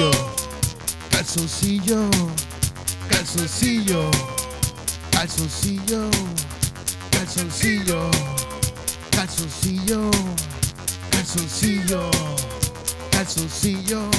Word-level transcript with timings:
Calzoncillo, 0.00 0.10
calzoncillo, 1.10 2.10
calzoncillo, 3.10 4.10
calzoncillo, 5.10 6.10
calzoncillo, 7.10 8.10
calzoncillo, 9.10 10.10
calzoncillo, 11.10 12.10
calzoncillo. 13.10 14.10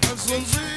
Calzoncillo. 0.00 0.69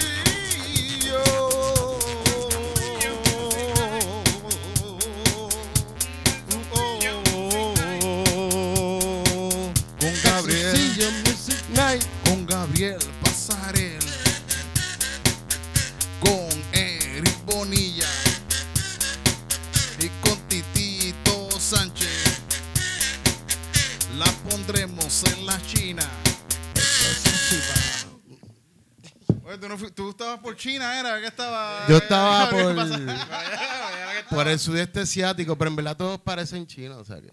Yo 31.93 31.99
estaba 31.99 32.49
¿Qué 32.49 32.55
por, 32.55 34.35
por 34.37 34.47
el 34.47 34.57
sudeste 34.57 35.01
asiático, 35.01 35.55
pero 35.55 35.69
en 35.69 35.75
verdad 35.75 35.95
todos 35.95 36.19
parecen 36.19 36.65
chinos. 36.65 36.97
O 36.97 37.05
sea 37.05 37.21
que... 37.21 37.31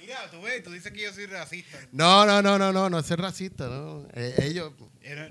Mira, 0.00 0.30
tú 0.30 0.40
ves, 0.40 0.62
tú 0.62 0.70
dices 0.70 0.90
que 0.92 1.02
yo 1.02 1.12
soy 1.12 1.26
racista. 1.26 1.78
No, 1.92 2.24
no, 2.24 2.40
no, 2.40 2.58
no, 2.58 2.72
no, 2.72 2.88
no 2.88 2.98
es 2.98 3.04
ser 3.04 3.20
racista, 3.20 3.68
no. 3.68 4.08
Eh, 4.14 4.34
ellos, 4.44 4.72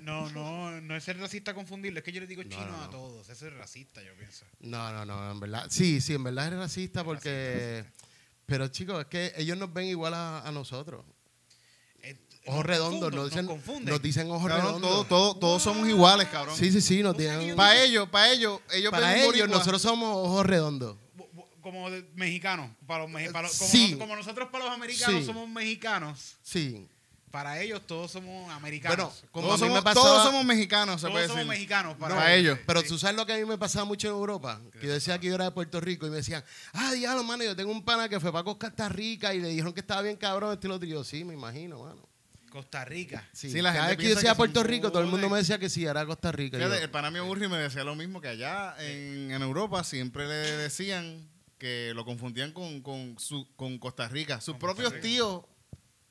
No, 0.01 0.29
no, 0.29 0.79
no 0.79 0.95
es 0.95 1.03
ser 1.03 1.17
racista 1.17 1.55
confundirlo, 1.55 1.97
es 1.97 2.05
que 2.05 2.11
yo 2.11 2.21
le 2.21 2.27
digo 2.27 2.43
chino 2.43 2.67
no, 2.67 2.83
a 2.83 2.85
no. 2.85 2.89
todos. 2.91 3.27
Eso 3.29 3.47
es 3.47 3.53
racista, 3.53 4.03
yo 4.03 4.13
pienso. 4.15 4.45
no, 4.59 4.93
no, 4.93 5.05
no, 5.05 5.31
en 5.31 5.39
verdad. 5.39 5.65
Sí, 5.71 5.99
sí, 5.99 6.13
en 6.13 6.23
verdad 6.23 6.49
es 6.49 6.53
racista 6.53 7.03
porque. 7.03 7.83
Pero 8.45 8.67
chicos, 8.67 8.99
es 8.99 9.05
que 9.07 9.33
ellos 9.37 9.57
nos 9.57 9.73
ven 9.73 9.87
igual 9.87 10.13
a, 10.13 10.41
a 10.41 10.51
nosotros. 10.51 11.03
Ojos 12.47 12.57
nos 12.57 12.65
redondos, 12.65 13.13
nos 13.13 13.29
dicen, 13.29 13.45
confunden. 13.47 13.85
nos 13.85 14.01
dicen 14.01 14.29
ojos 14.31 14.47
Cabrón, 14.47 14.65
redondos. 14.67 14.89
todos, 14.91 15.07
todos, 15.09 15.39
todos 15.39 15.61
somos 15.63 15.87
iguales, 15.89 16.27
cabrón. 16.27 16.55
Sí, 16.55 16.71
sí, 16.71 16.79
sí, 16.81 17.01
nos 17.01 17.17
tienen. 17.17 17.55
Para 17.55 17.81
ellos, 17.83 18.07
para 18.09 18.31
ellos, 18.31 18.59
ellos 18.71 18.91
Para 18.91 19.17
ellos, 19.17 19.49
nosotros 19.49 19.81
somos 19.81 20.15
ojos 20.27 20.45
redondos. 20.45 20.97
Como 21.61 21.89
de- 21.89 22.07
mexicanos, 22.13 22.69
para 22.85 23.07
los 23.07 23.11
para 23.31 23.47
los- 23.47 23.57
como, 23.57 23.71
Sí. 23.71 23.89
nos- 23.91 23.99
como 23.99 24.15
nosotros 24.15 24.49
para 24.51 24.65
los 24.65 24.73
americanos 24.73 25.21
Sí. 25.21 25.25
somos 25.25 25.49
mexicanos, 25.49 26.35
Sí. 26.43 26.87
para 27.31 27.59
ellos 27.59 27.81
todos 27.87 28.11
somos 28.11 28.51
americanos. 28.53 28.95
Bueno, 28.95 29.11
como 29.31 29.47
todos, 29.47 29.61
a 29.61 29.65
mí 29.65 29.69
me 29.71 29.77
somos, 29.79 29.83
pasaba- 29.83 30.05
todos 30.05 30.23
somos 30.25 30.45
mexicanos, 30.45 31.01
se 31.01 31.07
todos 31.07 31.13
puede 31.13 31.25
somos 31.27 31.37
decir. 31.39 31.49
mexicanos 31.49 31.97
para, 31.97 32.13
Para 32.15 32.35
ellos. 32.35 32.59
Pero 32.67 32.83
tú 32.83 32.99
sabes 32.99 33.15
lo 33.15 33.25
que 33.25 33.33
a 33.33 33.37
mí 33.37 33.45
me 33.45 33.57
pasaba 33.57 33.83
mucho 33.85 34.07
en 34.07 34.13
Europa. 34.13 34.61
Que 34.79 34.85
yo 34.85 34.93
decía 34.93 35.17
que 35.19 35.25
yo 35.25 35.33
era 35.33 35.45
de 35.45 35.51
Puerto 35.51 35.81
Rico 35.81 36.05
y 36.05 36.11
me 36.11 36.17
decían, 36.17 36.43
ah, 36.73 36.93
diablo, 36.93 37.23
mano, 37.23 37.43
yo 37.43 37.55
tengo 37.55 37.71
un 37.71 37.83
pana 37.83 38.07
que 38.07 38.19
fue 38.19 38.31
para 38.31 38.43
Costa 38.43 38.87
Rica 38.87 39.33
y 39.33 39.39
le 39.41 39.47
dijeron 39.49 39.73
que 39.73 39.79
estaba 39.79 40.03
bien 40.03 40.17
cabrón, 40.17 40.53
este 40.53 40.67
y 40.67 40.69
lo 40.69 40.75
otro. 40.75 40.87
Y 40.87 40.91
yo, 40.91 41.03
sí, 41.03 41.23
me 41.25 41.33
imagino, 41.33 41.79
mano. 41.79 42.07
Costa 42.55 42.85
Rica. 42.85 43.27
Sí, 43.33 43.49
Sí, 43.49 43.61
la 43.61 43.73
Cada 43.73 43.87
gente 43.87 43.97
vez 43.97 44.03
que 44.05 44.09
yo 44.09 44.15
decía 44.15 44.31
que 44.31 44.37
Puerto 44.37 44.63
Rico, 44.63 44.89
todo 44.89 45.01
el 45.01 45.09
mundo 45.09 45.29
me 45.29 45.39
decía 45.39 45.59
que 45.59 45.67
sí, 45.67 45.85
era 45.85 46.05
Costa 46.05 46.31
Rica. 46.31 46.57
Yo, 46.57 46.73
el 46.73 46.89
pana 46.89 47.11
mío 47.11 47.25
Burri 47.25 47.49
me 47.49 47.57
decía 47.57 47.83
lo 47.83 47.95
mismo 47.95 48.21
que 48.21 48.29
allá 48.29 48.75
en, 48.79 49.29
en 49.31 49.41
Europa 49.41 49.83
siempre 49.83 50.25
le 50.25 50.35
decían 50.35 51.27
que 51.57 51.91
lo 51.93 52.05
confundían 52.05 52.53
con, 52.53 52.81
con, 52.81 53.19
su, 53.19 53.45
con 53.57 53.77
Costa 53.77 54.07
Rica. 54.07 54.39
Sus 54.39 54.55
propios 54.55 55.01
tíos 55.01 55.43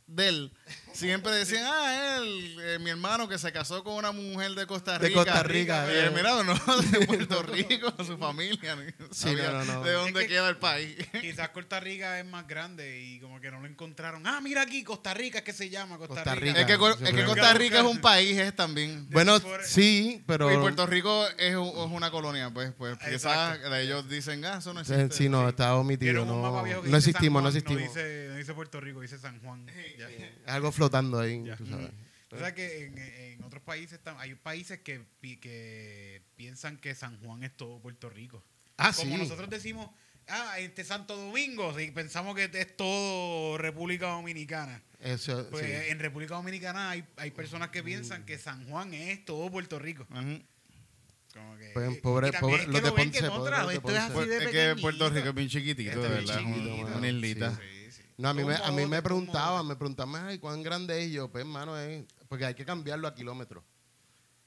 de 0.07 0.29
él 0.29 0.53
siempre 0.95 1.33
decían, 1.33 1.65
ah, 1.67 2.17
él, 2.19 2.57
eh, 2.61 2.79
mi 2.81 2.91
hermano 2.91 3.29
que 3.29 3.37
se 3.39 3.53
casó 3.53 3.83
con 3.85 3.95
una 3.95 4.13
mujer 4.13 4.53
de 4.53 4.67
Costa 4.67 4.99
De 4.99 5.09
Rica. 5.09 5.25
Costa 5.25 5.43
Rica, 5.43 5.87
Y 5.89 5.91
eh. 5.95 6.05
él, 6.07 6.13
mira, 6.15 6.43
no, 6.43 6.55
de 6.83 7.07
Puerto 7.07 7.43
Rico, 7.43 7.93
su 8.05 8.17
familia. 8.17 8.77
Sí, 9.11 9.35
no, 9.35 9.53
no, 9.53 9.65
no. 9.65 9.83
De 9.85 9.93
dónde 9.93 10.21
Es 10.23 10.27
que- 10.29 10.35
queda 10.35 10.49
el 10.49 10.57
país. 10.57 10.97
Quizás 11.21 11.49
Costa 11.51 11.81
Rica 11.81 12.19
es 12.19 12.27
más 12.27 12.47
grande 12.47 13.01
y 13.03 13.21
como 13.21 13.41
que 13.41 13.51
no 13.51 13.61
lo 13.61 13.67
encontraron. 13.67 14.27
Ah, 14.27 14.41
mira 14.41 14.63
aquí, 14.63 14.83
Costa 14.85 15.13
Rica 15.15 15.39
es 15.39 15.45
que 15.45 15.53
se 15.53 15.69
llama 15.69 15.99
Costa, 15.99 16.15
Costa 16.15 16.35
Rica. 16.35 16.59
Rica. 16.59 16.61
es 16.61 16.67
que, 16.99 17.05
es 17.05 17.13
que 17.15 17.25
Costa 17.25 17.53
Rica 17.55 17.79
es 17.81 17.85
un 17.85 18.01
país, 18.01 18.39
es 18.39 18.55
también. 18.57 19.07
Bueno, 19.11 19.39
sí, 19.65 20.23
pero... 20.27 20.53
y 20.53 20.57
Puerto 20.59 20.87
Rico 20.87 21.27
es, 21.39 21.55
un- 21.57 21.69
es 21.69 21.91
una 21.93 22.11
colonia, 22.11 22.51
pues, 22.51 22.73
pues 22.79 22.97
quizás 22.99 23.59
ellos 23.79 24.09
dicen, 24.09 24.45
ah, 24.45 24.59
eso 24.59 24.73
no 24.73 24.81
existe. 24.81 25.11
Sí, 25.11 25.29
no, 25.29 25.45
Vieron 25.45 26.29
omitido. 26.29 26.83
No, 26.85 26.97
existimos, 26.97 27.43
no 27.43 27.49
existimos. 27.49 27.83
No 27.83 27.89
dice, 27.89 28.27
no 28.31 28.37
dice 28.37 28.55
Puerto 28.55 28.81
Rico, 28.81 29.01
dice 29.01 29.19
San 29.19 29.41
Juan. 29.41 29.67
Ya. 29.99 30.53
Algo 30.55 30.71
flotando 30.85 31.19
ahí, 31.21 31.43
Ya. 31.45 31.57
tú 31.57 31.67
sabes. 31.67 31.91
O 32.31 32.39
sea 32.39 32.53
que 32.55 32.87
en, 32.87 32.99
en 32.99 33.45
otros 33.45 33.63
países 33.63 34.01
hay 34.19 34.35
países 34.35 34.81
que, 34.81 35.03
que 35.41 36.23
piensan 36.37 36.79
que 36.79 36.95
San 36.95 37.19
Juan 37.21 37.45
es 37.45 37.57
todo 37.57 37.79
Puerto 37.81 38.11
Rico. 38.11 38.43
Ah, 38.77 38.93
Como 38.97 39.15
sí. 39.15 39.23
nosotros 39.23 39.49
decimos, 39.49 39.89
ah, 40.27 40.59
este 40.59 40.83
Santo 40.83 41.17
Domingo, 41.17 41.79
y 41.79 41.93
pensamos 41.93 42.35
que 42.35 42.51
es 42.53 42.77
todo 42.77 43.57
República 43.59 44.09
Dominicana. 44.09 44.83
Eso, 44.99 45.47
Pues 45.51 45.65
sí. 45.65 45.73
en 45.91 45.99
República 46.01 46.35
Dominicana 46.35 46.91
hay, 46.91 47.05
hay 47.19 47.31
personas 47.31 47.69
que 47.69 47.85
piensan 47.85 48.25
que 48.25 48.37
San 48.39 48.67
Juan 48.69 48.93
es 48.95 49.25
todo 49.25 49.49
Puerto 49.51 49.79
Rico. 49.79 50.05
Como 50.07 51.57
que, 51.59 51.71
Pues, 51.75 52.01
pobre- 52.01 52.33
pobre- 52.33 52.63
es 52.63 52.67
que 52.67 52.73
los 52.73 52.83
de 52.83 52.89
lo 52.89 52.95
ven 52.95 53.11
que 53.11 53.21
Ponce, 53.21 53.31
pobre 53.37 53.57
los 53.59 53.69
de 53.69 53.75
esto 53.75 53.91
es 53.91 53.97
así 53.99 54.13
Ponce. 54.13 54.29
de 54.31 54.45
Es 54.45 54.51
que. 54.51 54.81
Puerto 54.81 55.11
Rico 55.11 55.29
es 55.29 55.35
bien 55.35 55.49
chiquitito, 55.49 55.91
Esto 55.91 56.03
de 56.03 56.07
es 56.21 56.27
verdad. 56.27 56.39
chiquito, 56.39 56.97
una 56.97 57.09
islita. 57.09 57.51
Sí. 57.57 57.84
Sí, 58.17 58.19
sí. 58.19 58.23
No, 58.23 58.29
a 58.29 58.35
mí, 58.35 58.45
me, 58.45 58.55
a 58.55 58.71
mí 58.71 58.87
me 58.87 59.03
preguntaban, 59.03 59.63
un 59.63 59.69
me 59.69 59.77
preguntaban, 59.77 60.27
ay, 60.27 60.39
¿cuán 60.39 60.63
grande 60.63 61.03
es? 61.03 61.09
Y 61.09 61.13
yo, 61.13 61.31
pues, 61.31 61.45
hermano, 61.45 61.77
es... 61.79 62.05
Porque 62.29 62.45
hay 62.47 62.55
que 62.55 62.65
cambiarlo 62.65 63.09
a 63.09 63.15
kilómetros. 63.15 63.65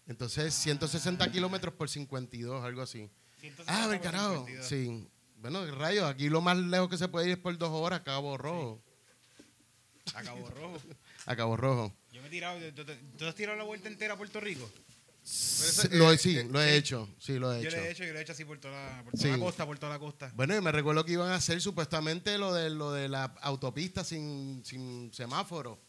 Entonces, 0.08 0.54
160 0.54 1.30
kilómetros 1.32 1.74
por 1.74 1.90
52, 1.90 2.64
algo 2.64 2.82
así. 2.82 3.10
160 3.42 3.84
Ah, 3.84 3.88
ver, 3.88 4.00
carajo. 4.02 4.46
52. 4.46 4.66
Sí. 4.68 5.08
Bueno, 5.40 5.66
rayos, 5.76 6.06
aquí 6.10 6.30
lo 6.30 6.42
más 6.42 6.58
lejos 6.58 6.90
que 6.90 6.98
se 6.98 7.08
puede 7.10 7.28
ir 7.28 7.32
es 7.34 7.38
por 7.38 7.58
dos 7.58 7.70
horas, 7.72 8.02
Cabo 8.02 8.38
Rojo. 8.38 8.82
A 10.16 10.24
Cabo 10.24 10.50
Rojo. 10.50 10.78
A 11.26 11.36
Cabo 11.36 11.58
Rojo. 11.58 11.94
Yo 12.14 12.22
me 12.22 12.28
he 12.30 12.32
tirado. 12.32 12.58
¿Tú, 12.74 12.86
tú- 12.86 12.94
tú 13.18 13.26
has 13.26 13.36
tirado 13.36 13.58
la 13.58 13.66
vuelta 13.66 13.90
entera 13.90 14.14
a 14.14 14.18
Puerto 14.18 14.40
Rico? 14.40 14.68
Lo 15.92 16.12
he- 16.12 16.16
eh, 16.16 16.18
sí, 16.18 16.38
eh, 16.38 16.48
lo 16.50 16.62
he 16.62 16.76
hecho. 16.78 17.10
Sí, 17.20 17.38
lo 17.38 17.54
he 17.54 17.62
Yo 17.62 17.68
hecho. 17.70 17.78
lo 17.78 17.84
he 17.84 17.92
hecho, 17.92 18.04
yo 18.06 18.14
lo 18.14 18.20
he 18.20 18.22
hecho 18.22 18.32
así 18.32 18.46
por 18.46 18.60
toda 18.60 18.74
la, 18.74 19.04
por 19.04 19.12
toda 19.14 19.24
Sí. 19.24 19.30
la 19.32 19.38
costa, 19.40 19.66
por 19.66 19.78
toda 19.80 19.92
la 19.94 20.00
costa. 20.00 20.32
Bueno, 20.36 20.56
y 20.56 20.62
me 20.62 20.72
recuerdo 20.72 21.04
que 21.04 21.12
iban 21.14 21.32
a 21.32 21.36
hacer 21.36 21.60
supuestamente 21.62 22.38
lo 22.38 22.54
de 22.54 22.70
lo 22.70 22.92
de 22.94 23.10
la 23.10 23.26
autopista 23.42 24.04
sin, 24.04 24.64
sin 24.64 25.12
semáforo. 25.14 25.82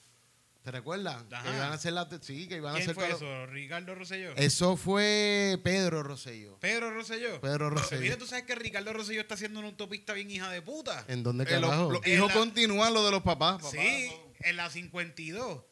¿Te 0.64 0.73
recuerdas? 0.73 1.25
Ajá. 1.32 1.44
Que 1.44 1.56
iban 1.56 1.70
a 1.70 1.75
hacer 1.75 1.93
la 1.94 2.08
sí, 2.20 2.46
que 2.49 2.56
iban 2.56 2.73
a 2.75 2.79
¿Quién 2.79 2.90
hacer 2.90 2.94
fue 2.94 3.11
eso? 3.11 3.46
¿Ricardo 3.46 3.94
Rosselló? 3.94 4.35
Eso 4.37 4.76
fue 4.76 5.58
Pedro 5.64 6.02
Rosselló. 6.02 6.58
¿Pedro 6.58 6.90
Rosselló? 6.90 7.40
Pedro 7.40 7.70
Rosselló. 7.70 8.02
Mira, 8.02 8.19
tú 8.19 8.26
sabes 8.26 8.44
que 8.44 8.55
Ricardo 8.55 8.93
Rosselló 8.93 9.20
está 9.23 9.35
haciendo 9.35 9.61
una 9.61 9.69
autopista 9.69 10.12
bien 10.12 10.31
hija 10.31 10.50
de 10.50 10.61
puta. 10.61 11.05
¿En 11.08 11.23
dónde 11.23 11.44
eh, 11.44 11.58
los- 11.61 11.70
carajo? 11.70 11.93
los 11.93 12.05
En 12.05 12.14
hijos 12.19 12.29
la- 12.29 12.35
continúan 12.40 12.93
lo 12.93 13.05
de 13.05 13.11
los 13.12 13.23
papás. 13.23 13.62
papá. 13.62 13.70
Sí, 13.70 14.11
en 14.40 14.56
la 14.56 14.69
52. 14.69 15.62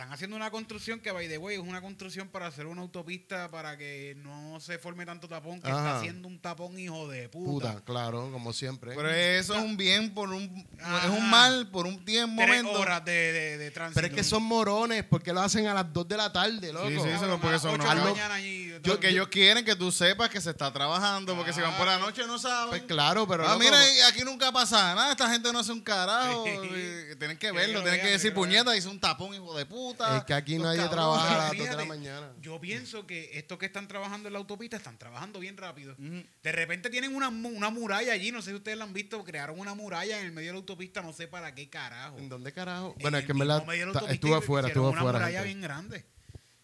Están 0.00 0.14
haciendo 0.14 0.34
una 0.34 0.50
construcción 0.50 0.98
que, 0.98 1.12
by 1.12 1.28
the 1.28 1.36
way, 1.36 1.56
es 1.56 1.60
una 1.60 1.82
construcción 1.82 2.28
para 2.28 2.46
hacer 2.46 2.64
una 2.64 2.80
autopista 2.80 3.50
para 3.50 3.76
que 3.76 4.16
no 4.22 4.58
se 4.58 4.78
forme 4.78 5.04
tanto 5.04 5.28
tapón, 5.28 5.60
que 5.60 5.68
está 5.68 5.98
haciendo 5.98 6.26
un 6.26 6.40
tapón 6.40 6.78
hijo 6.78 7.06
de 7.06 7.28
puta. 7.28 7.72
Puta, 7.74 7.84
claro, 7.84 8.30
como 8.32 8.54
siempre. 8.54 8.94
Pero 8.96 9.10
eso 9.10 9.54
es 9.56 9.62
un 9.62 9.76
bien 9.76 10.14
por 10.14 10.30
un. 10.30 10.66
Ajá. 10.80 11.06
Es 11.06 11.10
un 11.12 11.28
mal 11.28 11.68
por 11.68 11.84
un 11.86 12.02
tiempo, 12.02 12.40
Tres 12.40 12.62
momento. 12.62 12.80
horas 12.80 13.04
de, 13.04 13.12
de, 13.12 13.58
de 13.58 13.70
tránsito. 13.72 13.96
Pero 14.00 14.06
es 14.06 14.14
que 14.14 14.24
son 14.24 14.42
morones, 14.42 15.04
porque 15.04 15.34
lo 15.34 15.42
hacen 15.42 15.66
a 15.66 15.74
las 15.74 15.92
2 15.92 16.08
de 16.08 16.16
la 16.16 16.32
tarde, 16.32 16.72
loco. 16.72 16.88
Sí, 16.88 16.94
sí, 16.96 17.02
Ah, 17.06 17.26
porque 17.32 17.48
a 17.48 17.50
las 17.50 17.60
son 17.60 17.76
mañana 17.76 18.34
allí, 18.36 18.72
Yo, 18.82 18.98
que 18.98 19.10
ellos 19.10 19.28
quieren 19.28 19.66
que 19.66 19.76
tú 19.76 19.92
sepas 19.92 20.30
que 20.30 20.40
se 20.40 20.48
está 20.48 20.72
trabajando, 20.72 21.36
porque 21.36 21.52
si 21.52 21.60
van 21.60 21.76
por 21.76 21.86
la 21.86 21.98
noche 21.98 22.26
no 22.26 22.38
saben. 22.38 22.70
Pues 22.70 22.82
claro, 22.84 23.28
pero 23.28 23.46
ah, 23.46 23.52
loco, 23.52 23.64
mira, 23.64 23.76
y 23.92 24.00
aquí 24.00 24.22
nunca 24.24 24.50
pasa 24.50 24.94
nada. 24.94 25.10
Esta 25.10 25.28
gente 25.28 25.52
no 25.52 25.58
hace 25.58 25.72
un 25.72 25.82
carajo. 25.82 26.44
Tienen 27.18 27.36
que 27.36 27.52
verlo, 27.52 27.80
lo 27.80 27.82
tienen 27.82 28.00
que 28.00 28.12
decir 28.12 28.32
puñeta, 28.32 28.74
hizo 28.74 28.90
un 28.90 28.98
tapón, 28.98 29.34
hijo 29.34 29.54
de 29.54 29.66
puta. 29.66 29.89
Es 30.16 30.24
que 30.24 30.34
aquí 30.34 30.58
nadie 30.58 30.78
cabrones. 30.78 30.90
trabaja 30.90 31.34
a 31.34 31.38
las 31.48 31.56
2 31.58 31.68
de 31.70 31.76
la 31.76 31.84
mañana. 31.84 32.32
Yo 32.40 32.60
pienso 32.60 33.06
que 33.06 33.30
estos 33.38 33.58
que 33.58 33.66
están 33.66 33.88
trabajando 33.88 34.28
en 34.28 34.32
la 34.34 34.38
autopista 34.38 34.76
están 34.76 34.98
trabajando 34.98 35.38
bien 35.40 35.56
rápido. 35.56 35.94
De 35.98 36.52
repente 36.52 36.90
tienen 36.90 37.14
una, 37.14 37.30
mu- 37.30 37.48
una 37.50 37.70
muralla 37.70 38.12
allí, 38.12 38.32
no 38.32 38.42
sé 38.42 38.50
si 38.50 38.56
ustedes 38.56 38.76
la 38.78 38.84
han 38.84 38.92
visto, 38.92 39.22
crearon 39.24 39.58
una 39.58 39.74
muralla 39.74 40.18
en 40.20 40.26
el 40.26 40.32
medio 40.32 40.48
de 40.48 40.52
la 40.54 40.58
autopista, 40.58 41.02
no 41.02 41.12
sé 41.12 41.28
para 41.28 41.54
qué 41.54 41.68
carajo. 41.70 42.18
¿En 42.18 42.28
dónde 42.28 42.52
carajo? 42.52 42.94
En 42.96 43.02
Bueno, 43.02 43.18
es 43.18 43.24
que 43.26 43.32
de 43.32 43.44
la 43.44 44.12
estuve 44.12 44.34
afuera, 44.36 44.68
estuve 44.68 44.88
una 44.88 44.98
afuera. 45.00 45.18
muralla 45.18 45.38
gente. 45.38 45.44
bien 45.54 45.60
grande. 45.62 46.04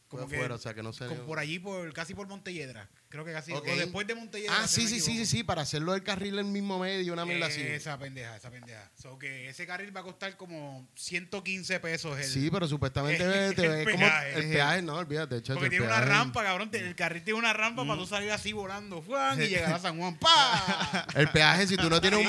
Como 0.09 0.29
que 0.29 0.37
afuera, 0.37 0.55
o 0.55 0.59
sea 0.59 0.73
que 0.73 0.83
no 0.83 0.93
sé. 0.93 1.07
como 1.07 1.23
por 1.23 1.39
allí, 1.39 1.59
por, 1.59 1.93
casi 1.93 2.15
por 2.15 2.29
Montelledra. 2.29 2.89
Creo 3.09 3.25
que 3.25 3.33
casi. 3.33 3.53
O 3.53 3.61
después 3.61 4.07
de 4.07 4.15
Montelledra. 4.15 4.55
Ah, 4.63 4.69
sí, 4.69 4.83
no 4.85 4.89
sí, 4.89 5.01
sí, 5.01 5.17
sí, 5.17 5.27
sí, 5.27 5.43
para 5.45 5.63
hacerlo 5.63 5.93
del 5.93 6.03
carril 6.03 6.35
en 6.35 6.47
el 6.47 6.53
mismo 6.53 6.79
medio, 6.79 7.13
una 7.13 7.25
mierda 7.25 7.47
así. 7.47 7.61
Esa 7.61 7.99
pendeja, 7.99 8.37
esa 8.37 8.51
pendeja. 8.51 8.91
So 8.95 9.19
que 9.19 9.49
ese 9.49 9.67
carril 9.67 9.95
va 9.97 10.01
a 10.01 10.05
costar 10.05 10.37
como 10.37 10.89
115 10.95 11.81
pesos. 11.81 12.19
El, 12.19 12.25
Sí, 12.25 12.51
pero 12.51 12.69
supuestamente 12.69 13.23
el 13.49 13.55
te 13.55 13.69
ve 13.69 13.85
como 13.93 13.99
peaje. 13.99 14.35
el 14.39 14.51
peaje, 14.53 14.83
no, 14.83 14.95
olvídate, 14.95 15.43
chacho, 15.43 15.55
Porque 15.55 15.67
el 15.67 15.71
tiene 15.71 15.87
una 15.87 16.01
rampa, 16.01 16.45
cabrón. 16.45 16.71
El 16.73 16.95
carril 16.95 17.23
tiene 17.25 17.39
una 17.39 17.53
rampa 17.53 17.85
para 17.87 17.99
tú 17.99 18.07
salir 18.07 18.31
así 18.31 18.53
volando. 18.53 19.03
¡fuan! 19.03 19.41
y 19.43 19.47
llegar 19.49 19.73
a 19.73 19.79
San 19.79 19.99
Juan. 19.99 20.17
¡Pa! 20.19 21.07
El 21.15 21.29
peaje, 21.31 21.67
si 21.67 21.77
tú 21.77 21.89
no 21.91 22.01
tienes 22.01 22.21
un. 22.21 22.27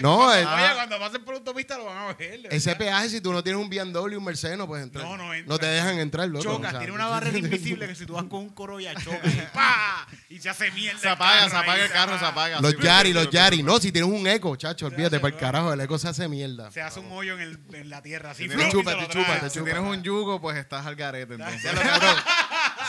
No, 0.00 0.16
cuando, 0.16 0.34
el- 0.34 0.46
oye, 0.46 0.74
cuando 0.74 0.98
pasen 0.98 1.24
por 1.24 1.34
autopista 1.34 1.76
lo 1.78 1.84
van 1.84 1.98
a 1.98 2.12
ver. 2.14 2.46
ese 2.50 2.74
peaje, 2.76 3.08
si 3.10 3.20
tú 3.20 3.32
no 3.32 3.42
tienes 3.42 3.60
un 3.62 3.68
BMW, 3.68 4.16
un 4.16 4.24
Mercedes, 4.24 4.56
no 4.58 4.66
puedes 4.66 4.84
entrar. 4.84 5.04
No, 5.04 5.16
no 5.16 5.34
entra. 5.34 5.48
No 5.52 5.58
te 5.58 5.66
dejan 5.66 5.98
entrar, 5.98 6.28
loco. 6.28 6.44
Chocas, 6.44 6.78
tiene 6.78 6.92
una 6.92 7.08
barrera 7.12 7.38
invisible 7.46 7.86
que 7.86 7.94
si 7.94 8.06
tú 8.06 8.14
vas 8.14 8.24
con 8.24 8.40
un 8.40 8.48
Corolla 8.50 8.94
choca 8.94 9.20
y 9.28 9.30
¡pa! 9.54 10.06
Y 10.28 10.38
se 10.38 10.48
hace 10.50 10.70
mierda. 10.72 10.98
Se 10.98 11.08
apaga, 11.08 11.48
se 11.48 11.56
apaga 11.56 11.84
el 11.84 11.90
carro, 11.90 12.18
se 12.18 12.24
apaga. 12.24 12.60
Los 12.60 12.76
Yari, 12.78 13.12
los 13.12 13.30
Yari. 13.30 13.62
No, 13.62 13.78
si 13.78 13.92
tienes 13.92 14.10
un 14.10 14.26
eco, 14.26 14.56
chacho, 14.56 14.86
olvídate, 14.86 15.20
para 15.20 15.34
el 15.34 15.40
carajo, 15.40 15.72
el 15.72 15.80
eco 15.80 15.98
se 15.98 16.08
hace 16.08 16.28
mierda. 16.28 16.70
Se 16.70 16.80
hace 16.82 17.00
un 17.00 17.12
hoyo 17.12 17.34
en, 17.34 17.40
el, 17.40 17.60
en 17.74 17.90
la 17.90 18.02
tierra 18.02 18.30
así. 18.30 18.48
Te 18.48 18.54
y 18.54 18.70
chupa, 18.70 18.92
se 18.92 19.40
te 19.40 19.50
Si 19.50 19.60
tienes 19.62 19.82
un 19.82 20.02
yugo, 20.02 20.40
pues 20.40 20.56
estás 20.56 20.86
al 20.86 20.96
garete 20.96 21.34
entonces. 21.34 21.70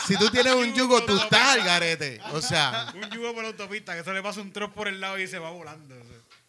Si 0.06 0.16
tú 0.16 0.30
tienes 0.30 0.54
un 0.54 0.74
yugo, 0.74 1.02
tú 1.04 1.16
estás 1.16 1.58
al 1.58 1.64
garete. 1.64 2.20
O 2.32 2.40
sea, 2.40 2.92
Un 2.94 3.10
yugo 3.10 3.32
por 3.34 3.42
la 3.42 3.50
autopista, 3.50 3.94
que 3.94 4.00
eso 4.00 4.12
le 4.12 4.22
pasa 4.22 4.40
un 4.40 4.52
troz 4.52 4.72
por 4.72 4.88
el 4.88 5.00
lado 5.00 5.18
y 5.18 5.26
se 5.26 5.38
va 5.38 5.50
volando. 5.50 5.94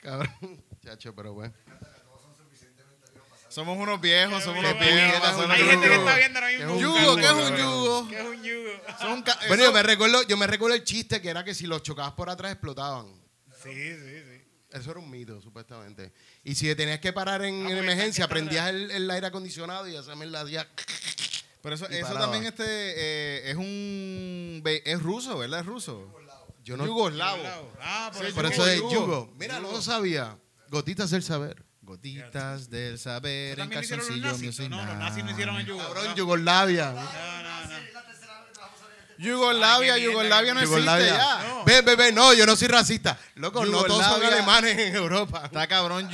cabrón. 0.01 0.63
Chacho, 0.83 1.15
pero 1.15 1.33
bueno. 1.33 1.53
Somos 3.55 3.77
unos 3.77 4.01
viejos, 4.01 4.43
somos 4.43 4.59
unos 4.59 4.77
viejos. 4.77 5.49
Hay 5.49 5.63
gente 5.63 5.87
que 5.87 5.95
está 5.95 6.17
viendo 6.17 6.39
ahora 6.39 6.49
¿Qué 6.49 6.55
es 6.55 6.59
mismo. 6.65 6.73
un 6.73 6.81
Yugo, 6.81 7.15
¿qué 7.15 7.25
es 7.25 7.31
un 7.31 7.55
yugo? 7.55 8.07
¿Qué 8.09 8.19
es 8.19 8.25
un 8.25 8.43
yugo? 8.43 8.71
Bueno, 9.47 9.63
yo 9.63 9.71
me 9.71 9.81
recuerdo, 9.81 10.23
yo 10.23 10.35
me 10.35 10.45
recuerdo 10.45 10.75
el 10.75 10.83
chiste 10.83 11.21
que 11.21 11.29
era 11.29 11.41
que 11.45 11.55
si 11.55 11.65
los 11.65 11.81
chocabas 11.81 12.11
por 12.11 12.29
atrás 12.29 12.51
explotaban. 12.51 13.07
Sí, 13.63 13.71
sí, 13.73 13.95
sí. 13.95 14.41
Eso 14.71 14.91
era 14.91 14.99
un 14.99 15.09
mito, 15.09 15.39
supuestamente. 15.39 16.11
Y 16.43 16.53
si 16.55 16.65
te 16.65 16.75
tenías 16.75 16.99
que 16.99 17.13
parar 17.13 17.45
en, 17.45 17.65
Ah, 17.65 17.77
emergencia, 17.79 18.27
prendías 18.27 18.67
el, 18.67 18.91
el 18.91 19.09
aire 19.09 19.27
acondicionado 19.27 19.87
y 19.87 19.95
esa 19.95 20.17
mierda 20.17 20.41
hacía... 20.41 20.67
Pero 21.61 21.75
eso, 21.75 21.87
eso 21.87 22.13
también 22.13 22.43
este, 22.45 22.65
eh, 22.67 23.51
es 23.51 23.55
un... 23.55 24.61
Es 24.65 25.01
ruso, 25.01 25.37
¿verdad? 25.37 25.61
Es 25.61 25.65
ruso. 25.65 26.13
Yo 26.61 26.75
no... 26.75 26.85
Yugoslavo. 26.85 27.71
Ah, 27.79 28.11
por 28.13 28.21
Sí, 28.21 28.27
eso. 28.27 28.35
Por 28.35 28.51
yugo, 28.51 28.53
eso 28.53 28.67
es 28.67 28.79
yugo. 28.81 28.91
yugo. 28.91 29.33
Mira, 29.39 29.61
no 29.61 29.71
lo 29.71 29.81
sabía. 29.81 30.37
Gotitas 30.67 31.09
del 31.11 31.23
saber. 31.23 31.64
Gotitas 31.85 32.69
del 32.69 32.97
saber 32.99 33.59
en 33.59 33.69
lo 33.69 33.75
calzoncillo 33.75 34.27
nazis. 34.27 34.43
music. 34.45 34.69
No, 34.69 34.85
los 34.85 34.95
nazis 34.97 35.23
no 35.23 35.31
hicieron 35.31 35.55
el 35.57 35.65
yugo. 35.65 35.81
Cabrón, 35.83 36.05
No, 36.07 36.15
Yugoslavia. 36.15 36.91
no, 36.91 37.01
no. 37.01 37.65
no. 37.69 37.75
Yugoslavia, 39.17 39.93
Ay, 39.93 40.01
qué 40.01 40.07
mierda, 40.07 40.13
Yugoslavia 40.23 40.53
no 40.53 40.59
existe 40.59 40.79
Yugoslavia. 40.81 41.07
ya. 41.17 41.47
No. 41.47 41.63
Ve, 41.63 41.81
ve, 41.81 41.95
ve, 41.95 42.11
no, 42.11 42.33
yo 42.33 42.45
no 42.45 42.55
soy 42.57 42.67
racista. 42.67 43.17
Loco, 43.35 43.65
no 43.65 43.83
todos 43.85 44.03
son 44.03 44.15
Yugoslavia. 44.17 44.27
alemanes 44.37 44.77
en 44.77 44.95
Europa. 44.95 45.43
Está 45.45 45.67
cabrón. 45.67 46.09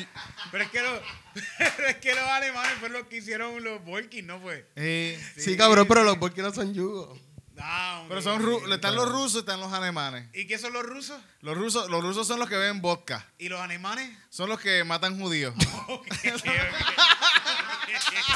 Pero 0.51 0.63
es 0.63 0.69
que, 0.69 0.81
los, 0.83 0.99
pero 1.57 1.87
es 1.87 1.95
que 1.97 2.13
los 2.13 2.23
alemanes 2.23 2.73
fueron 2.79 2.99
los 2.99 3.07
que 3.07 3.17
hicieron 3.17 3.63
los 3.63 3.83
Volkis, 3.83 4.23
¿no 4.23 4.39
fue? 4.39 4.67
Eh, 4.75 5.19
Sí, 5.35 5.57
cabrón, 5.57 5.87
pero 5.87 6.03
los 6.03 6.17
porque 6.17 6.43
no 6.43 6.53
son 6.53 6.73
yugos. 6.75 7.17
Ah, 7.63 8.03
pero 8.09 8.21
son 8.21 8.41
ru- 8.41 8.65
sí. 8.65 8.71
están 8.73 8.95
los 8.95 9.07
rusos 9.09 9.35
y 9.35 9.39
están 9.39 9.59
los 9.59 9.71
alemanes. 9.73 10.27
¿Y 10.33 10.47
qué 10.47 10.57
son 10.57 10.73
los 10.73 10.83
rusos? 10.83 11.19
Los 11.41 11.55
rusos, 11.57 11.89
los 11.89 12.01
rusos 12.03 12.27
son 12.27 12.39
los 12.39 12.49
que 12.49 12.57
beben 12.57 12.81
vodka. 12.81 13.25
¿Y 13.37 13.49
los 13.49 13.59
alemanes? 13.61 14.09
Son 14.29 14.49
los 14.49 14.59
que 14.59 14.83
matan 14.83 15.19
judíos. 15.19 15.53
Ok, 15.87 16.07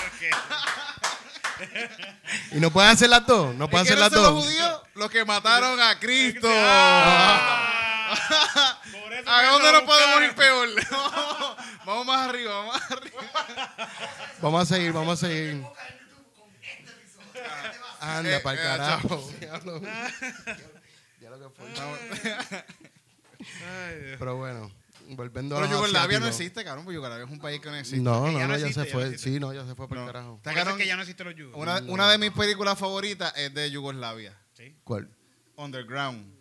ok, 0.07 0.21
¿Y 2.51 2.59
no 2.59 2.69
pueden 2.71 2.91
hacer 2.91 3.09
las 3.09 3.25
dos? 3.25 3.55
¿No 3.55 3.65
¿Y 3.65 3.67
pueden 3.69 3.85
hacer 3.87 3.95
quiénes 3.97 4.11
las 4.11 4.21
son 4.21 4.23
los 4.23 4.33
dos? 4.35 4.45
judíos? 4.45 4.81
Los 4.95 5.09
que 5.09 5.23
mataron 5.25 5.79
a 5.81 5.97
Cristo. 5.99 6.49
Ah. 8.07 8.79
Por 8.91 9.11
eso 9.13 9.29
¿A 9.29 9.43
dónde 9.45 9.71
nos 9.73 9.81
podemos 9.81 10.21
ir 10.21 10.35
peor? 10.35 10.69
vamos 11.85 12.05
más 12.05 12.29
arriba, 12.29 12.53
vamos 12.53 12.73
más 12.75 12.91
arriba. 12.91 13.21
Vamos 14.41 14.61
a 14.61 14.65
seguir, 14.75 14.91
vamos 14.93 15.23
a 15.23 15.27
seguir. 15.27 15.63
Anda, 18.05 18.37
Eh, 18.37 18.39
para 18.41 18.53
el 18.53 18.59
eh, 18.59 18.69
carajo. 18.69 19.31
Diablo. 19.39 19.81
Ya 21.21 21.29
lo 21.31 21.39
que 21.39 21.49
fue. 21.55 21.65
Ay, 23.67 23.99
Dios. 23.99 24.15
Pero 24.19 24.35
bueno, 24.37 24.71
volviendo 25.09 25.55
a 25.55 25.59
Pero 25.61 25.71
los 25.71 25.79
Yugoslavia 25.79 26.19
no 26.19 26.25
asiáticos. 26.27 26.39
existe, 26.41 26.63
cabrón, 26.63 26.85
porque 26.85 26.95
Yugoslavia 26.95 27.25
es 27.25 27.31
un 27.31 27.39
país 27.39 27.59
que 27.61 27.69
no 27.69 27.75
existe. 27.75 28.01
No, 28.01 28.31
no, 28.31 28.39
ya 28.39 28.47
no, 28.47 28.53
no 28.53 28.57
ya 28.57 28.67
existe, 28.67 28.81
se 28.81 28.87
ya 28.87 28.93
fue. 28.93 29.03
existe. 29.07 29.29
Sí, 29.31 29.39
no, 29.39 29.53
ya 29.53 29.65
se 29.65 29.75
fue 29.75 29.87
No. 29.89 30.01
el 30.01 30.05
carajo. 30.07 30.39
Por 30.43 30.53
eso 30.57 30.69
es 30.69 30.75
que 30.75 30.85
ya 30.87 30.95
no 30.95 31.01
existen 31.01 31.27
los 31.27 31.35
yugos. 31.35 31.55
Una, 31.59 31.77
una 31.87 32.09
de 32.11 32.17
mis 32.17 32.31
películas 32.31 32.77
favoritas 32.77 33.33
es 33.35 33.53
de 33.53 33.71
Yugoslavia, 33.71 34.37
Sí. 34.53 34.75
¿Cuál? 34.83 35.09
Underground. 35.57 36.31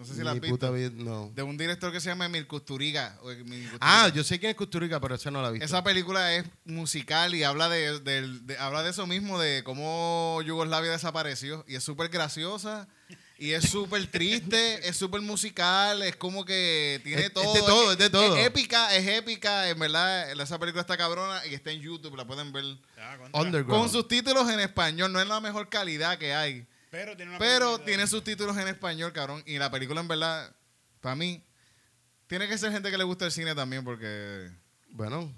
No 0.00 0.06
sé 0.06 0.14
si 0.14 0.22
la 0.22 0.30
has 0.30 0.40
visto. 0.40 0.72
vida, 0.72 0.90
no. 0.94 1.30
De 1.34 1.42
un 1.42 1.58
director 1.58 1.92
que 1.92 2.00
se 2.00 2.08
llama 2.08 2.24
Emil 2.24 2.46
Kusturica. 2.46 3.18
o 3.22 3.30
Emil 3.30 3.64
Kusturica. 3.64 3.78
Ah, 3.82 4.08
yo 4.08 4.24
sé 4.24 4.38
quién 4.40 4.48
es 4.50 4.56
Custurica, 4.56 4.98
pero 4.98 5.14
esa 5.14 5.30
no 5.30 5.42
la 5.42 5.48
he 5.48 5.52
visto. 5.52 5.66
Esa 5.66 5.84
película 5.84 6.34
es 6.34 6.46
musical 6.64 7.34
y 7.34 7.44
habla 7.44 7.68
de, 7.68 8.00
del- 8.00 8.46
de- 8.46 8.56
habla 8.56 8.82
de 8.82 8.90
eso 8.90 9.06
mismo, 9.06 9.38
de 9.38 9.62
cómo 9.62 10.40
Yugoslavia 10.42 10.90
desapareció. 10.90 11.66
Y 11.68 11.74
es 11.74 11.84
súper 11.84 12.08
graciosa. 12.08 12.88
Y 13.36 13.52
es 13.52 13.70
súper 13.70 14.06
triste, 14.10 14.86
es 14.88 14.96
súper 14.96 15.20
musical, 15.22 16.02
es 16.02 16.16
como 16.16 16.44
que 16.46 17.00
tiene 17.04 17.20
Es- 17.22 17.26
es 17.28 17.32
todo. 17.34 17.52
de 17.54 17.60
todo, 17.60 17.92
es 17.92 17.98
de 17.98 18.08
todo. 18.10 18.36
Es 18.36 18.46
épica, 18.46 18.94
es 18.96 19.06
épica, 19.06 19.68
en 19.68 19.78
verdad. 19.78 20.30
Esa 20.40 20.58
película 20.58 20.80
está 20.80 20.96
cabrona 20.96 21.44
y 21.46 21.52
está 21.54 21.70
en 21.72 21.80
YouTube, 21.82 22.16
la 22.16 22.26
pueden 22.26 22.52
ver. 22.52 22.64
Ah. 22.98 23.18
Underground. 23.32 23.82
Con 23.82 23.90
subtítulos 23.90 24.48
en 24.50 24.60
español, 24.60 25.12
no 25.12 25.20
es 25.20 25.28
la 25.28 25.40
mejor 25.40 25.68
calidad 25.68 26.16
que 26.16 26.32
hay. 26.34 26.66
Pero 26.90 27.16
tiene 27.16 27.30
una 27.30 27.38
Pero 27.38 27.78
tiene 27.78 28.06
subtítulos 28.06 28.56
en 28.58 28.68
español, 28.68 29.12
cabrón. 29.12 29.42
Y 29.46 29.58
la 29.58 29.70
película, 29.70 30.00
en 30.00 30.08
verdad, 30.08 30.54
para 31.00 31.14
mí, 31.14 31.42
tiene 32.26 32.48
que 32.48 32.58
ser 32.58 32.72
gente 32.72 32.90
que 32.90 32.98
le 32.98 33.04
gusta 33.04 33.24
el 33.26 33.32
cine 33.32 33.54
también, 33.54 33.84
porque. 33.84 34.50
Bueno, 34.90 35.32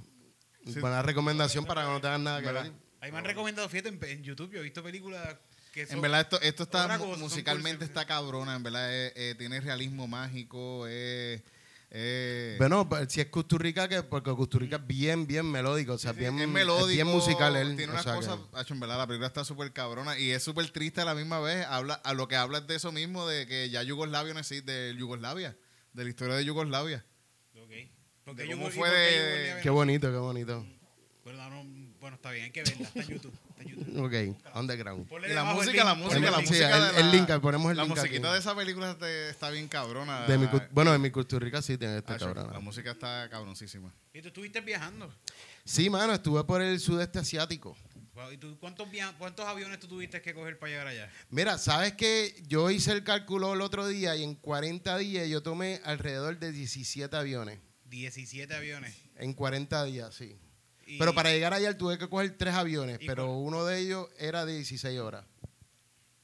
Sí. 0.64 0.78
buena 0.78 1.02
recomendación 1.02 1.64
para 1.64 1.82
que 1.82 1.88
no 1.88 2.00
tengan 2.00 2.22
nada 2.24 2.40
que 2.40 2.52
ver. 2.52 2.72
Ahí 3.00 3.10
me 3.10 3.18
han 3.18 3.24
recomendado, 3.24 3.68
fíjate, 3.68 3.88
en, 3.88 3.98
en 4.04 4.22
YouTube 4.22 4.52
yo 4.52 4.60
he 4.60 4.62
visto 4.62 4.80
películas 4.82 5.36
que 5.72 5.86
son... 5.86 5.96
En 5.96 6.02
verdad, 6.02 6.20
esto, 6.20 6.40
esto 6.40 6.62
está 6.62 6.98
cosa, 6.98 7.18
musicalmente 7.18 7.84
está 7.84 8.04
cabrona, 8.04 8.54
en 8.54 8.62
verdad, 8.62 8.94
eh, 8.94 9.12
eh, 9.16 9.34
tiene 9.36 9.60
realismo 9.60 10.06
mágico, 10.06 10.86
eh, 10.88 11.42
eh, 11.94 12.54
Bueno, 12.58 12.88
pues, 12.88 13.12
si 13.12 13.20
es 13.20 13.26
Custurica, 13.26 13.86
que, 13.88 14.02
porque 14.02 14.30
Custurica 14.32 14.76
es 14.76 14.86
bien, 14.86 15.26
bien 15.26 15.50
melódico. 15.50 15.92
O 15.92 15.98
sea, 15.98 16.12
sí, 16.14 16.20
bien, 16.20 16.38
es 16.40 16.48
melódico, 16.48 16.86
bien 16.88 17.06
musical 17.06 17.54
él. 17.56 17.76
tiene 17.76 17.92
unas 17.92 18.04
cosas, 18.06 18.38
que- 18.50 18.56
hacho, 18.58 18.72
en 18.74 18.80
verdad, 18.80 18.96
la 18.98 19.06
película 19.06 19.26
está 19.26 19.44
súper 19.44 19.72
cabrona 19.72 20.18
y 20.18 20.30
es 20.30 20.42
súper 20.42 20.68
triste 20.70 21.02
a 21.02 21.04
la 21.04 21.14
misma 21.14 21.38
vez, 21.40 21.66
habla, 21.66 21.94
a 21.94 22.14
lo 22.14 22.26
que 22.28 22.36
habla 22.36 22.58
es 22.58 22.66
de 22.66 22.76
eso 22.76 22.92
mismo, 22.92 23.26
de 23.28 23.46
que 23.46 23.68
ya 23.70 23.82
Yugoslavia 23.82 24.32
no 24.32 24.40
existe, 24.40 24.72
de 24.72 24.96
Yugoslavia, 24.96 25.56
de 25.92 26.04
la 26.04 26.08
historia 26.10 26.34
de 26.34 26.44
Yugoslavia. 26.46 27.04
Ok. 27.56 27.70
Porque 28.24 28.42
De 28.44 28.50
cómo 28.52 28.70
fue 28.70 28.88
porque 28.88 29.00
de- 29.00 29.60
Qué 29.62 29.70
bonito, 29.70 30.10
qué 30.10 30.16
bonito. 30.16 30.66
Bueno, 31.24 31.50
no, 31.50 31.64
bueno, 32.00 32.16
está 32.16 32.30
bien, 32.30 32.46
hay 32.46 32.50
que 32.52 32.62
verla. 32.62 32.86
Está 32.88 33.00
en 33.00 33.08
YouTube. 33.08 33.32
Está 33.62 33.70
en 33.70 33.86
YouTube. 33.86 34.04
Ok, 34.04 34.54
underground. 34.56 35.08
Ponle 35.08 35.30
Y 35.30 35.34
la 35.34 35.44
música, 35.44 35.84
la 35.84 35.94
música, 35.94 36.20
la 36.20 36.28
el 36.28 36.34
link. 36.36 36.44
Sí, 36.46 36.48
música. 36.52 36.76
el- 36.98 37.06
la- 37.06 37.12
link, 37.12 37.40
ponemos 37.40 37.70
el 37.70 37.76
La 37.76 37.82
link 37.84 37.96
musiquita 37.96 38.26
aquí. 38.28 38.32
de 38.34 38.38
esa 38.40 38.54
película 38.56 38.90
este- 38.92 39.30
está 39.30 39.50
bien 39.50 39.68
cabrona. 39.68 40.26
De 40.26 40.38
mi, 40.38 40.46
cu- 40.48 40.60
bueno, 40.70 40.94
en 40.94 41.00
mi 41.00 41.10
Costa 41.10 41.38
Rica 41.38 41.62
sí 41.62 41.78
tiene 41.78 41.98
esta 41.98 42.14
Acho, 42.14 42.26
cabrona. 42.26 42.52
La 42.52 42.60
música 42.60 42.90
está 42.92 43.28
cabroncísima. 43.30 43.92
Y 44.12 44.20
tú 44.22 44.28
estuviste 44.28 44.60
viajando. 44.60 45.12
Sí, 45.64 45.88
mano, 45.90 46.12
estuve 46.12 46.42
por 46.44 46.60
el 46.60 46.80
sudeste 46.80 47.18
asiático. 47.20 47.76
Wow, 48.14 48.30
¿Y 48.30 48.36
tú 48.36 48.58
cuántos, 48.60 48.90
via- 48.90 49.14
cuántos 49.18 49.46
aviones 49.46 49.80
tú 49.80 49.88
tuviste 49.88 50.20
que 50.20 50.34
coger 50.34 50.58
para 50.58 50.70
llegar 50.70 50.86
allá? 50.86 51.10
Mira, 51.30 51.56
¿sabes 51.56 51.94
qué? 51.94 52.34
Yo 52.46 52.70
hice 52.70 52.92
el 52.92 53.04
cálculo 53.04 53.54
el 53.54 53.62
otro 53.62 53.86
día 53.88 54.14
y 54.16 54.22
en 54.22 54.34
40 54.34 54.98
días 54.98 55.26
yo 55.28 55.42
tomé 55.42 55.80
alrededor 55.84 56.38
de 56.38 56.52
17 56.52 57.16
aviones. 57.16 57.58
17 57.86 58.54
aviones. 58.54 58.94
En 59.16 59.32
40 59.32 59.82
días, 59.84 60.14
sí. 60.14 60.36
Y- 60.94 60.98
Pero 60.98 61.14
para 61.14 61.30
llegar 61.30 61.54
allá 61.54 61.76
tuve 61.76 61.98
que 61.98 62.08
coger 62.08 62.36
tres 62.36 62.54
aviones, 62.54 62.98
¿Y 63.00 63.06
pero 63.06 63.26
cuál? 63.26 63.38
uno 63.38 63.64
de 63.64 63.78
ellos 63.78 64.08
era 64.18 64.44
de 64.44 64.54
16 64.56 64.98
horas. 65.00 65.24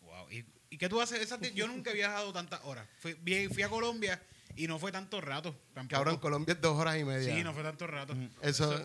Wow. 0.02 0.30
¿Y, 0.30 0.44
y 0.70 0.78
qué 0.78 0.88
tú 0.88 1.00
haces? 1.00 1.20
Esas- 1.20 1.40
yo 1.54 1.66
nunca 1.66 1.90
he 1.90 1.94
viajado 1.94 2.32
tantas 2.32 2.60
horas. 2.64 2.87
Fui, 3.00 3.14
fui 3.52 3.62
a 3.62 3.68
Colombia 3.68 4.20
y 4.56 4.66
no 4.66 4.78
fue 4.78 4.92
tanto 4.92 5.20
rato. 5.20 5.56
Tampoco. 5.75 5.96
Cabrón, 5.96 6.16
Colombia 6.18 6.52
es 6.54 6.60
dos 6.60 6.76
horas 6.76 6.98
y 6.98 7.04
media. 7.04 7.34
Sí, 7.34 7.42
no 7.42 7.52
fue 7.54 7.62
tanto 7.62 7.87
rato. 7.87 8.14
Eso, 8.42 8.84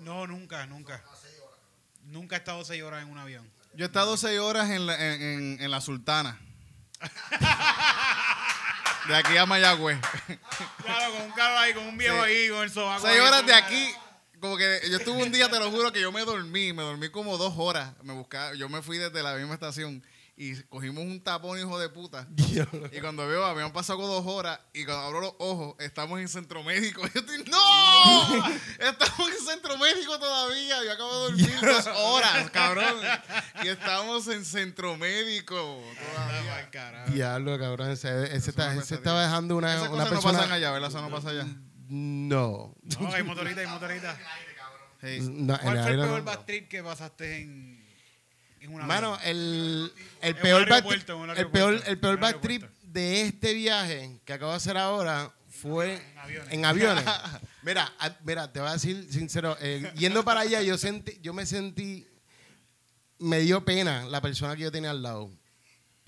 No, 0.00 0.26
nunca, 0.26 0.66
nunca. 0.66 1.02
Nunca 2.04 2.36
he 2.36 2.38
estado 2.38 2.64
seis 2.64 2.82
horas 2.82 3.02
en 3.02 3.10
un 3.10 3.18
avión. 3.18 3.48
Yo 3.74 3.84
he 3.84 3.88
estado 3.88 4.16
seis 4.16 4.38
horas 4.40 4.70
en 4.70 4.86
la, 4.86 4.94
en, 5.14 5.22
en- 5.22 5.62
en 5.62 5.70
la 5.70 5.80
Sultana. 5.80 6.40
De 9.08 9.16
aquí 9.16 9.36
a 9.36 9.46
Mayagüez. 9.46 9.98
Claro, 10.84 11.12
con 11.14 11.22
un 11.22 11.32
carro 11.32 11.58
ahí, 11.58 11.72
con 11.72 11.86
un 11.86 11.96
viejo 11.96 12.16
Sí. 12.16 12.22
ahí, 12.30 12.48
con 12.50 12.62
el 12.62 12.70
sobaco. 12.70 13.06
Seis 13.06 13.20
horas 13.20 13.46
de 13.46 13.54
aquí. 13.54 13.90
Como 14.40 14.56
que 14.56 14.80
yo 14.90 14.98
estuve 14.98 15.22
un 15.22 15.32
día, 15.32 15.50
te 15.50 15.58
lo 15.58 15.70
juro, 15.70 15.92
que 15.92 16.00
yo 16.00 16.12
me 16.12 16.24
dormí. 16.24 16.72
Me 16.72 16.82
dormí 16.82 17.08
como 17.10 17.36
dos 17.38 17.54
horas. 17.56 17.92
Me 18.02 18.12
buscaba, 18.12 18.54
yo 18.54 18.68
me 18.68 18.82
fui 18.82 18.98
desde 18.98 19.22
la 19.22 19.34
misma 19.34 19.54
estación 19.54 20.02
y 20.40 20.54
cogimos 20.68 21.02
un 21.02 21.20
tapón, 21.20 21.58
hijo 21.58 21.80
de 21.80 21.88
puta. 21.88 22.28
Y 22.92 23.00
cuando 23.00 23.26
veo, 23.26 23.44
habían 23.44 23.72
pasado 23.72 24.06
dos 24.06 24.24
horas 24.24 24.60
y 24.72 24.84
cuando 24.84 25.04
abro 25.04 25.20
los 25.20 25.32
ojos, 25.38 25.74
estamos 25.80 26.20
en 26.20 26.28
centro 26.28 26.62
médico. 26.62 27.02
Yo 27.14 27.20
estoy, 27.20 27.44
¡No! 27.50 28.46
Estamos 28.78 29.30
en 29.36 29.46
centro 29.46 29.76
médico 29.78 30.16
todavía. 30.20 30.84
Yo 30.84 30.92
acabo 30.92 31.12
de 31.12 31.24
dormir 31.32 31.58
dos 31.60 31.86
horas, 31.88 32.50
cabrón. 32.52 32.98
Y 33.64 33.68
estamos 33.68 34.28
en 34.28 34.44
centro 34.44 34.96
médico 34.96 35.82
todavía. 36.14 36.54
Diablo, 37.06 37.58
cabrón. 37.58 37.90
Ese, 37.90 38.36
ese 38.36 38.50
está, 38.50 38.72
ese 38.76 38.94
estaba 38.94 39.24
dejando 39.24 39.56
una, 39.56 39.74
Esas 39.74 39.88
una 39.88 40.04
cosas 40.04 40.08
persona. 40.10 40.32
no 40.34 40.38
pasan 40.38 40.52
allá, 40.52 40.70
¿verdad? 40.70 40.88
Eso 40.90 41.00
no 41.02 41.10
pasa 41.10 41.30
allá. 41.30 41.46
No. 41.88 42.74
No, 43.00 43.12
hay 43.12 43.22
motorita, 43.22 43.60
hay 43.60 43.66
motorita. 43.66 44.18
Sí. 45.00 45.18
No, 45.20 45.58
¿Cuál 45.60 45.82
fue 45.82 45.90
el 45.92 46.00
peor 46.00 46.18
no. 46.18 46.24
bad 46.24 46.44
trip 46.44 46.68
que 46.68 46.82
pasaste 46.82 47.42
en, 47.42 47.84
en 48.60 48.74
una 48.74 48.84
Mano, 48.84 49.18
el, 49.24 49.92
el 50.20 50.36
En 50.36 50.42
peor 50.42 50.64
trip, 50.66 50.92
el 51.36 51.48
peor, 51.50 51.82
el 51.86 51.98
peor 51.98 52.18
bad 52.18 52.36
trip 52.36 52.64
de 52.82 53.22
este 53.22 53.54
viaje 53.54 54.20
que 54.24 54.32
acabo 54.32 54.50
de 54.52 54.56
hacer 54.56 54.76
ahora 54.76 55.32
fue 55.48 55.94
En 55.94 56.18
aviones. 56.18 56.52
en 56.52 56.64
aviones. 56.64 57.04
mira, 57.62 57.92
a- 57.98 58.16
mira, 58.24 58.52
te 58.52 58.60
voy 58.60 58.68
a 58.68 58.72
decir 58.72 59.06
sincero, 59.10 59.56
eh, 59.60 59.92
yendo 59.96 60.24
para 60.24 60.40
allá 60.40 60.60
yo 60.62 60.76
sentí, 60.76 61.18
yo 61.22 61.32
me 61.32 61.46
sentí, 61.46 62.06
me 63.18 63.40
dio 63.40 63.64
pena 63.64 64.04
la 64.06 64.20
persona 64.20 64.56
que 64.56 64.62
yo 64.62 64.72
tenía 64.72 64.90
al 64.90 65.02
lado. 65.02 65.30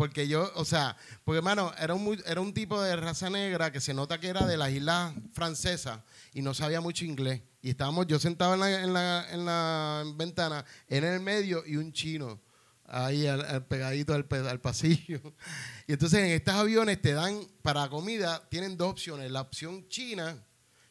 Porque 0.00 0.26
yo, 0.26 0.50
o 0.54 0.64
sea, 0.64 0.97
porque 1.25 1.37
hermano, 1.40 1.75
era 1.78 1.92
un, 1.92 2.02
muy- 2.02 2.23
era 2.25 2.40
un 2.40 2.54
tipo 2.54 2.80
de 2.80 2.97
raza 2.97 3.28
negra 3.28 3.71
que 3.71 3.83
se 3.83 3.92
nota 3.92 4.19
que 4.19 4.28
era 4.28 4.47
de 4.47 4.57
las 4.57 4.71
islas 4.71 5.12
francesas 5.35 6.00
y 6.33 6.40
no 6.40 6.54
sabía 6.54 6.80
mucho 6.80 7.04
inglés. 7.04 7.42
Y 7.61 7.69
estábamos 7.69 8.07
yo 8.07 8.19
sentado 8.19 8.54
en 8.54 8.61
la, 8.61 8.83
en 8.83 8.92
la, 8.95 9.26
en 9.30 9.45
la 9.45 10.04
ventana, 10.16 10.64
en 10.88 11.04
el 11.04 11.21
medio 11.21 11.62
y 11.66 11.76
un 11.76 11.92
chino 11.92 12.40
ahí 12.87 13.26
al, 13.26 13.45
al 13.45 13.66
pegadito 13.66 14.14
al, 14.14 14.25
pasillo. 14.62 15.21
Y 15.87 15.92
entonces 15.92 16.21
en 16.21 16.30
estos 16.30 16.54
aviones 16.54 17.02
te 17.02 17.12
dan, 17.12 17.38
para 17.61 17.87
comida, 17.90 18.49
tienen 18.49 18.78
dos 18.78 18.92
opciones, 18.92 19.30
la 19.30 19.42
opción 19.42 19.87
china 19.90 20.42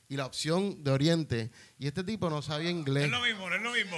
y 0.07 0.17
la 0.17 0.27
opción 0.27 0.83
de 0.83 0.91
Oriente. 0.91 1.51
Y 1.79 1.87
este 1.87 2.03
tipo 2.03 2.29
no 2.29 2.43
sabía 2.43 2.71
No 2.71 2.77
inglés. 2.77 3.05
es 3.05 3.09
lo 3.11 3.21
mismo, 3.21 3.49
no 3.49 3.55
es 3.55 3.61
lo 3.63 3.71
mismo. 3.71 3.97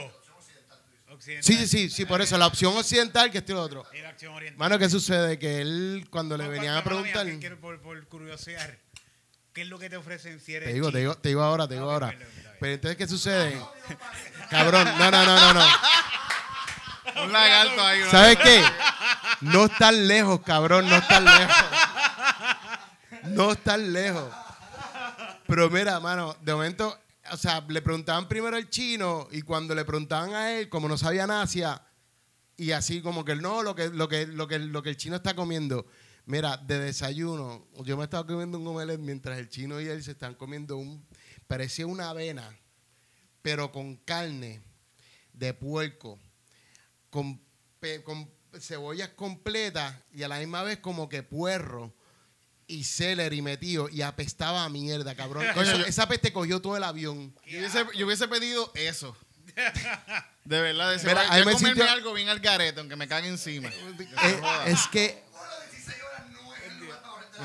Occidental. 1.12 1.44
Sí, 1.44 1.58
sí, 1.58 1.68
sí, 1.68 1.90
sí, 1.90 2.06
por 2.06 2.22
eso, 2.22 2.38
la 2.38 2.48
opción 2.48 2.76
occidental 2.78 3.30
que 3.32 3.40
este 3.40 3.52
y 3.52 3.56
lo 3.56 3.62
otro. 3.62 3.86
Y 3.94 4.00
la 4.02 4.10
acción 4.10 4.34
oriental. 4.34 4.58
Mano, 4.58 4.80
¿qué 4.80 4.90
sucede? 4.90 5.38
Que 5.38 5.62
él, 5.62 6.08
cuando 6.10 6.38
le 6.38 6.46
¿Cuál- 6.46 6.52
venían 6.56 6.74
a 6.74 6.78
mía, 6.78 6.84
preguntar... 6.84 7.40
que 7.40 7.52
por, 7.58 7.82
por 7.82 8.08
curiosear, 8.08 8.78
¿qué 9.54 9.62
es 9.64 9.68
lo 9.68 9.78
que 9.78 9.90
te 9.90 9.98
ofrecen 9.98 10.40
si 10.40 10.56
eres 10.56 10.70
Te 10.70 10.74
digo, 10.74 10.92
te 10.92 11.00
digo, 11.00 11.16
te 11.16 11.30
digo 11.30 11.44
ahora, 11.44 11.68
te 11.68 11.74
digo 11.74 11.86
Ok, 11.88 11.92
ahora. 11.94 12.08
perdón. 12.10 12.28
Pero 12.60 12.74
entonces, 12.74 12.98
¿qué 12.98 13.08
sucede? 13.08 13.62
Cabrón, 14.50 14.86
no, 14.98 15.12
no, 15.12 15.26
no, 15.26 15.36
no, 15.40 15.54
no. 15.56 15.66
Un 17.26 17.32
lagarto 17.34 17.86
ahí. 17.86 18.00
¿no? 18.02 18.12
¿Sabes 18.12 18.38
qué? 18.38 18.64
No 19.42 19.66
están 19.66 20.08
lejos, 20.08 20.40
cabrón, 20.42 20.88
no 20.88 20.96
están 20.96 21.26
lejos. 21.26 21.56
No 23.24 23.52
están 23.52 23.92
lejos. 23.92 24.32
Pero 25.48 25.70
mira, 25.70 26.00
mano, 26.00 26.38
de 26.42 26.54
momento, 26.54 26.98
o 27.32 27.38
sea, 27.38 27.66
le 27.68 27.82
preguntaban 27.82 28.28
primero 28.28 28.58
al 28.58 28.70
chino 28.70 29.28
y 29.32 29.42
cuando 29.42 29.74
le 29.74 29.86
preguntaban 29.86 30.34
a 30.34 30.54
él, 30.54 30.70
como 30.70 30.88
no 30.88 30.98
sabía 30.98 31.26
nada, 31.26 31.48
y 32.58 32.72
así 32.72 33.02
como 33.02 33.24
que 33.24 33.36
no, 33.36 33.64
lo 33.64 33.74
que, 33.74 33.90
lo 33.90 34.08
que, 34.10 34.28
lo 34.28 34.48
que, 34.48 34.60
lo 34.60 34.84
que 34.84 34.90
el 34.90 34.98
chino 34.98 35.16
está 35.16 35.34
comiendo. 35.34 35.86
Mira, 36.26 36.58
de 36.58 36.80
desayuno, 36.80 37.68
yo 37.84 37.98
me 37.98 38.04
estaba 38.04 38.28
comiendo 38.28 38.60
un 38.60 38.68
omelette 38.68 39.00
mientras 39.00 39.40
el 39.40 39.50
chino 39.50 39.80
y 39.82 39.88
él 39.88 40.04
se 40.04 40.12
están 40.12 40.36
comiendo 40.36 40.78
un, 40.78 41.06
parecía 41.48 41.88
una 41.88 42.10
avena, 42.10 42.56
pero 43.42 43.72
con 43.72 43.96
carne 43.96 44.62
de 45.34 45.54
puerco, 45.54 46.20
con 47.10 47.42
cebollas 48.60 49.10
completas 49.10 49.96
y 50.14 50.24
a 50.24 50.28
la 50.28 50.38
misma 50.40 50.64
vez 50.64 50.80
como 50.80 51.08
que 51.10 51.24
puerro 51.24 51.94
y 52.68 52.84
celery 52.84 53.42
metido 53.42 53.90
y 53.90 54.02
apestaba 54.02 54.64
a 54.64 54.70
mierda, 54.70 55.16
cabrón. 55.16 55.46
Esa 55.88 56.08
peste 56.08 56.32
cogió 56.34 56.62
todo 56.62 56.78
el 56.78 56.84
avión. 56.84 57.34
Yo 57.46 57.60
hubiese, 57.60 57.86
yo 57.96 58.06
hubiese 58.06 58.28
pedido 58.28 58.72
eso. 58.76 59.16
De 60.46 60.60
verdad, 60.60 60.92
de 60.96 60.98
Mira, 61.08 61.24
yo 61.40 61.46
me 61.46 61.52
comerme 61.54 61.70
sintió- 61.82 61.90
algo 61.92 62.14
bien 62.14 62.28
al 62.30 62.40
garete, 62.40 62.80
aunque 62.80 62.96
me 62.96 63.08
cague 63.08 63.28
encima. 63.28 63.70
Eh, 63.70 64.42
es 64.66 64.88
que 64.88 65.24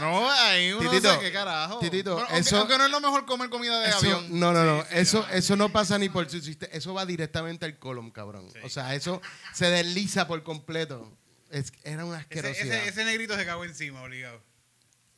No, 0.01 0.31
ahí 0.31 0.73
uno 0.73 0.91
Titito, 0.91 1.15
sé 1.15 1.21
qué 1.21 1.33
carajo. 1.33 1.79
Titito, 1.79 2.13
Bueno, 2.15 2.27
aunque, 2.29 2.41
eso- 2.41 2.59
aunque 2.59 2.77
no 2.79 2.85
es 2.85 2.91
lo 2.91 3.01
mejor 3.01 3.25
comer 3.25 3.49
comida 3.49 3.81
de 3.81 3.89
eso, 3.89 3.99
avión. 3.99 4.27
no, 4.39 4.53
no, 4.53 4.65
no, 4.65 4.83
eso, 4.91 5.27
eso 5.33 5.57
no 5.57 5.71
pasa 5.71 5.99
ni 5.99 6.09
por 6.11 6.29
su 6.29 6.41
sistema, 6.41 6.71
eso 6.75 6.93
va 6.95 7.07
directamente 7.07 7.65
al 7.65 7.79
colon, 7.79 8.11
cabrón. 8.11 8.47
O 8.63 8.69
sea, 8.69 8.95
eso 8.95 9.23
se 9.55 9.71
desliza 9.71 10.27
por 10.27 10.43
completo. 10.43 11.11
Es- 11.51 11.73
era 11.83 12.05
una 12.05 12.17
Ese, 12.17 12.23
asquerosidad. 12.23 12.77
ese, 12.79 12.89
ese 12.89 13.05
negrito 13.05 13.37
se 13.37 13.47
cagó 13.47 13.65
encima, 13.65 14.03
obligado. 14.03 14.43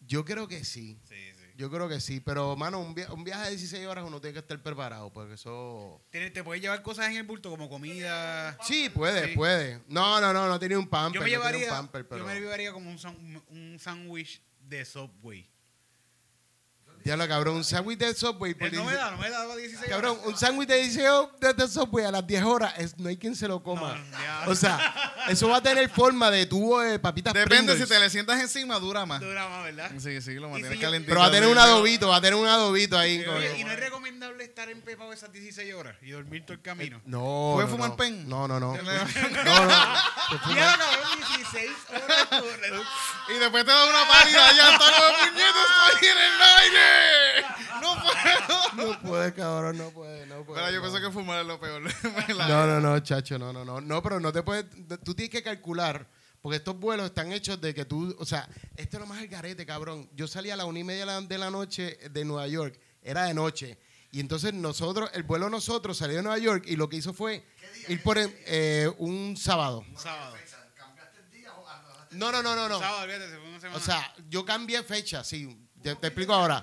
Yo 0.09 0.25
creo 0.25 0.49
que 0.49 0.65
sí. 0.65 0.99
Sí, 1.09 1.15
sí. 1.15 1.45
Yo 1.57 1.71
creo 1.71 1.89
que 1.89 2.01
sí, 2.01 2.21
pero 2.21 2.55
mano, 2.57 2.81
un, 2.81 2.95
via- 2.95 3.13
un 3.13 3.25
viaje 3.25 3.45
de 3.45 3.51
16 3.51 3.87
horas 3.87 4.05
uno 4.07 4.21
tiene 4.21 4.33
que 4.35 4.39
estar 4.41 4.63
preparado, 4.63 5.13
porque 5.13 5.35
eso... 5.35 6.01
¿Te, 6.11 6.31
te 6.31 6.43
puedes 6.45 6.63
llevar 6.63 6.83
cosas 6.83 7.09
en 7.11 7.17
el 7.17 7.25
bulto 7.25 7.51
como 7.51 7.69
comida? 7.69 8.57
Sí, 8.65 8.89
puede, 8.89 9.31
Sí. 9.31 9.35
puede. 9.35 9.83
No, 9.89 10.21
no, 10.21 10.33
no, 10.33 10.47
no 10.49 10.59
tenía 10.59 10.79
un 10.79 10.87
pamper. 10.89 11.21
Yo 11.21 11.25
me 11.25 11.31
no 11.33 11.37
llevaría, 11.37 11.65
un 11.65 11.71
pamper, 11.71 12.07
pero... 12.09 12.21
yo 12.21 12.27
me 12.27 12.41
llevaría 12.41 12.73
como 12.73 12.89
un, 12.91 13.43
un 13.49 13.79
sándwich 13.81 14.41
de 14.61 14.85
Subway. 14.85 15.49
Diablo, 17.09 17.27
cabrón, 17.29 17.57
un 17.57 17.65
sándwich 17.65 17.99
de 17.99 18.15
Subway 18.15 18.53
por 18.55 18.69
Eh, 18.69 18.73
No 18.73 18.85
me 18.85 18.91
16 18.93 18.99
da, 19.05 19.11
no 19.13 19.17
me 19.19 19.31
daba 19.31 19.57
16 19.57 19.91
Cabrón, 19.91 20.19
horas. 20.19 20.27
un 20.27 20.37
sándwich 20.39 20.69
de 20.69 20.77
16 20.77 21.09
de, 21.41 21.55
de 21.55 21.69
Subway 21.69 22.05
a 22.05 22.11
las 22.11 22.27
10 22.27 22.43
horas, 22.45 22.75
es- 22.79 22.99
no 22.99 23.09
hay 23.09 23.17
quien 23.17 23.35
se 23.35 23.49
lo 23.49 23.63
coma. 23.63 23.95
No, 24.45 24.51
o 24.53 24.55
sea, 24.55 25.23
eso 25.29 25.49
va 25.49 25.57
a 25.57 25.63
tener 25.63 25.89
forma 25.89 26.31
de 26.31 26.45
tubo 26.47 26.81
de 26.81 26.99
papitas 26.99 27.33
Depende, 27.33 27.73
si 27.73 27.79
Pringles. 27.79 27.89
te 27.89 27.99
le 28.01 28.11
sientas 28.11 28.41
encima, 28.41 28.79
dura 28.79 29.07
más. 29.07 29.21
Dura 29.21 29.49
más, 29.49 29.65
¿verdad? 29.65 29.91
Sí, 29.99 30.21
sí, 30.21 30.35
lo 30.35 30.49
Y 30.49 30.51
mantienes 30.51 30.73
si 30.79 30.85
calentito. 30.85 31.11
Pero 31.11 31.21
va 31.21 31.27
a 31.27 31.31
tener 31.31 31.49
un 31.49 31.57
adobito, 31.59 32.09
va 32.09 32.17
a 32.17 32.21
tener 32.21 32.35
un 32.39 32.47
adobito 32.47 32.99
ahí. 32.99 33.25
Oye, 33.25 33.59
¿y 33.59 33.65
no 33.65 33.73
es 33.73 33.81
recomendable 33.81 34.45
estar 34.45 34.69
empepado 34.69 35.13
esas 35.13 35.33
16 35.33 35.73
horas 35.75 35.97
y 36.03 36.11
dormir 36.11 36.43
todo 36.43 36.53
el 36.53 36.61
camino? 36.61 37.01
No, 37.07 37.53
¿Puedes 37.55 37.71
no, 37.71 37.77
fumar 37.77 37.91
no. 37.91 37.97
pen? 37.97 38.29
No, 38.29 38.47
no, 38.47 38.61
no. 38.61 38.75
Y 38.77 38.79
No, 39.45 39.65
no. 39.65 39.71
Ya, 40.55 40.77
cabrón, 40.77 41.19
16 41.39 41.71
horas. 41.89 42.87
después 43.41 43.65
te 43.65 43.71
da 43.71 43.85
una 43.87 44.07
pálida, 44.09 44.53
ya 44.53 44.73
está 44.73 44.85
como 44.85 45.19
puñetas, 45.19 45.69
estoy 45.95 46.09
en 46.09 46.19
el 46.19 46.43
aire. 46.59 46.98
No 47.81 47.95
puedo. 48.03 48.93
No 48.93 49.01
puede, 49.01 49.35
cabrón, 49.35 49.79
no 49.79 49.91
puede, 49.91 50.27
no 50.27 50.45
puede. 50.45 50.61
Pero 50.61 50.73
yo 50.73 50.77
no. 50.77 50.83
pienso 50.83 51.09
que 51.09 51.13
fumar 51.13 51.41
es 51.41 51.47
lo 51.47 51.61
peor. 51.61 51.83
No, 52.49 52.67
no, 52.67 52.81
no, 52.81 52.99
chacho, 53.01 53.39
no, 53.39 53.53
no, 53.53 53.65
no. 53.65 53.81
No, 53.81 54.03
pero 54.03 54.21
no 54.21 54.33
te 54.33 54.43
puedes. 54.43 54.67
Tú 55.05 55.15
tienes 55.15 55.31
que 55.31 55.43
calcular, 55.43 56.09
porque 56.41 56.57
estos 56.57 56.79
vuelos 56.79 57.07
están 57.07 57.33
hechos 57.33 57.61
de 57.61 57.75
que 57.75 57.85
tú. 57.85 58.15
O 58.19 58.25
sea, 58.25 58.49
esto 58.77 58.97
es 58.97 59.01
lo 59.01 59.07
más 59.07 59.21
el 59.23 59.29
garete, 59.29 59.67
cabrón. 59.67 60.09
Yo 60.15 60.27
salí 60.29 60.51
a 60.51 60.57
la 60.57 60.65
una 60.65 60.79
y 60.79 60.85
media 60.85 61.01
de 61.01 61.07
la, 61.07 61.21
de 61.21 61.39
la 61.39 61.51
noche 61.51 61.99
de 62.11 62.25
Nueva 62.25 62.47
York, 62.47 62.79
era 63.03 63.25
de 63.25 63.35
noche. 63.35 63.79
Y 64.11 64.21
entonces 64.21 64.55
nosotros, 64.55 65.11
el 65.13 65.23
vuelo 65.23 65.51
nosotros 65.51 65.97
salió 65.99 66.17
de 66.17 66.23
Nueva 66.23 66.39
York 66.39 66.65
y 66.67 66.77
lo 66.77 66.89
que 66.89 66.97
hizo 66.97 67.13
fue 67.13 67.45
ir 67.89 68.03
por 68.03 68.17
eh, 68.19 68.91
un 68.99 69.37
sábado. 69.37 69.85
Un 69.89 69.99
sábado. 69.99 70.35
No, 72.13 72.33
no, 72.33 72.43
no, 72.43 72.57
no, 72.57 72.69
no. 72.69 72.79
Sábado, 72.79 73.03
olvídate, 73.03 73.31
se 73.31 73.37
fue 73.37 73.49
una 73.49 73.61
semana. 73.61 73.77
O 73.77 73.81
sea, 73.81 74.15
yo 74.29 74.45
cambié 74.45 74.83
fecha, 74.83 75.23
sí. 75.23 75.57
Te, 75.83 75.95
te 75.95 76.07
explico 76.09 76.33
ahora. 76.33 76.63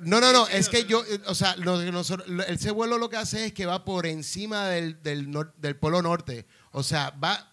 No, 0.00 0.20
no, 0.20 0.32
no, 0.32 0.46
es 0.48 0.68
que 0.68 0.84
yo, 0.84 1.04
eh, 1.04 1.20
o 1.26 1.34
sea, 1.34 1.56
lo 1.56 1.78
que 1.78 1.90
nosotros- 1.92 2.28
ese 2.48 2.70
vuelo 2.70 2.98
lo 2.98 3.08
que 3.10 3.16
hace 3.16 3.46
es 3.46 3.52
que 3.52 3.66
va 3.66 3.84
por 3.84 4.06
encima 4.06 4.66
del, 4.68 5.02
del, 5.02 5.28
nor- 5.28 5.52
del 5.56 5.76
polo 5.76 6.02
norte. 6.02 6.46
O 6.72 6.82
sea, 6.82 7.10
va, 7.10 7.52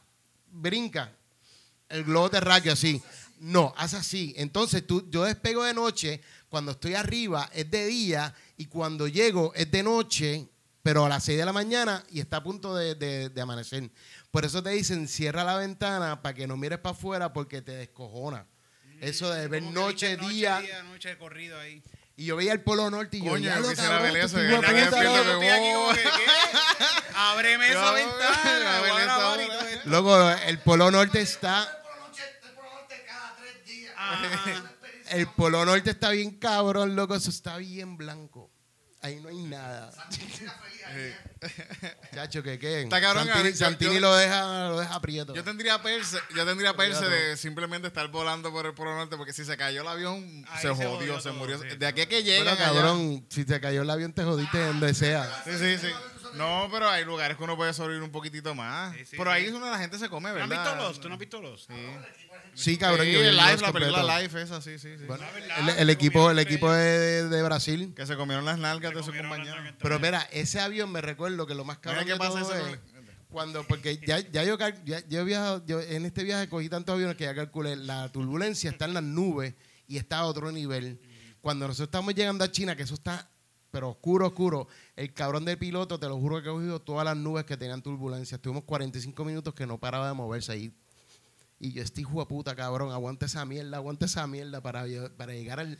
brinca 0.51 1.11
el 1.89 2.03
globo 2.03 2.29
terráqueo 2.29 2.73
así. 2.73 3.01
No, 3.39 3.73
hace 3.77 3.97
así. 3.97 4.33
Entonces 4.37 4.85
tú, 4.85 5.09
yo 5.09 5.23
despego 5.23 5.63
de 5.63 5.73
noche, 5.73 6.21
cuando 6.49 6.71
estoy 6.71 6.93
arriba 6.95 7.49
es 7.53 7.69
de 7.71 7.85
día 7.87 8.33
y 8.57 8.65
cuando 8.65 9.07
llego 9.07 9.51
es 9.55 9.71
de 9.71 9.83
noche, 9.83 10.47
pero 10.83 11.05
a 11.05 11.09
las 11.09 11.23
6 11.23 11.37
de 11.37 11.45
la 11.45 11.53
mañana 11.53 12.03
y 12.09 12.19
está 12.19 12.37
a 12.37 12.43
punto 12.43 12.75
de, 12.75 12.95
de- 12.95 13.29
de 13.29 13.41
amanecer. 13.41 13.89
Por 14.31 14.45
eso 14.45 14.61
te 14.63 14.69
dicen, 14.71 15.07
cierra 15.07 15.43
la 15.43 15.57
ventana 15.57 16.21
para 16.21 16.33
que 16.35 16.47
no 16.47 16.55
mires 16.57 16.79
para 16.79 16.95
afuera 16.95 17.33
porque 17.33 17.61
te 17.61 17.71
descojona. 17.73 18.45
Eso 18.99 19.31
de 19.31 19.47
ver 19.47 19.63
que 19.63 19.71
noche, 19.71 20.15
viste 20.15 20.33
día. 20.33 20.83
noche 20.83 21.09
de 21.09 21.17
corrido 21.17 21.59
ahí. 21.59 21.81
Y 22.15 22.25
yo 22.25 22.35
veía 22.35 22.53
el 22.53 22.61
Polo 22.61 22.89
Norte 22.89 23.17
y 23.17 23.23
yo, 23.23 23.31
Coño, 23.31 23.45
ya 23.45 23.59
lo 23.59 23.73
cabrón, 23.73 24.13
tú, 24.21 24.27
tú, 24.27 24.37
tú, 24.37 25.01
Ábreme 27.15 27.69
esa 27.69 27.91
ventana. 27.91 28.81
Loco, 29.85 30.29
el 30.29 30.59
Polo 30.59 30.91
Norte 30.91 31.21
está... 31.21 31.77
El 35.09 35.27
Polo 35.27 35.65
Norte 35.65 35.91
está 35.91 36.09
bien 36.11 36.31
cabrón, 36.39 36.95
loco. 36.95 37.15
Eso 37.15 37.29
está 37.29 37.57
bien 37.57 37.97
blanco. 37.97 38.49
Ahí 39.03 39.19
no 39.19 39.29
hay 39.29 39.41
nada. 39.43 39.91
Chacho, 42.13 42.43
¿qué 42.43 42.59
qué? 42.59 42.83
Está 42.83 43.01
cabrón, 43.01 43.25
Santini, 43.27 43.49
yo- 43.51 43.57
Santini 43.57 43.93
yo- 43.95 43.99
lo 44.01 44.15
deja, 44.15 44.69
lo 44.69 44.79
deja 44.79 44.93
aprieto. 44.95 45.33
Yo 45.33 45.43
tendría 45.43 45.81
perse, 45.81 46.17
yo 46.35 46.45
tendría 46.45 46.75
perse 46.75 47.05
de 47.09 47.35
simplemente 47.37 47.87
estar 47.87 48.07
volando 48.09 48.51
por 48.51 48.65
el 48.67 48.73
Polo 48.73 48.95
Norte 48.95 49.17
porque 49.17 49.33
si 49.33 49.43
se 49.43 49.57
cayó 49.57 49.81
el 49.81 49.87
avión 49.87 50.45
Ahí 50.49 50.61
se 50.61 50.75
se 50.75 50.85
jodió, 50.85 51.19
se 51.19 51.31
murió. 51.31 51.59
sí. 51.61 51.67
De 51.77 51.87
aquí 51.87 52.01
a 52.01 52.05
que 52.07 52.21
Bueno, 52.21 52.51
allá- 52.51 52.57
cabrón, 52.65 53.25
si 53.29 53.43
te 53.45 53.59
cayó 53.59 53.81
el 53.81 53.89
avión 53.89 54.13
te 54.13 54.23
jodiste 54.23 54.63
donde 54.63 54.93
sea. 54.93 55.41
Sí, 55.45 55.51
sí, 55.57 55.77
sí. 55.79 55.87
No, 56.35 56.67
pero 56.71 56.89
hay 56.89 57.05
lugares 57.05 57.37
que 57.37 57.43
uno 57.43 57.55
puede 57.55 57.73
sobrevivir 57.73 58.03
un 58.03 58.11
poquitito 58.11 58.55
más. 58.55 58.95
Sí, 58.95 59.05
sí. 59.05 59.17
ahí 59.27 59.45
es 59.45 59.51
donde 59.51 59.69
la 59.69 59.77
gente 59.77 59.97
se 59.97 60.09
come, 60.09 60.29
¿Tú 60.31 60.37
no 60.37 60.43
has 60.43 60.49
¿verdad? 60.49 60.63
visto 60.63 60.87
los? 60.87 60.99
¿Tú 61.01 61.07
no 61.09 61.13
has 61.15 61.19
visto 61.19 61.41
los? 61.41 61.63
Sí. 61.63 61.73
Sí, 62.53 62.77
cabrón. 62.77 63.05
Sí, 63.05 63.13
yo 63.13 63.21
vi 63.21 63.27
el 63.27 63.37
live, 63.37 63.57
la 63.61 63.71
película 63.71 64.19
live 64.19 64.41
esa, 64.41 64.61
sí, 64.61 64.77
sí, 64.77 64.97
sí. 64.97 65.05
Bueno, 65.05 65.23
verdad, 65.33 65.79
el, 65.79 65.89
equipo, 65.89 66.31
el 66.31 66.39
equipo 66.39 66.71
de, 66.71 67.27
de 67.27 67.43
Brasil. 67.43 67.93
Que 67.95 68.05
se 68.05 68.15
comieron 68.15 68.45
las 68.45 68.57
nalgas 68.57 68.93
de 68.93 69.03
su 69.03 69.13
compañero. 69.13 69.55
Pero 69.79 69.99
mira, 69.99 70.27
ese 70.31 70.59
avión 70.59 70.91
me 70.91 71.01
recuerdo 71.01 71.47
que 71.47 71.55
lo 71.55 71.63
más 71.63 71.77
Mira 71.77 71.81
cabrón 71.81 72.05
qué 72.05 72.13
de 72.13 72.17
pasa 72.17 72.41
todo 72.41 72.67
es 72.67 72.79
cuando, 73.31 73.63
porque 73.65 73.97
ya, 74.05 74.19
ya 74.19 74.43
yo, 74.43 74.57
ya, 74.83 75.07
yo 75.07 75.21
he 75.21 75.23
viajado, 75.23 75.65
yo 75.65 75.79
en 75.81 76.05
este 76.05 76.23
viaje 76.23 76.49
cogí 76.49 76.69
tantos 76.69 76.93
aviones 76.93 77.15
que 77.15 77.23
ya 77.23 77.33
calculé, 77.33 77.77
la 77.77 78.11
turbulencia 78.11 78.69
está 78.69 78.85
en 78.85 78.93
las 78.93 79.03
nubes 79.03 79.55
y 79.87 79.97
está 79.97 80.17
a 80.17 80.25
otro 80.25 80.51
nivel. 80.51 80.99
Cuando 81.39 81.67
nosotros 81.67 81.87
estamos 81.87 82.13
llegando 82.13 82.43
a 82.43 82.51
China, 82.51 82.75
que 82.75 82.83
eso 82.83 82.93
está, 82.93 83.29
pero 83.71 83.89
oscuro, 83.89 84.27
oscuro, 84.27 84.67
el 85.01 85.13
cabrón 85.13 85.45
del 85.45 85.57
piloto, 85.57 85.99
te 85.99 86.07
lo 86.07 86.19
juro 86.19 86.43
que 86.43 86.49
ha 86.49 86.51
cogido 86.51 86.79
todas 86.79 87.03
las 87.03 87.17
nubes 87.17 87.43
que 87.45 87.57
tenían 87.57 87.81
turbulencia. 87.81 88.35
Estuvimos 88.35 88.65
45 88.65 89.25
minutos 89.25 89.55
que 89.55 89.65
no 89.65 89.79
paraba 89.79 90.07
de 90.07 90.13
moverse 90.13 90.51
ahí. 90.51 90.71
Y 91.59 91.71
yo, 91.71 91.81
este 91.81 92.01
hijo 92.01 92.27
puta, 92.27 92.55
cabrón, 92.55 92.91
aguanta 92.91 93.25
esa 93.25 93.43
mierda, 93.43 93.77
aguanta 93.77 94.05
esa 94.05 94.27
mierda 94.27 94.61
para, 94.61 94.85
para 95.17 95.33
llegar 95.33 95.59
al, 95.59 95.79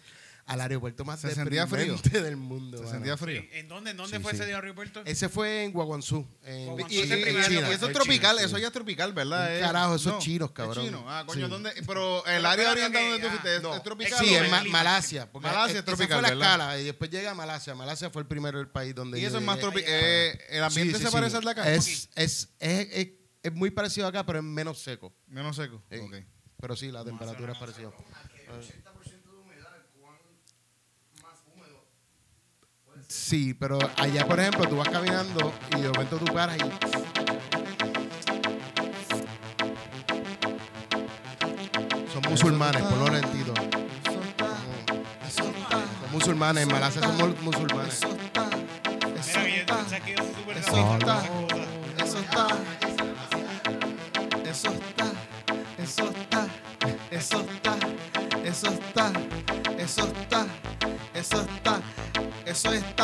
al 0.52 0.60
aeropuerto 0.60 1.06
más 1.06 1.20
¿Se 1.22 1.34
sentía 1.34 1.66
frío? 1.66 1.96
del 2.12 2.36
mundo. 2.36 2.78
Se 2.78 2.84
mano. 2.84 2.94
sentía 2.96 3.16
frío. 3.18 3.42
¿En 3.54 3.68
dónde, 3.70 3.92
en 3.92 3.98
dónde 3.98 4.18
Sí, 4.18 4.22
fue 4.22 4.34
sí. 4.34 4.42
ese 4.42 4.54
aeropuerto? 4.54 5.02
Ese 5.06 5.30
fue 5.30 5.64
en 5.64 5.72
Guaguanzú. 5.72 6.28
En, 6.44 6.66
Guaguanzú, 6.68 6.94
Y, 6.94 6.98
y- 6.98 7.00
y- 7.00 7.12
aeropuerto 7.14 7.52
y 7.52 7.56
eso 7.56 7.70
es 7.70 7.82
en 7.84 7.94
tropical, 7.94 8.36
China, 8.36 8.46
eso 8.48 8.58
ya 8.58 8.68
es 8.68 8.74
tropical, 8.74 9.14
¿verdad? 9.14 9.48
Un 9.48 9.54
Es- 9.56 9.62
carajo, 9.62 9.96
eso 9.96 10.10
es 10.10 10.16
no, 10.16 10.22
chino, 10.22 10.54
cabrón. 10.54 10.86
chino. 10.86 11.06
Ah, 11.08 11.24
coño, 11.26 11.46
Sí. 11.46 11.52
¿dónde? 11.52 11.72
Pero 11.88 12.26
el 12.26 12.46
área 12.46 12.72
oriental 12.72 13.02
donde 13.04 13.20
tú 13.24 13.30
fuiste 13.30 13.56
es, 13.56 13.62
No. 13.64 13.76
es 13.76 13.84
tropical. 13.84 14.20
Sí, 14.26 14.36
¿o 14.36 14.38
es 14.38 14.44
no? 14.44 14.50
Ma- 14.50 14.64
Malasia. 14.66 15.30
Malasia 15.34 15.66
es 15.68 15.72
esa 15.76 15.86
tropical, 15.86 16.08
fue 16.20 16.22
la 16.22 16.30
¿verdad? 16.30 16.52
escala 16.52 16.80
y 16.80 16.84
después 16.84 17.10
llega 17.10 17.34
Malasia. 17.34 17.74
Malasia 17.76 18.10
fue 18.10 18.22
el 18.24 18.28
primero 18.28 18.58
del 18.58 18.68
país 18.68 18.94
donde 18.94 19.20
Y 19.20 19.26
eso 19.26 19.38
es 19.38 19.44
más 19.44 19.58
tropical. 19.60 19.90
el 19.94 20.64
ambiente 20.64 20.94
Sí, 20.94 21.00
sí, 21.00 21.04
se 21.06 21.10
sí. 21.10 21.14
parece 21.16 21.38
al 21.38 21.44
de 21.46 21.52
acá. 21.52 21.72
Es, 21.72 22.10
es, 22.16 22.50
es, 22.60 22.88
es, 22.92 23.08
es 23.42 23.54
muy 23.54 23.72
parecido 23.72 24.06
acá, 24.06 24.26
pero 24.26 24.40
es 24.40 24.44
menos 24.46 24.80
seco. 24.82 25.14
Menos 25.28 25.56
seco. 25.56 25.82
Sí. 25.90 25.98
Ok. 26.00 26.16
Pero 26.60 26.76
sí, 26.76 26.92
la 26.92 27.04
temperatura 27.06 27.54
es 27.54 27.58
parecida. 27.58 27.90
Sí, 33.12 33.54
pero 33.54 33.78
allá, 33.98 34.26
por 34.26 34.40
ejemplo, 34.40 34.64
tú 34.70 34.78
vas 34.78 34.88
caminando 34.88 35.52
y 35.78 35.82
de 35.82 35.90
momento 35.90 36.16
tú 36.16 36.34
paras 36.34 36.56
y... 36.56 37.72
Son 42.14 42.22
musulmanes, 42.30 42.82
por 42.84 42.98
lo 42.98 43.10
lentito. 43.10 43.54
Son 45.30 45.54
musulmanes, 46.12 46.64
en 46.64 46.72
Malasia 46.72 47.02
son 47.02 47.18
mu- 47.18 47.36
musulmanes. 47.52 48.00
Mira, 49.28 49.46
que 49.46 49.66
yo, 49.66 49.76
¿sabes 49.90 50.04
que 50.04 50.12
yo 50.12 50.18
soy 50.18 50.34
súper 50.34 50.58
Eso 50.58 50.98
está. 50.98 51.22
Eso 51.98 52.18
está. 52.20 52.48
Eso 54.46 54.70
está. 54.70 55.08
Eso 55.78 56.10
está. 56.10 56.48
Eso 57.12 57.40
está. 57.42 57.76
Eso 58.44 58.70
está. 58.70 59.12
Eso 59.78 60.04
está. 60.08 60.46
Eso 61.14 61.42
está. 61.42 61.82
Eso 62.46 62.74
está 62.74 63.01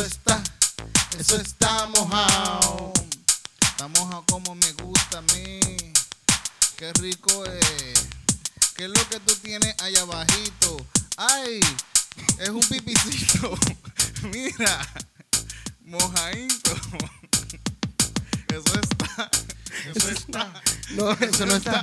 eso 0.00 0.08
está, 0.08 0.42
eso 1.18 1.36
está 1.36 1.86
mojado. 1.88 2.92
Está 3.60 3.86
mojado 3.88 4.24
como 4.30 4.54
me 4.54 4.72
gusta 4.72 5.18
a 5.18 5.22
mí. 5.34 5.60
qué 6.76 6.90
rico 6.94 7.44
es. 7.44 8.08
¿Qué 8.76 8.84
es 8.84 8.88
lo 8.88 9.08
que 9.10 9.20
tú 9.20 9.34
tienes 9.42 9.74
allá 9.82 10.00
abajito? 10.00 10.86
¡Ay! 11.18 11.60
Es 12.38 12.48
un 12.48 12.62
pipicito. 12.62 13.58
Mira, 14.32 14.88
mojadito. 15.84 16.74
Eso 18.48 18.80
está. 18.80 19.30
Eso 19.94 20.08
está. 20.08 20.62
No, 20.92 21.12
eso 21.12 21.44
no 21.44 21.56
está. 21.56 21.82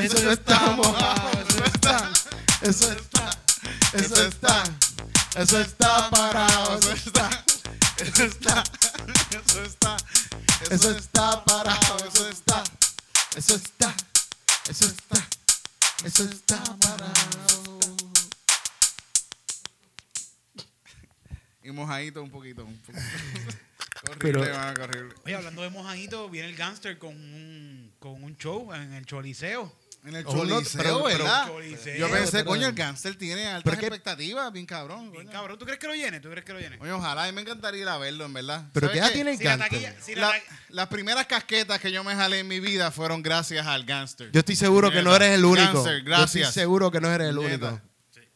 Eso 0.00 0.22
no 0.22 0.30
está 0.30 0.70
mojado. 0.70 1.30
Eso 1.40 1.64
está. 1.64 2.12
Eso 2.60 2.92
está. 2.92 3.38
Eso 3.92 4.14
está. 4.14 4.14
Eso 4.14 4.26
está 4.28 4.62
parado. 6.10 6.78
Eso 6.78 6.92
está. 6.92 7.44
Eso 7.98 8.24
está. 8.24 8.62
Eso 9.30 9.62
está. 9.62 9.96
Eso 10.70 10.90
está 10.90 11.44
parado. 11.44 11.96
Eso 12.06 12.28
está. 12.28 12.62
Eso 13.36 13.54
está. 13.54 13.94
Eso 14.68 14.86
está. 14.86 15.28
Eso 16.04 16.24
está 16.24 16.62
parado. 16.80 17.80
Y 21.62 21.70
mojadito 21.70 22.22
un 22.22 22.30
poquito. 22.30 22.64
Un 22.64 22.76
poquito. 22.78 23.00
Pero-. 24.18 24.40
Oye, 25.24 25.34
hablando 25.34 25.62
de 25.62 25.70
mojadito, 25.70 26.28
viene 26.30 26.48
el 26.48 26.56
gangster 26.56 26.98
con 26.98 27.14
un, 27.14 27.92
con 27.98 28.24
un 28.24 28.36
show 28.36 28.72
en 28.74 28.92
el 28.94 29.04
Choliseo. 29.04 29.72
En 30.02 30.16
el 30.16 30.24
choliseo, 30.24 30.82
pero- 30.82 31.02
pero- 31.04 31.18
¿verdad? 31.18 31.46
Choliseo. 31.48 31.96
Yo 31.98 32.10
pensé, 32.10 32.32
pero- 32.38 32.44
coño, 32.46 32.66
el 32.68 32.74
cáncer 32.74 33.16
tiene 33.16 33.46
altas 33.48 33.74
expectativas, 33.74 34.50
bien 34.50 34.64
cabrón. 34.64 35.10
Bien, 35.12 35.24
coño. 35.26 35.30
cabrón, 35.30 35.58
¿tú 35.58 35.66
crees 35.66 35.78
que 35.78 35.86
lo 35.88 35.94
llene? 35.94 36.20
¿Tú 36.20 36.30
crees 36.30 36.44
que 36.44 36.54
lo 36.54 36.58
llene? 36.58 36.78
Coño, 36.78 36.96
ojalá, 36.96 37.24
a 37.24 37.26
mí 37.26 37.32
me 37.32 37.42
encantaría 37.42 37.82
ir 37.82 37.88
a 37.88 37.98
verlo, 37.98 38.24
en 38.24 38.32
verdad. 38.32 38.64
Pero 38.72 38.86
¿Sabes 38.86 38.98
¿qué 39.00 39.06
edad 39.06 39.12
tiene 39.14 39.30
el 39.32 39.38
Si 39.38 39.44
la 39.44 39.56
gánster? 39.56 39.82
taquilla, 39.82 40.02
si 40.02 40.14
la 40.14 40.20
La- 40.22 40.30
ta- 40.32 40.58
las 40.70 40.88
primeras 40.88 41.26
casquetas 41.26 41.78
que 41.80 41.92
yo 41.92 42.02
me 42.02 42.14
jalé 42.14 42.38
en 42.38 42.48
mi 42.48 42.60
vida 42.60 42.90
fueron 42.90 43.22
gracias 43.22 43.66
al 43.66 43.84
gánster. 43.84 44.30
Yo 44.32 44.38
estoy 44.40 44.56
seguro 44.56 44.90
que 44.90 45.02
no 45.02 45.14
eres 45.14 45.32
el 45.32 45.44
único. 45.44 45.60
Gánster, 45.74 45.82
Yo 45.92 45.98
estoy 45.98 46.02
gracias. 46.12 46.54
seguro 46.54 46.90
que 46.90 47.00
no 47.00 47.10
eres 47.12 47.28
el 47.28 47.36
Neta. 47.36 47.68
único. 47.68 47.80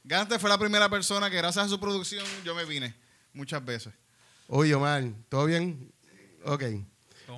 Gánster 0.04 0.38
fue 0.38 0.50
la 0.50 0.58
primera 0.58 0.90
persona 0.90 1.30
que 1.30 1.36
gracias 1.38 1.64
a 1.64 1.68
su 1.70 1.80
producción 1.80 2.26
yo 2.44 2.54
me 2.54 2.66
vine 2.66 2.94
muchas 3.32 3.64
veces. 3.64 3.94
Oye, 4.48 4.74
Omar, 4.74 5.02
¿todo 5.30 5.46
bien? 5.46 5.90
Ok. 6.44 6.62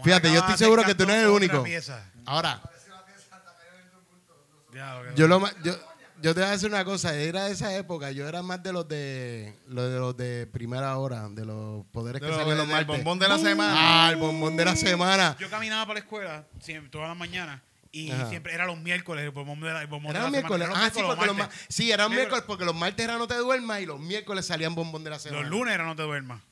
Fíjate, 0.02 0.32
yo 0.32 0.40
estoy 0.40 0.56
seguro 0.58 0.82
que 0.84 0.96
tú 0.96 1.06
no 1.06 1.12
eres 1.12 1.26
el 1.26 1.30
único. 1.30 1.64
Ahora, 2.24 2.60
yo 5.16 5.28
lo 5.28 5.40
yo, 5.62 5.74
yo 6.22 6.34
te 6.34 6.40
voy 6.40 6.48
a 6.48 6.52
decir 6.52 6.68
una 6.70 6.84
cosa, 6.84 7.14
era 7.14 7.44
de 7.44 7.52
esa 7.52 7.74
época, 7.76 8.10
yo 8.10 8.26
era 8.28 8.42
más 8.42 8.62
de 8.62 8.72
los 8.72 8.88
de 8.88 9.54
los 9.68 9.90
de 9.92 9.98
los 9.98 10.16
de 10.16 10.46
primera 10.46 10.96
hora, 10.98 11.28
de 11.28 11.44
los 11.44 11.84
poderes 11.86 12.20
De 12.22 12.28
que 12.28 12.34
salían 12.34 12.56
los 12.58 12.66
martes. 12.66 12.86
bombón 12.86 13.18
de 13.18 13.28
la 13.28 13.38
semana. 13.38 14.06
Ah, 14.06 14.10
el 14.10 14.16
bombón 14.16 14.56
de 14.56 14.64
la 14.64 14.76
semana. 14.76 15.36
Yo 15.38 15.50
caminaba 15.50 15.84
para 15.86 15.94
la 16.00 16.04
escuela 16.04 16.46
siempre, 16.60 16.90
todas 16.90 17.08
las 17.08 17.16
mañanas 17.16 17.60
y 17.92 18.10
Ajá. 18.10 18.28
siempre 18.28 18.52
era 18.54 18.66
los 18.66 18.78
miércoles 18.78 19.24
el 19.24 19.30
bombón 19.30 19.60
de 19.60 19.72
la, 19.72 19.80
el 19.82 19.86
bombón 19.86 20.12
de 20.12 20.18
Era 20.18 20.20
la 20.20 20.24
los 20.26 20.32
miércoles. 20.32 20.68
semana. 20.68 20.86
Ah, 20.86 20.90
sí, 20.94 21.00
porque 21.06 21.26
los, 21.26 21.36
sí, 21.68 21.90
eran 21.92 22.08
Miércoles. 22.10 22.16
miércoles 22.18 22.44
porque 22.46 22.64
los 22.64 22.74
martes 22.74 23.04
era 23.04 23.16
no 23.18 23.26
te 23.26 23.34
duermas 23.36 23.80
y 23.80 23.86
los 23.86 24.00
miércoles 24.00 24.46
salían 24.46 24.74
bombón 24.74 25.04
de 25.04 25.10
la 25.10 25.18
semana. 25.18 25.42
Los 25.42 25.50
lunes 25.50 25.74
era 25.74 25.84
no 25.84 25.96
te 25.96 26.02
duermas. 26.02 26.42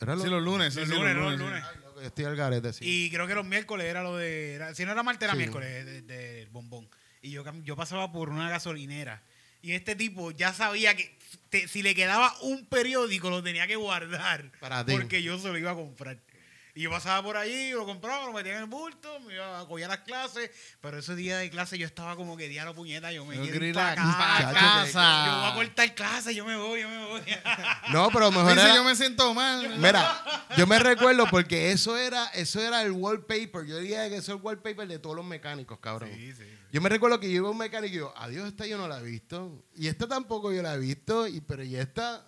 Era 0.00 0.16
Sí, 0.18 0.26
los 0.28 0.42
lunes, 0.42 0.74
sí, 0.74 0.80
Los 0.80 0.88
sí, 0.88 0.94
lunes, 0.94 1.14
los 1.14 1.30
los 1.32 1.40
lunes. 1.40 1.62
Ay, 1.64 2.06
estoy 2.06 2.24
al 2.24 2.36
garete, 2.36 2.72
sí. 2.72 2.84
Y 2.86 3.10
creo 3.10 3.26
que 3.26 3.34
los 3.34 3.44
miércoles 3.46 3.86
era 3.86 4.02
lo 4.02 4.16
de. 4.16 4.54
era- 4.54 4.74
si 4.74 4.84
no 4.84 4.92
era 4.92 5.02
martes, 5.02 5.22
era 5.26 5.34
miércoles 5.34 5.84
del 5.86 6.06
de, 6.06 6.34
del 6.34 6.48
bombón. 6.50 6.88
Y 7.24 7.30
yo, 7.30 7.42
yo 7.62 7.74
pasaba 7.74 8.12
por 8.12 8.28
una 8.28 8.50
gasolinera. 8.50 9.22
Y 9.62 9.72
este 9.72 9.96
tipo 9.96 10.30
ya 10.30 10.52
sabía 10.52 10.94
que 10.94 11.16
te- 11.48 11.66
si 11.68 11.82
le 11.82 11.94
quedaba 11.94 12.34
un 12.42 12.66
periódico 12.66 13.30
lo 13.30 13.42
tenía 13.42 13.66
que 13.66 13.76
guardar. 13.76 14.50
Para 14.60 14.84
ti. 14.84 14.92
porque 14.92 15.22
yo 15.22 15.38
se 15.38 15.48
lo 15.48 15.56
iba 15.56 15.70
a 15.70 15.74
comprar. 15.74 16.18
Y 16.76 16.82
yo 16.82 16.90
pasaba 16.90 17.22
por 17.22 17.36
allí, 17.36 17.70
lo 17.70 17.86
compraba, 17.86 18.26
lo 18.26 18.32
metía 18.32 18.54
en 18.56 18.58
el 18.58 18.66
bulto, 18.66 19.20
me 19.20 19.34
iba 19.34 19.60
a 19.60 19.64
coger 19.66 19.86
las 19.86 20.00
clases. 20.00 20.50
Pero 20.80 20.98
ese 20.98 21.14
día 21.14 21.38
de 21.38 21.48
clase 21.48 21.78
yo 21.78 21.86
estaba 21.86 22.16
como 22.16 22.36
que 22.36 22.48
diario 22.48 22.74
puñeta, 22.74 23.12
yo 23.12 23.24
me 23.24 23.36
Yo 23.36 23.42
quiero 23.42 23.64
ir 23.64 23.72
quería 23.74 23.74
pa' 23.74 23.90
ir 23.92 23.96
casa. 23.96 24.52
casa. 24.52 25.24
Yo 25.26 25.36
voy 25.40 25.50
a 25.50 25.54
cortar 25.54 25.94
clase, 25.94 26.34
yo 26.34 26.44
me 26.44 26.56
voy, 26.56 26.80
yo 26.82 26.88
me 26.88 27.06
voy. 27.06 27.22
No, 27.92 28.10
pero 28.10 28.30
mejor 28.32 28.54
Dice, 28.54 28.66
era- 28.66 28.74
yo 28.74 28.82
me 28.84 28.96
siento 28.96 29.32
mal. 29.32 29.68
Mira, 29.78 30.24
yo 30.58 30.66
me 30.66 30.78
recuerdo 30.80 31.26
porque 31.30 31.70
eso 31.70 31.96
era, 31.96 32.26
eso 32.34 32.60
era 32.60 32.82
el 32.82 32.90
wallpaper. 32.90 33.64
Yo 33.66 33.78
diría 33.78 34.08
que 34.10 34.16
eso 34.16 34.32
es 34.32 34.38
el 34.38 34.44
wallpaper 34.44 34.88
de 34.88 34.98
todos 34.98 35.14
los 35.14 35.24
mecánicos, 35.24 35.78
cabrón. 35.78 36.10
Yo 36.74 36.80
me 36.80 36.88
recuerdo 36.88 37.20
que 37.20 37.28
yo 37.30 37.36
iba 37.36 37.46
a 37.46 37.50
un 37.52 37.58
mecánico 37.58 37.94
y 37.94 37.98
yo, 37.98 38.12
adiós, 38.16 38.48
esta 38.48 38.66
yo 38.66 38.76
no 38.76 38.88
la 38.88 38.98
he 38.98 39.02
visto. 39.04 39.62
Y 39.76 39.86
esta 39.86 40.08
tampoco 40.08 40.52
yo 40.52 40.60
la 40.60 40.74
he 40.74 40.78
visto. 40.80 41.28
Y, 41.28 41.40
pero 41.40 41.62
y 41.62 41.76
esta. 41.76 42.26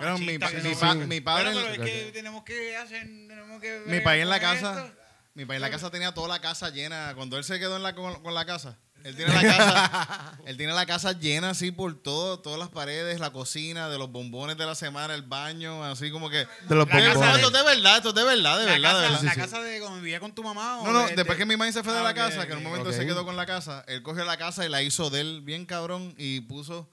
Pero 0.00 0.16
mi, 0.18 0.38
Machista 0.38 0.46
pa- 0.46 0.50
que 0.50 0.62
mi 0.66 0.74
pa- 0.74 0.92
Sí. 0.94 0.98
mi 1.00 1.20
padre, 1.20 1.50
pero 1.52 1.68
es 1.74 1.78
que 1.78 2.10
tenemos 2.14 2.42
que 2.42 2.74
hacer, 2.74 3.02
tenemos 3.02 3.60
que 3.60 3.82
mi 3.84 4.00
país 4.00 4.22
en 4.22 4.30
la 4.30 4.40
casa, 4.40 4.86
esto. 4.86 4.98
mi 5.34 5.44
país 5.44 5.56
en 5.58 5.60
la 5.62 5.70
casa 5.70 5.90
tenía 5.90 6.14
toda 6.14 6.26
la 6.28 6.40
casa 6.40 6.70
llena. 6.70 7.12
Cuando 7.14 7.36
él 7.36 7.44
se 7.44 7.58
quedó 7.58 7.76
en 7.76 7.82
la, 7.82 7.94
con, 7.94 8.22
con 8.22 8.32
la 8.34 8.46
casa, 8.46 8.78
él 9.04 9.16
tiene 9.16 9.32
la 9.34 9.42
casa, 9.42 10.38
él 10.46 10.56
tiene 10.56 10.72
la 10.72 10.86
casa 10.86 11.12
llena 11.12 11.50
así 11.50 11.70
por 11.70 11.94
todo, 12.00 12.38
todas 12.38 12.58
las 12.58 12.68
paredes, 12.68 13.18
la 13.20 13.30
cocina, 13.30 13.88
de 13.88 13.98
los 13.98 14.10
bombones 14.10 14.56
de 14.56 14.66
la 14.66 14.74
semana, 14.74 15.14
el 15.14 15.22
baño, 15.22 15.84
así 15.84 16.10
como 16.10 16.30
que. 16.30 16.38
De 16.68 16.74
los 16.74 16.86
La 16.88 16.92
casa 16.94 17.08
bombones. 17.14 17.34
Esto 17.36 17.46
es 17.48 17.52
de 17.52 17.62
verdad, 17.62 17.96
esto 17.96 18.08
es 18.10 18.14
de 18.14 18.24
verdad, 18.24 18.58
de 18.58 18.66
la 18.66 18.72
verdad, 18.72 18.76
de 18.76 18.82
casa, 18.82 19.00
verdad. 19.00 19.22
la 19.22 19.34
sí. 19.34 19.40
casa 19.40 19.60
de 19.62 19.80
cuando 19.80 19.98
vivía 20.00 20.20
con 20.20 20.34
tu 20.34 20.42
mamá. 20.42 20.80
o 20.80 20.86
No, 20.86 20.92
no, 20.92 21.06
de- 21.06 21.16
después 21.16 21.36
de- 21.38 21.42
que 21.42 21.46
mi 21.46 21.56
mamá 21.56 21.70
se 21.72 21.82
fue 21.82 21.92
de 21.92 21.98
Ah, 22.00 22.02
la 22.04 22.10
ok, 22.10 22.16
casa, 22.16 22.46
que 22.46 22.52
en 22.52 22.58
un 22.58 22.64
momento 22.64 22.92
se 22.92 23.04
quedó 23.06 23.24
con 23.24 23.36
la 23.36 23.46
casa, 23.46 23.84
él 23.88 24.02
cogió 24.02 24.24
la 24.24 24.36
casa 24.36 24.64
y 24.64 24.68
la 24.68 24.82
hizo 24.82 25.10
de 25.10 25.20
él 25.20 25.40
bien 25.42 25.66
cabrón 25.66 26.14
y 26.18 26.40
puso 26.42 26.88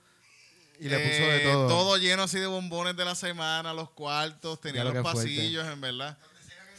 Y 0.79 0.87
le 0.87 0.97
puso 0.99 1.21
de 1.23 1.37
eh, 1.43 1.53
todo. 1.67 1.97
lleno 1.97 2.23
así 2.23 2.39
de 2.39 2.47
bombones 2.47 2.95
de 2.95 3.03
la 3.05 3.13
semana, 3.15 3.73
los 3.73 3.89
cuartos, 3.89 4.61
tenía 4.61 4.83
los 4.83 4.93
fuerte. 4.93 5.11
pasillos, 5.11 5.67
en 5.67 5.81
verdad. 5.81 6.17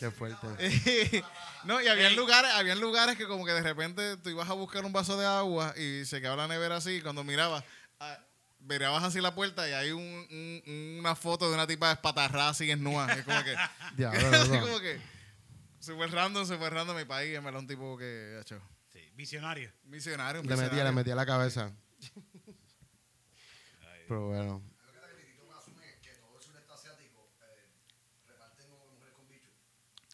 Qué 0.01 0.11
fuerte. 0.11 0.47
no, 1.65 1.81
y 1.81 1.87
habían 1.87 2.17
lugares, 2.17 2.51
habían 2.55 2.81
lugares 2.81 3.17
que 3.17 3.27
como 3.27 3.45
que 3.45 3.53
de 3.53 3.63
repente 3.63 4.17
tú 4.17 4.31
ibas 4.31 4.49
a 4.51 4.55
buscar 4.55 4.85
un 4.85 4.93
vaso 4.93 5.17
de 5.19 5.27
agua 5.27 5.75
y 5.77 6.05
se 6.07 6.21
quedaba 6.21 6.37
la 6.37 6.49
nevera 6.49 6.77
así, 6.77 6.97
y 6.97 7.01
cuando 7.03 7.23
mirabas, 7.23 7.63
ah, 8.01 8.19
mirabas 8.61 9.05
así 9.05 9.21
la 9.21 9.35
puerta 9.35 9.69
y 9.69 9.73
hay 9.73 9.91
un- 9.93 10.03
un- 10.03 10.97
una 11.01 11.15
foto 11.15 11.49
de 11.49 11.55
una 11.55 11.67
tipa 11.67 11.93
espatarrada 11.93 12.49
así 12.51 12.71
en 12.71 12.83
nua. 12.83 13.13
Es 13.13 13.25
como 13.25 13.45
que, 13.45 13.55
Diablo, 13.97 14.21
así 14.37 14.59
como 14.59 14.81
que, 14.81 14.99
super 15.79 16.11
random, 16.11 16.47
super 16.47 16.73
random 16.73 16.97
mi 16.97 17.05
país, 17.05 17.37
en 17.37 17.45
verdad 17.45 17.61
un 17.61 17.67
tipo 17.69 17.97
que, 17.99 18.39
hecho, 18.41 18.61
Sí, 18.93 19.01
visionario. 19.15 19.71
misionario. 19.85 20.41
un 20.41 20.47
Le 20.49 20.57
metía, 20.57 20.65
le 20.65 20.71
visionario. 20.71 20.97
metía 20.97 21.15
la 21.15 21.27
cabeza. 21.27 21.73
Pero 24.09 24.27
bueno. 24.29 24.63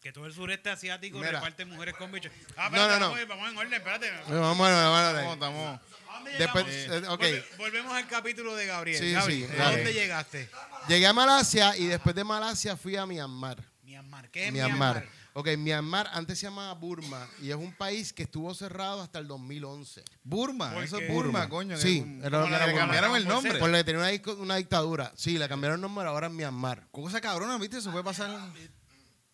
Que 0.07 0.13
todo 0.13 0.25
el 0.25 0.31
sureste 0.33 0.69
asiático 0.69 1.17
Mira. 1.17 1.31
reparte 1.31 1.65
mujeres 1.65 1.93
con 1.95 2.09
bichos. 2.13 2.31
Ah, 2.55 2.69
No, 2.71 2.77
espérate, 2.77 2.93
no, 2.93 2.99
no. 2.99 3.05
Vamos, 3.07 3.17
a 3.17 3.21
ir- 3.23 3.27
vamos 3.27 3.51
en 3.51 3.57
orden, 3.57 3.73
espérate. 3.73 4.11
Bueno, 4.25 4.41
Vamos, 4.41 4.69
vamos, 4.71 5.39
vamos. 5.39 5.79
¿A 6.07 6.37
Después, 6.39 6.65
eh, 6.69 7.03
ok. 7.09 7.19
Volve- 7.21 7.45
volvemos 7.57 7.93
al 7.93 8.07
capítulo 8.07 8.55
de 8.55 8.65
Gabriel. 8.67 8.99
Sí, 8.99 9.07
¿de 9.41 9.47
dale. 9.57 9.75
dónde 9.75 9.93
llegaste? 9.93 10.49
Llegué 10.87 11.07
a 11.07 11.11
Malasia 11.11 11.75
y 11.75 11.87
después 11.87 12.15
de 12.15 12.23
Malasia 12.23 12.77
fui 12.77 12.95
a 12.95 13.05
Myanmar. 13.05 13.61
Myanmar. 13.83 14.29
¿Qué 14.31 14.47
es 14.47 14.53
Myanmar. 14.53 14.95
Myanmar? 15.03 15.09
Ok, 15.33 15.49
Myanmar 15.57 16.09
antes 16.13 16.39
se 16.39 16.45
llamaba 16.45 16.73
Burma 16.75 17.27
y 17.41 17.49
es 17.49 17.57
un 17.57 17.73
país 17.73 18.13
que 18.13 18.23
estuvo 18.23 18.53
cerrado 18.55 19.01
hasta 19.01 19.19
el 19.19 19.27
2011. 19.27 20.05
Burma, 20.23 20.73
¿Por 20.73 20.83
eso 20.85 20.99
es 20.99 21.07
Burma, 21.09 21.39
Burma. 21.41 21.49
coño. 21.49 21.75
Sí, 21.77 21.97
era 22.23 22.39
lo 22.39 22.45
que 22.45 22.51
le 22.51 22.57
Burma. 22.59 22.79
cambiaron 22.79 23.15
el 23.17 23.27
nombre. 23.27 23.59
Por 23.59 23.69
lo 23.69 23.77
que 23.77 23.83
tenía 23.83 23.99
una, 24.01 24.33
una 24.41 24.55
dictadura. 24.55 25.11
Sí, 25.17 25.37
le 25.37 25.49
cambiaron 25.49 25.75
el 25.75 25.81
nombre, 25.81 26.07
ahora 26.07 26.27
es 26.27 26.33
Myanmar. 26.33 26.87
Cosa 26.91 27.19
cabrona, 27.19 27.57
¿viste? 27.57 27.79
Eso 27.79 27.91
puede 27.91 28.05
pasar. 28.05 28.29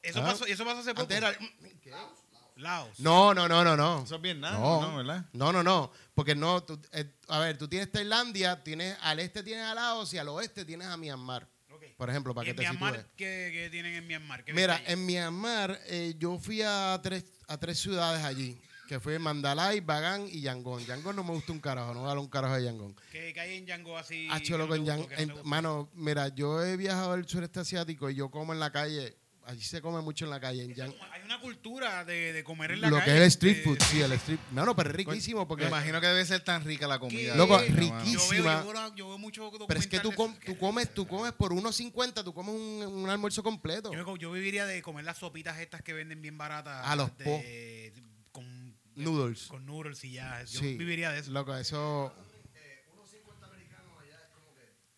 Eso, 0.04 0.20
Ah. 0.22 0.26
pasó, 0.32 0.46
eso 0.46 0.64
pasó 0.66 0.80
hace 0.82 0.92
poco. 0.92 1.02
Antes 1.04 1.18
era... 1.18 1.36
Laos. 2.56 3.00
No, 3.00 3.34
no, 3.34 3.48
no, 3.48 3.64
no, 3.64 3.76
no. 3.76 4.04
Eso 4.04 4.16
es 4.18 4.22
Vietnam, 4.22 4.54
No, 4.62 4.82
¿no? 4.92 4.98
¿Verdad? 4.98 5.26
no, 5.34 5.52
no, 5.52 5.64
no, 5.64 5.92
porque 6.14 6.36
no, 6.36 6.62
tú- 6.64 6.80
eh, 6.92 7.12
a 7.28 7.40
ver, 7.40 7.58
tú 7.58 7.68
tienes 7.68 7.92
Tailandia, 7.92 8.64
tienes 8.64 8.96
al 9.02 9.20
este 9.20 9.42
tienes 9.42 9.66
a 9.66 9.74
Laos 9.74 10.14
y 10.14 10.20
al 10.20 10.30
oeste 10.30 10.64
tienes 10.64 10.88
a 10.88 10.96
Myanmar, 10.96 11.48
Ok. 11.72 11.84
por 11.98 12.12
ejemplo, 12.12 12.36
para 12.36 12.44
¿Y 12.44 12.48
que 12.48 12.52
en 12.52 12.56
te 12.58 12.62
Myanmar 12.62 13.08
qué, 13.18 13.50
qué 13.52 13.70
tienen 13.72 13.96
en 13.96 14.06
Myanmar? 14.08 14.44
¿Qué 14.46 14.54
Mira, 14.54 14.80
en 14.86 15.04
Myanmar 15.04 15.80
eh, 15.88 16.14
yo 16.20 16.38
fui 16.38 16.62
a 16.62 17.00
tres, 17.02 17.26
a 17.48 17.58
tres 17.58 17.80
ciudades 17.80 18.24
allí, 18.24 18.62
que 18.88 19.00
fue 19.00 19.18
Mandalay, 19.18 19.80
Bagan 19.80 20.28
y 20.30 20.42
Yangon. 20.42 20.86
Yangon 20.86 21.16
no 21.16 21.24
me 21.24 21.32
gusta 21.32 21.54
un 21.54 21.60
carajo, 21.60 21.96
no 21.96 22.02
voy 22.02 22.08
a 22.10 22.12
hablar 22.12 22.24
un 22.24 22.30
carajo 22.30 22.54
de 22.56 22.66
Yangon. 22.66 22.96
¿Qué, 23.12 23.34
qué 23.34 23.40
hay 23.40 23.58
en 23.58 23.66
Django 23.66 23.98
así? 23.98 24.28
Ah, 24.30 24.40
no 24.48 24.68
no 24.68 24.76
en- 25.18 25.30
gustó? 25.30 25.44
mano, 25.44 25.90
mira, 25.96 26.28
yo 26.28 26.64
he 26.64 26.78
viajado 26.78 27.14
al 27.14 27.28
sureste 27.28 27.62
asiático 27.62 28.12
y 28.12 28.16
yo 28.16 28.30
como 28.30 28.54
en 28.54 28.60
la 28.60 28.72
calle, 28.72 29.18
allí 29.46 29.62
se 29.62 29.82
come 29.82 30.02
mucho 30.02 30.26
en 30.26 30.32
la 30.32 30.40
calle, 30.40 30.64
en 30.64 30.72
Hay 30.82 31.22
una 31.26 31.40
cultura 31.40 32.04
de, 32.06 32.34
de 32.34 32.44
comer 32.44 32.72
en 32.72 32.82
la 32.82 32.90
Lo 32.90 32.98
calle. 32.98 33.06
que 33.12 33.18
es 33.18 33.22
el 33.22 33.28
street 33.28 33.58
eh, 33.58 33.62
food, 33.64 33.78
sí, 33.90 34.02
el 34.02 34.12
street. 34.14 34.40
No, 34.52 34.76
pero 34.76 34.90
es 34.90 34.96
riquísimo 34.96 35.48
porque 35.48 35.64
Me 35.64 35.70
imagino 35.70 36.00
que 36.02 36.08
debe 36.08 36.26
ser 36.26 36.42
tan 36.44 36.64
rica 36.64 36.88
la 36.88 37.00
comida. 37.00 37.36
Loco, 37.36 37.54
¿no, 37.58 37.62
mano? 37.62 37.68
Yo 37.68 37.76
veo, 37.76 38.00
riquísima. 38.00 38.64
yo 38.64 38.72
veo, 38.74 38.96
yo 38.96 39.08
veo 39.10 39.18
mucho 39.18 39.52
Pero 39.68 39.80
es 39.80 39.88
que 39.88 40.00
tú, 40.00 40.12
com- 40.14 40.36
tú 40.46 40.58
comes, 40.58 40.94
tú 40.94 41.08
comes 41.08 41.32
por 41.34 41.52
1.50, 41.54 42.24
tú 42.24 42.34
comes 42.34 42.56
un, 42.56 42.84
un 43.04 43.10
almuerzo 43.10 43.44
completo. 43.44 43.92
Yo, 44.18 44.32
viviría 44.32 44.66
de 44.66 44.82
comer 44.82 45.06
las 45.06 45.18
sopitas 45.18 45.60
estas 45.60 45.82
que 45.82 45.94
venden 45.94 46.22
bien 46.22 46.38
baratas. 46.38 46.82
Ah, 46.86 46.96
los 46.96 47.16
de- 47.18 47.94
Con, 48.32 48.76
Noodles. 48.96 49.48
con 49.48 49.66
noodles 49.66 50.04
y 50.04 50.12
ya. 50.14 50.44
Yo 50.44 50.60
Sí. 50.60 50.78
viviría 50.78 51.12
de 51.12 51.20
eso. 51.20 51.32
Loco, 51.32 51.56
eso. 51.56 52.14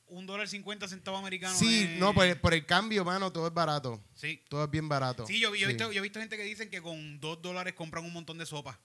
Un 0.08 0.26
dólar 0.28 0.48
cincuenta 0.48 0.88
centavos 0.88 1.20
americanos. 1.20 1.58
Sí, 1.58 1.84
es- 1.84 2.00
no, 2.00 2.14
por 2.14 2.26
el, 2.26 2.40
por 2.40 2.54
el 2.54 2.66
cambio, 2.66 3.04
mano, 3.04 3.32
todo 3.32 3.48
es 3.48 3.54
barato. 3.54 4.04
Sí. 4.14 4.42
Todo 4.50 4.64
es 4.66 4.70
bien 4.70 4.88
barato. 4.88 5.26
Sí, 5.26 5.40
yo, 5.40 5.56
yo, 5.56 5.66
he 5.66 5.70
visto, 5.70 5.92
yo 5.92 6.00
he 6.00 6.04
visto 6.04 6.20
gente 6.20 6.38
que 6.38 6.44
dicen 6.44 6.70
que 6.70 6.82
con 6.82 7.20
dos 7.20 7.42
dólares 7.42 7.74
compran 7.74 8.06
un 8.06 8.14
montón 8.14 8.38
de 8.38 8.46
sopa. 8.46 8.80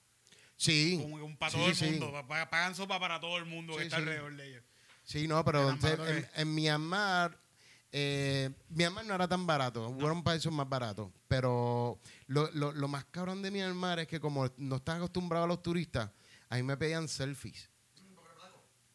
Sí. 0.56 0.98
Como 1.00 1.16
un 1.24 1.37
para 1.37 1.52
Sí, 1.52 1.59
todo 1.59 1.68
el 1.68 1.74
sí. 1.76 1.85
mundo. 1.87 2.12
pa- 2.12 2.26
pa- 2.26 2.50
Pagan 2.50 2.74
sopa 2.74 2.98
para 3.00 3.18
todo 3.20 3.37
el 3.38 3.44
mundo 3.46 3.76
que 3.76 3.85
está 3.85 3.96
alrededor 3.96 4.35
de 4.37 4.48
ellos. 4.48 4.64
Sí, 5.04 5.26
no, 5.26 5.44
pero 5.44 5.70
entonces, 5.70 6.26
en, 6.37 6.54
Myanmar, 6.54 7.38
eh, 7.92 8.50
Myanmar 8.68 9.04
no 9.06 9.14
era 9.14 9.26
tan 9.26 9.46
barato, 9.46 9.88
hubo 9.88 10.22
países 10.22 10.52
más 10.52 10.68
baratos, 10.68 11.11
pero 11.26 11.98
lo, 12.26 12.50
lo- 12.52 12.72
lo 12.72 12.88
más 12.88 13.04
cabrón 13.06 13.40
de 13.42 13.50
Myanmar 13.50 13.98
es 14.00 14.06
que 14.06 14.20
como 14.20 14.48
no 14.59 14.76
están 14.76 14.98
acostumbrados 14.98 15.44
a 15.46 15.48
los 15.48 15.62
turistas, 15.62 16.11
a 16.48 16.56
mí 16.56 16.62
me 16.62 16.76
pedían 16.76 17.09
selfies. 17.09 17.69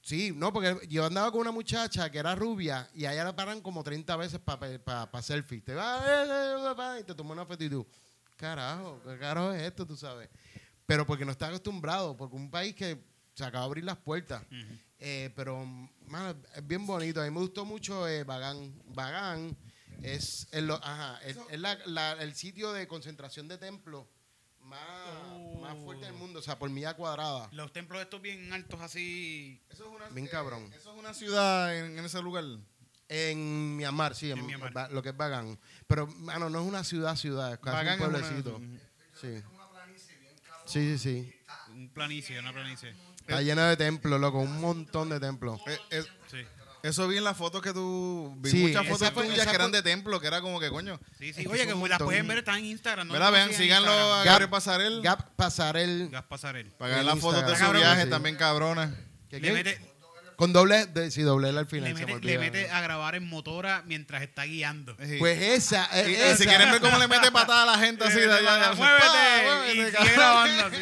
Sí, 0.06 0.32
no, 0.36 0.54
porque 0.54 0.78
yo 0.88 1.04
andaba 1.04 1.32
con 1.32 1.42
una 1.42 1.50
muchacha 1.52 2.12
que 2.12 2.20
era 2.20 2.36
rubia 2.36 2.88
y 2.94 3.06
a 3.06 3.14
ella 3.14 3.24
la 3.24 3.36
paran 3.36 3.60
como 3.60 3.84
30 3.84 4.16
veces 4.18 4.40
para 4.40 5.22
selfies. 5.24 5.64
Te 5.66 5.74
va 5.74 5.98
eh, 5.98 6.28
eh, 6.30 6.76
eh, 6.78 7.00
y 7.02 7.04
te 7.06 7.16
toma 7.16 7.32
una 7.34 7.44
foto 7.44 7.64
y 7.64 7.70
tú, 7.72 7.88
carajo, 8.38 9.02
¿qué 9.04 9.18
carajo 9.18 9.52
es 9.54 9.64
esto, 9.64 9.84
tú 9.84 9.98
sabes? 9.98 10.30
Pero 10.86 11.08
porque 11.08 11.26
no 11.26 11.32
está 11.32 11.48
acostumbrado, 11.48 12.16
porque 12.16 12.36
un 12.36 12.52
país 12.52 12.76
que 12.76 13.04
se 13.34 13.44
acaba 13.44 13.64
de 13.64 13.66
abrir 13.70 13.84
las 13.84 13.98
puertas. 13.98 14.44
Eh, 15.00 15.32
pero, 15.36 15.66
mano, 16.06 16.36
es 16.56 16.68
bien 16.68 16.86
bonito. 16.86 17.20
A 17.20 17.26
mí 17.26 17.32
me 17.32 17.40
gustó 17.40 17.66
mucho 17.66 18.08
eh, 18.08 18.24
Bagán. 18.24 18.74
Bagán 18.94 19.58
es, 20.04 20.48
el, 20.52 20.68
lo- 20.68 20.76
ajá, 20.86 21.20
es, 21.26 21.36
es 21.50 21.60
la- 21.60 21.80
la- 21.88 22.12
el 22.22 22.36
sitio 22.36 22.72
de 22.74 22.88
concentración 22.88 23.48
de 23.48 23.58
templos 23.58 24.06
más, 24.76 25.62
más 25.76 25.84
fuerte 25.84 26.06
del 26.06 26.14
mundo, 26.16 26.40
o 26.40 26.42
sea, 26.42 26.58
por 26.60 26.70
milla 26.70 26.94
cuadrada. 26.96 27.50
Los 27.52 27.72
templos 27.74 28.02
estos 28.02 28.22
bien 28.22 28.52
altos 28.54 28.80
así. 28.82 29.62
Eso 29.70 29.86
es 29.86 29.96
una, 29.96 30.10
Bien 30.10 30.28
cabrón. 30.28 30.72
Eso 30.74 30.94
es 30.94 31.00
una 31.00 31.14
ciudad 31.14 31.76
en, 31.78 31.98
en 32.00 32.06
ese 32.06 32.22
lugar. 32.22 32.44
En 33.08 33.78
Myanmar, 33.78 34.16
sí, 34.16 34.32
en, 34.32 34.40
En 34.40 34.46
Myanmar. 34.48 34.92
Lo 34.92 35.02
que 35.04 35.10
es 35.10 35.18
Bagán. 35.18 35.60
Pero, 35.88 36.08
mano, 36.08 36.50
no 36.50 36.62
es 36.62 36.68
una 36.68 36.84
ciudad, 36.84 37.16
ciudad, 37.16 37.54
es 37.54 37.60
casi 37.60 37.86
un 37.86 37.94
es 37.94 38.00
una- 38.00 38.10
pueblecito. 38.20 38.62
Sí. 39.22 39.44
Sí, 40.66 40.98
sí, 40.98 40.98
sí. 40.98 41.34
Un 41.72 41.90
planicie, 41.90 42.40
una 42.40 42.52
planicie. 42.52 42.96
Está 43.20 43.42
lleno 43.42 43.64
de 43.64 43.78
templos, 43.78 44.20
loco, 44.20 44.40
un 44.40 44.60
montón 44.60 45.10
de 45.10 45.20
templos. 45.20 45.60
Eh, 45.68 45.78
es- 45.92 46.06
Sí. 46.32 46.38
Eso 46.90 47.08
vi 47.08 47.18
en 47.18 47.24
las 47.24 47.36
fotos 47.38 47.62
que 47.62 47.74
tú. 47.74 48.36
Vi 48.40 48.50
Sí, 48.52 48.58
muchas 48.58 48.88
fotos 48.88 49.12
fue- 49.12 49.26
tuyas 49.28 49.46
que 49.48 49.56
eran 49.56 49.72
de 49.72 49.82
templo, 49.82 50.20
que 50.20 50.28
era 50.28 50.42
como 50.42 50.60
que 50.60 50.70
coño. 50.70 51.00
Sí, 51.20 51.34
sí. 51.34 51.44
Que 51.44 51.50
Oye, 51.50 51.66
que 51.68 51.74
las 51.90 52.00
pueden 52.02 52.28
ver, 52.28 52.40
están 52.40 52.58
en 52.60 52.66
Instagram. 52.66 53.08
¿no? 53.08 53.14
¿Verdad? 53.14 53.32
Vean, 53.32 53.54
síganlo 53.54 53.92
a. 53.92 54.24
Gabriel 54.24 54.50
Pasarel. 54.50 55.02
Gap 55.02 55.36
Pasarel. 55.36 56.10
Gas 56.12 56.24
Pasarel. 56.24 56.72
Para 56.78 56.92
ver 56.92 57.00
en 57.02 57.06
las 57.08 57.20
fotos 57.20 57.46
de 57.48 57.56
su 57.56 57.72
viaje 57.72 58.04
sí. 58.04 58.10
también 58.10 58.36
cabronas. 58.36 58.92
¿Qué, 59.30 59.40
mete, 59.40 59.80
Con 60.38 60.52
doble, 60.54 60.86
de, 60.88 61.12
sí, 61.12 61.22
doble 61.22 61.50
L 61.50 61.60
al 61.60 61.66
final. 61.66 61.90
le 61.90 61.94
mete, 61.94 62.08
le 62.08 62.14
olvida. 62.16 62.40
mete 62.40 62.70
a 62.70 62.82
grabar 62.82 63.16
en 63.16 63.26
motora 63.28 63.84
mientras 63.86 64.22
está 64.22 64.44
guiando. 64.44 64.96
Sí. 65.04 65.16
Pues 65.18 65.42
esa, 65.42 65.90
Y- 66.08 66.12
y, 66.12 66.16
esa. 66.16 66.38
si 66.38 66.46
quieren 66.46 66.72
ver 66.72 66.82
cómo 66.82 66.98
le 66.98 67.08
mete 67.08 67.32
patada 67.32 67.64
a 67.64 67.78
la 67.78 67.78
gente 67.80 68.04
así 68.04 68.20
de 68.20 68.32
allá. 68.34 68.70
de- 68.72 68.76
¡Muévete! 68.76 69.42
Y 69.42 69.46
muévete, 69.46 69.72
sigue 69.72 69.92
cabrón. 69.92 70.14
grabando 70.16 70.66
así. 70.66 70.78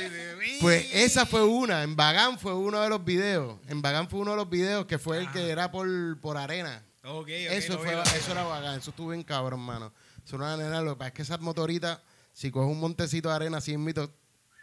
Pues 0.62 0.88
esa 0.93 1.25
fue 1.25 1.43
una. 1.43 1.84
En 1.84 1.95
Bagán 1.95 2.39
fue 2.39 2.53
uno 2.53 2.82
de 2.82 2.89
los 2.89 3.03
videos. 3.03 3.60
En 3.67 3.82
Bagán 3.82 4.10
fue 4.10 4.19
uno 4.19 4.32
de 4.32 4.38
los 4.38 4.49
videos 4.49 4.86
que 4.86 4.97
fue 4.99 5.17
el 5.19 5.32
que 5.32 5.49
era 5.49 5.71
por, 5.71 5.88
por 6.19 6.38
arena. 6.38 6.84
Ok, 7.03 7.21
ok, 7.23 7.27
eso 7.29 7.77
fue, 7.79 7.93
eso 8.17 8.32
era 8.32 8.43
Bagán. 8.43 8.79
Eso 8.79 8.91
estuvo 8.91 9.10
bien 9.10 9.23
cabrón, 9.23 9.60
mano. 9.60 9.93
Eso 10.25 10.36
era 10.38 10.45
una 10.56 10.58
nena. 10.58 10.82
Lo 10.82 10.93
que 10.93 10.99
pasa 10.99 11.08
es 11.10 11.13
que 11.13 11.21
esas 11.23 11.39
motoritas, 11.41 11.99
si 12.32 12.49
coges 12.51 12.71
un 12.71 12.79
montecito 12.79 13.29
de 13.29 13.36
arena 13.36 13.58
así 13.58 13.75
mito 13.77 14.10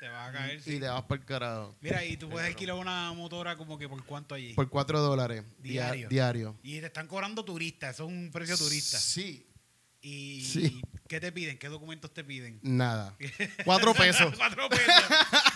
Te 0.00 0.08
va 0.08 0.26
a 0.28 0.32
caer, 0.32 0.58
y 0.58 0.62
sí. 0.62 0.80
te 0.80 0.88
vas 0.88 1.02
por 1.02 1.18
el 1.18 1.24
carajo. 1.26 1.76
Mira, 1.82 2.02
y 2.04 2.16
tú 2.16 2.30
puedes 2.30 2.48
alquilar 2.48 2.76
una 2.76 3.12
motora 3.12 3.56
como 3.56 3.76
que 3.76 3.86
por 3.88 4.02
cuánto 4.06 4.34
allí. 4.34 4.54
Por 4.54 4.68
cuatro 4.70 5.00
dólares. 5.00 5.44
dia- 5.58 5.92
Diario. 5.92 6.08
diario. 6.08 6.58
Y 6.62 6.80
te 6.80 6.86
están 6.86 7.06
cobrando 7.06 7.44
turistas, 7.44 7.96
eso 7.96 8.04
es 8.06 8.08
un 8.10 8.30
precio 8.32 8.56
turista. 8.56 8.98
Sí. 8.98 9.46
¿Y 10.02 10.42
Sí. 10.44 10.80
qué 11.08 11.20
te 11.20 11.30
piden? 11.30 11.58
¿Qué 11.58 11.68
documentos 11.68 12.12
te 12.14 12.24
piden? 12.24 12.58
Nada. 12.62 13.14
Cuatro 13.64 13.92
pesos. 13.94 14.32
cuatro 14.38 14.68
pesos. 14.70 14.86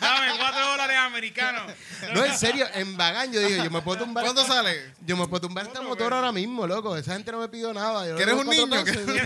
Dame 0.00 0.37
cuatro 0.38 0.61
dólares 0.68 0.96
americanos. 0.98 1.72
No, 2.14 2.24
en 2.24 2.37
serio, 2.37 2.66
en 2.74 2.94
Bagán 2.96 3.33
yo 3.33 3.40
digo, 3.40 3.64
yo 3.64 3.70
me 3.70 3.80
puedo 3.80 4.00
tumbar. 4.04 4.22
¿Cuánto 4.24 4.44
sale? 4.46 4.92
Yo 5.07 5.16
me 5.16 5.26
puedo 5.28 5.42
tumbar 5.42 5.66
esta 5.66 5.80
motora 5.80 6.16
ahora 6.16 6.33
mismo, 6.33 6.66
loco. 6.66 6.94
Esa 6.96 7.14
gente 7.14 7.33
no 7.33 7.40
me 7.40 7.48
pidió 7.48 7.72
nada. 7.72 8.07
Yo 8.07 8.16
¿Que 8.16 8.22
eres 8.22 8.35
le 8.35 8.40
un 8.42 8.48
niño? 8.48 8.68
cuatro 8.68 8.85
¿Que- 8.92 8.98
pesos. 9.00 9.22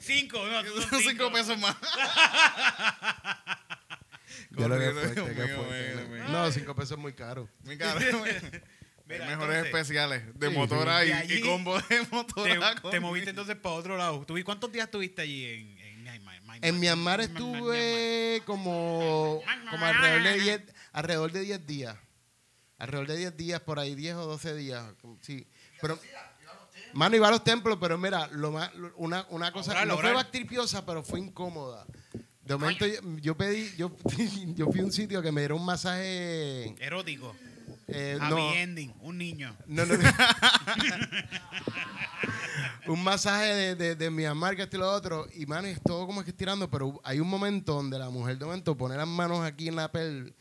cinco, 0.00 0.38
no, 0.46 0.64
son 0.64 0.90
Son 0.90 1.00
cinco 1.02 1.32
pesos 1.32 1.58
más. 1.58 1.76
Yo 4.50 4.68
lo 4.68 4.78
que 4.78 4.84
Corrido, 4.84 4.92
fuerte, 4.94 5.14
Dios 5.20 5.28
qué 5.36 5.44
mío, 5.54 5.64
fuerte. 5.64 5.94
mío, 5.94 6.08
mío. 6.08 6.24
No, 6.28 6.50
cinco 6.52 6.74
pesos 6.74 6.92
es 6.92 6.98
muy 6.98 7.12
caro. 7.12 7.48
Mi 7.64 7.76
cabrón. 7.76 8.22
Mira, 9.06 9.26
Mejores 9.26 9.56
entonces, 9.56 9.64
especiales 9.66 10.38
de 10.38 10.48
Sí, 10.48 10.54
motora 10.56 11.00
sí. 11.00 11.06
y, 11.06 11.08
De 11.08 11.14
allí 11.14 11.34
y 11.34 11.40
combo 11.42 11.76
de 11.76 11.82
Te, 11.82 12.06
motora. 12.10 12.74
te 12.90 13.00
moviste 13.00 13.30
entonces 13.30 13.56
para 13.56 13.74
otro 13.74 13.96
lado. 13.98 14.24
¿Tú, 14.24 14.34
¿Cuántos 14.44 14.72
días 14.72 14.86
estuviste 14.86 15.20
allí 15.22 15.44
en, 15.44 15.78
en 15.78 16.02
Myanmar? 16.04 16.58
En 16.62 16.80
Myanmar 16.80 17.20
estuve 17.20 18.42
como, 18.46 19.42
como 19.70 19.84
alrededor 19.86 20.22
de 20.22 20.40
10 20.40 20.62
alrededor 20.92 21.32
de 21.32 21.40
10 21.40 21.66
días. 21.66 21.96
Alrededor 22.78 23.08
de 23.08 23.16
10 23.18 23.36
días, 23.36 23.60
por 23.60 23.78
ahí 23.78 23.94
10 23.94 24.14
o 24.16 24.26
12 24.26 24.54
días. 24.54 24.84
Sí. 25.20 25.46
Pero, 25.80 25.98
mano, 26.92 27.14
iba 27.16 27.28
a 27.28 27.30
los 27.30 27.44
templos, 27.44 27.78
pero 27.80 27.98
mira, 27.98 28.28
lo 28.28 28.52
más, 28.52 28.70
una, 28.96 29.26
una 29.30 29.52
cosa, 29.52 29.72
Orar, 29.72 29.86
no 29.86 29.94
orar. 29.96 30.12
fue 30.12 30.22
bactripiosa, 30.22 30.86
pero 30.86 31.02
fue 31.02 31.20
incómoda. 31.20 31.86
De 32.42 32.54
momento 32.56 32.86
yo, 32.86 33.00
yo 33.20 33.36
pedí, 33.36 33.70
yo, 33.76 33.94
yo 34.54 34.66
fui 34.70 34.80
a 34.80 34.84
un 34.84 34.92
sitio 34.92 35.20
que 35.22 35.30
me 35.32 35.40
dieron 35.42 35.60
un 35.60 35.66
masaje. 35.66 36.74
Erótico. 36.78 37.34
Eh, 37.88 38.18
Happy 38.20 38.34
no, 38.34 38.54
ending. 38.54 38.94
Un 39.00 39.18
niño. 39.18 39.56
no, 39.66 39.84
no, 39.84 39.96
no. 39.96 40.08
un 42.86 43.02
masaje 43.02 43.74
de, 43.74 43.96
de, 43.96 44.56
que 44.56 44.62
esto 44.62 44.76
y 44.76 44.80
lo 44.80 44.90
otro. 44.90 45.26
Y, 45.34 45.46
mano, 45.46 45.68
es 45.68 45.80
todo 45.82 46.06
como 46.06 46.22
que 46.22 46.30
estirando, 46.30 46.70
pero 46.70 47.00
hay 47.04 47.20
un 47.20 47.28
momento 47.28 47.74
donde 47.74 47.98
la 47.98 48.10
mujer 48.10 48.38
de 48.38 48.44
momento 48.44 48.76
pone 48.76 48.96
las 48.96 49.08
manos 49.08 49.44
aquí 49.44 49.68
en 49.68 49.76
la 49.76 49.90
pel 49.90 50.34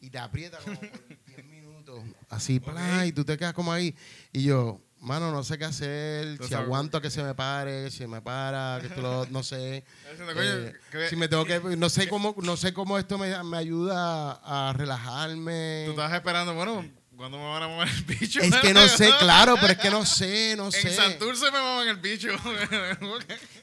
y 0.00 0.10
te 0.10 0.18
aprieta 0.18 0.58
como 0.58 0.78
por 0.78 1.26
10 1.26 1.44
minutos. 1.46 2.02
Así, 2.28 2.60
plá, 2.60 3.06
y 3.06 3.12
tú 3.12 3.24
te 3.24 3.36
quedas 3.36 3.54
como 3.54 3.72
ahí. 3.72 3.94
Y 4.32 4.44
yo, 4.44 4.80
mano, 5.00 5.32
no 5.32 5.42
sé 5.42 5.58
qué 5.58 5.64
hacer, 5.64 6.38
si 6.46 6.54
aguanto 6.54 6.98
a 6.98 7.02
que 7.02 7.10
se 7.10 7.22
me 7.22 7.34
pare, 7.34 7.90
si 7.90 8.06
me 8.06 8.20
para, 8.20 8.78
que 8.80 8.88
esto 8.88 9.00
lo, 9.00 9.26
no 9.26 9.42
sé. 9.42 9.84
Eh, 10.42 10.72
si 11.08 11.16
me 11.16 11.28
tengo 11.28 11.44
que, 11.44 11.60
no 11.76 11.88
sé 11.88 12.08
cómo, 12.08 12.34
no 12.42 12.56
sé 12.56 12.72
cómo 12.72 12.98
esto 12.98 13.18
me, 13.18 13.42
me 13.44 13.56
ayuda 13.56 14.32
a 14.44 14.72
relajarme. 14.72 15.84
Tú 15.86 15.92
estabas 15.92 16.12
esperando, 16.14 16.54
bueno, 16.54 16.84
¿cuándo 17.20 17.36
me 17.36 17.44
van 17.44 17.62
a 17.62 17.68
mover 17.68 17.86
el 17.88 18.02
bicho? 18.04 18.40
Es 18.40 18.56
que 18.56 18.72
no 18.72 18.88
sé, 18.88 19.12
claro, 19.18 19.56
pero 19.60 19.74
es 19.74 19.78
que 19.78 19.90
no 19.90 20.06
sé, 20.06 20.54
no 20.56 20.64
En 20.66 20.72
sé. 20.72 20.94
Santurce 20.96 21.44
me 21.50 21.58
maman 21.58 21.88
el 21.88 21.96
bicho. 21.96 22.28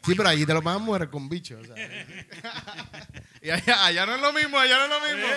Sí, 0.05 0.13
pero 0.15 0.29
allí 0.29 0.45
te 0.45 0.53
lo 0.53 0.61
van 0.61 0.75
a 0.75 0.77
mover 0.77 1.09
con 1.09 1.27
bichos. 1.27 1.59
o 1.61 1.65
sea. 1.65 1.75
y 3.41 3.49
allá, 3.49 3.83
allá 3.85 4.05
no 4.05 4.15
es 4.15 4.21
lo 4.21 4.31
mismo, 4.31 4.57
allá 4.57 4.77
no 4.77 4.83
es 4.85 4.89
lo 4.89 4.99
mismo. 5.17 5.27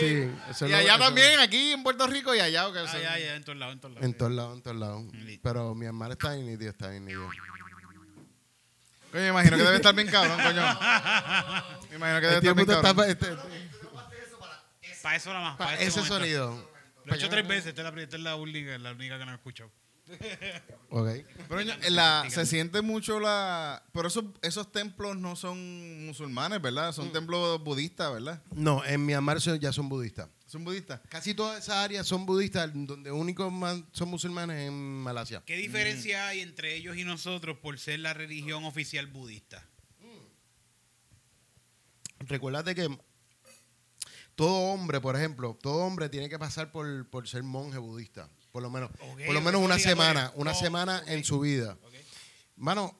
Sí, 0.00 0.30
eso 0.50 0.64
es 0.64 0.70
y 0.70 0.72
lo- 0.72 0.78
allá 0.78 0.94
eso- 0.94 1.04
también, 1.04 1.38
aquí 1.40 1.72
en 1.72 1.82
Puerto 1.84 2.06
Rico 2.08 2.34
y 2.34 2.40
allá. 2.40 2.64
Ay, 2.64 2.72
son- 2.88 2.96
ay, 2.96 3.04
ay, 3.06 3.22
en 3.36 3.44
todos 3.44 3.58
lados, 3.58 3.74
en 3.74 3.80
todos 3.80 3.94
lados. 3.94 4.04
En 4.06 4.14
todos 4.16 4.32
lados, 4.32 4.56
en 4.56 4.62
todos 4.62 4.76
lados. 4.78 5.04
Pero 5.42 5.74
mi 5.74 5.86
hermano 5.86 6.12
está 6.14 6.32
bien 6.32 6.46
nítido, 6.46 6.70
está 6.70 6.88
bien 6.88 7.04
nítido. 7.04 7.28
Coño, 9.12 9.22
me 9.22 9.28
imagino 9.28 9.56
que 9.56 9.62
debe 9.62 9.76
estar 9.76 9.94
bien 9.94 10.08
cabrón, 10.08 10.36
coño. 10.42 10.62
Me 11.90 11.96
imagino 11.96 12.20
que 12.20 12.26
debe 12.26 12.34
Este 12.38 12.48
estar 12.48 12.54
bien 12.54 12.58
está 12.70 12.82
cabrón. 12.82 12.96
pa- 12.96 13.06
este- 13.06 13.36
Para 15.02 15.16
eso 15.16 15.30
nada 15.32 15.44
más. 15.44 15.56
pa- 15.56 15.64
Para 15.66 15.72
este 15.74 15.86
ese 15.86 15.98
momento. 16.00 16.14
sonido. 16.18 16.70
Lo 17.08 17.14
he 17.14 17.18
hecho 17.18 17.28
tres 17.28 17.46
veces. 17.48 17.66
Esta 17.68 17.88
es 17.88 17.94
la, 17.94 18.02
esta 18.02 18.16
es 18.16 18.22
la 18.22 18.36
única, 18.36 18.78
la 18.78 18.92
única 18.92 19.18
que 19.18 19.24
no 19.24 19.32
he 19.32 19.34
escuchado. 19.34 19.70
Ok. 20.90 21.08
Pero 21.48 21.60
la- 21.90 22.24
se 22.30 22.46
siente 22.46 22.80
mucho 22.80 23.20
la... 23.20 23.82
Pero 23.92 24.08
esos, 24.08 24.24
esos 24.42 24.72
templos 24.72 25.16
no 25.18 25.36
son 25.36 26.06
musulmanes, 26.06 26.62
¿verdad? 26.62 26.90
Mm. 26.90 26.92
Son 26.94 27.12
templos 27.12 27.62
budistas, 27.62 28.12
¿verdad? 28.12 28.42
No, 28.54 28.82
en 28.84 29.04
Myanmar 29.04 29.40
son- 29.40 29.58
ya 29.60 29.72
son 29.72 29.88
budistas. 29.88 30.28
Son 30.46 30.64
budistas. 30.64 31.00
Casi 31.10 31.34
todas 31.34 31.62
esas 31.62 31.76
áreas 31.76 32.06
son 32.06 32.24
budistas, 32.24 32.70
donde 32.72 33.12
únicos 33.12 33.52
son 33.92 34.08
musulmanes 34.08 34.66
en 34.68 34.72
Malasia. 35.02 35.42
¿Qué 35.44 35.56
diferencia 35.58 36.28
hay 36.28 36.40
entre 36.40 36.74
ellos 36.74 36.96
y 36.96 37.04
nosotros 37.04 37.58
por 37.58 37.78
ser 37.78 38.00
la 38.00 38.14
religión 38.14 38.64
oficial 38.64 39.06
budista? 39.08 39.68
Recuérdate 42.20 42.74
que 42.74 42.88
todo 44.38 44.72
hombre, 44.72 45.00
por 45.00 45.16
ejemplo, 45.16 45.58
todo 45.60 45.78
hombre 45.78 46.08
tiene 46.08 46.28
que 46.28 46.38
pasar 46.38 46.70
por, 46.70 47.10
por 47.10 47.26
ser 47.26 47.42
monje 47.42 47.76
budista. 47.78 48.28
Por 48.52 48.62
lo 48.62 48.70
menos, 48.70 48.88
Ok, 49.00 49.26
por 49.26 49.34
lo 49.34 49.40
menos 49.40 49.60
es 49.60 49.64
una 49.64 49.78
semana, 49.80 50.32
una 50.36 50.52
Oh, 50.52 50.54
semana 50.54 50.98
ok. 51.02 51.08
en 51.08 51.24
su 51.24 51.40
vida. 51.40 51.76
Ok. 51.82 51.94
Mano, 52.54 52.96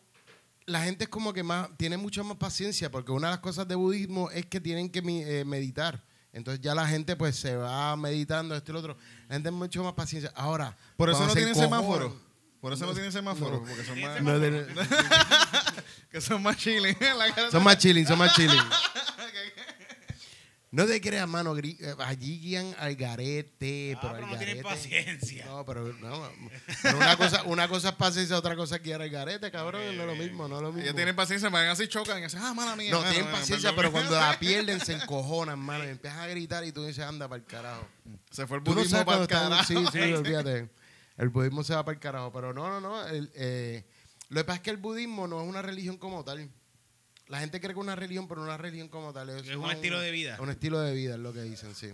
la 0.67 0.83
gente 0.83 1.05
es 1.05 1.11
como 1.11 1.33
que 1.33 1.45
más, 1.45 1.69
tiene 1.77 1.97
mucha 1.97 2.25
más 2.25 2.39
paciencia, 2.39 2.91
porque 2.91 3.13
una 3.13 3.29
de 3.29 3.35
las 3.35 3.41
cosas 3.41 3.69
de 3.69 3.77
budismo 3.77 4.33
es 4.33 4.47
que 4.47 4.61
tienen 4.61 4.91
que 4.91 4.99
eh, 4.99 5.45
meditar. 5.45 6.05
Entonces 6.33 6.61
ya 6.61 6.75
la 6.75 6.89
gente 6.89 7.15
pues 7.15 7.37
se 7.37 7.55
va 7.55 7.97
meditando 7.97 8.57
esto 8.57 8.73
y 8.73 8.75
lo 8.75 8.81
otro. 8.81 8.97
La 9.29 9.35
gente 9.37 9.49
tiene 9.49 9.59
mucho 9.59 9.85
más 9.85 9.93
paciencia. 9.93 10.33
Ahora, 10.35 10.77
Por 10.97 11.09
eso 11.09 11.25
no 11.25 11.35
tienen 11.35 11.55
semáforo. 11.55 12.21
Por 12.61 12.73
eso 12.73 12.85
no, 12.85 12.93
tienen 12.93 13.13
semáforo. 13.13 13.61
Porque 13.61 13.85
son 13.85 14.01
más, 14.01 14.21
No, 14.21 14.33
que 16.11 16.21
son 16.21 16.43
más 16.43 16.57
chilling. 16.57 16.97
Son 17.53 17.63
más 17.63 17.79
chilling, 17.79 18.07
son 18.09 18.19
más 18.19 18.35
chilling. 18.35 18.59
No 20.71 20.85
te 20.85 21.01
creas, 21.01 21.27
mano. 21.27 21.57
eh, 21.57 21.95
Allí 22.01 22.41
guían 22.41 22.75
al 22.79 22.95
garete. 22.95 23.95
Ah, 23.97 24.01
pero 24.03 24.13
pero 24.15 24.27
al 24.27 24.33
no 24.33 24.37
tienen 24.39 24.57
garete- 24.59 24.63
paciencia. 24.69 25.47
No, 25.47 25.65
pero 25.65 25.93
no. 25.95 26.31
pero 26.83 26.99
una, 26.99 27.17
cosa, 27.17 27.43
una 27.45 27.69
cosa 27.69 27.89
es 27.89 27.95
paciencia, 27.95 28.37
otra 28.37 28.55
cosa 28.55 28.77
es 28.77 28.83
guiar 28.83 29.01
al 29.01 29.09
garete, 29.09 29.51
cabrón. 29.51 29.97
no 29.97 30.03
es 30.03 30.07
lo 30.07 30.15
mismo, 30.15 30.47
no 30.47 30.57
es 30.57 30.63
lo 30.63 30.69
mismo. 30.69 30.83
Ellos 30.83 30.95
tienen 30.95 31.17
paciencia, 31.17 31.49
van 31.49 31.69
así, 31.69 31.89
chocan 31.89 32.19
y 32.19 32.23
dicen, 32.25 32.41
ah, 32.43 32.53
mala 32.53 32.77
mía. 32.77 32.91
no, 32.91 33.03
tienen 33.05 33.31
paciencia, 33.33 33.75
pero 33.75 33.91
cuando 33.91 34.11
la 34.21 34.39
pierden 34.39 34.79
se 34.81 34.93
encojonan, 34.93 35.59
mano. 35.59 35.85
Y 35.85 35.89
empiezan 35.89 36.19
a 36.21 36.27
gritar 36.27 36.63
y 36.65 36.73
tú 36.73 36.85
dices, 36.85 37.03
anda 37.05 37.27
para 37.29 37.41
el 37.41 37.47
carajo. 37.47 37.89
Se 38.31 38.47
fue 38.47 38.59
el 38.59 38.63
Tú 38.65 38.73
no 38.73 38.77
budismo 38.77 38.99
sabes 38.99 39.07
para 39.07 39.23
el 39.23 39.29
carajo. 39.29 39.65
Sí, 39.65 39.75
sí, 39.91 40.13
olvídate. 40.13 40.69
El 41.17 41.31
budismo 41.31 41.65
se 41.65 41.75
va 41.75 41.83
para 41.85 41.95
el 41.95 42.01
carajo. 42.01 42.31
Pero 42.31 42.53
no, 42.53 42.69
no, 42.69 42.81
no. 42.81 43.07
el, 43.09 43.31
eh, 43.37 43.85
lo 44.29 44.41
que 44.41 44.45
pasa 44.45 44.57
es 44.57 44.63
que 44.63 44.71
el 44.71 44.77
budismo 44.77 45.27
no 45.27 45.41
es 45.43 45.49
una 45.49 45.63
religión 45.63 45.97
como 45.97 46.23
tal. 46.25 46.51
La 47.29 47.41
gente 47.41 47.61
cree 47.61 47.75
que 47.75 47.79
es 47.81 47.85
una 47.85 47.95
religión, 47.97 48.27
pero 48.27 48.41
no 48.41 48.47
es 48.47 48.55
una 48.55 48.59
religión 48.59 48.89
como 48.89 49.13
tal. 49.13 49.29
Es 49.31 49.47
un 49.55 49.71
estilo 49.71 50.01
de 50.01 50.11
vida. 50.11 50.37
Un 50.41 50.51
estilo 50.51 50.81
de 50.81 50.95
vida 50.95 51.15
es 51.15 51.21
lo 51.21 51.33
que 51.33 51.43
dicen, 51.43 51.75
sí. 51.75 51.91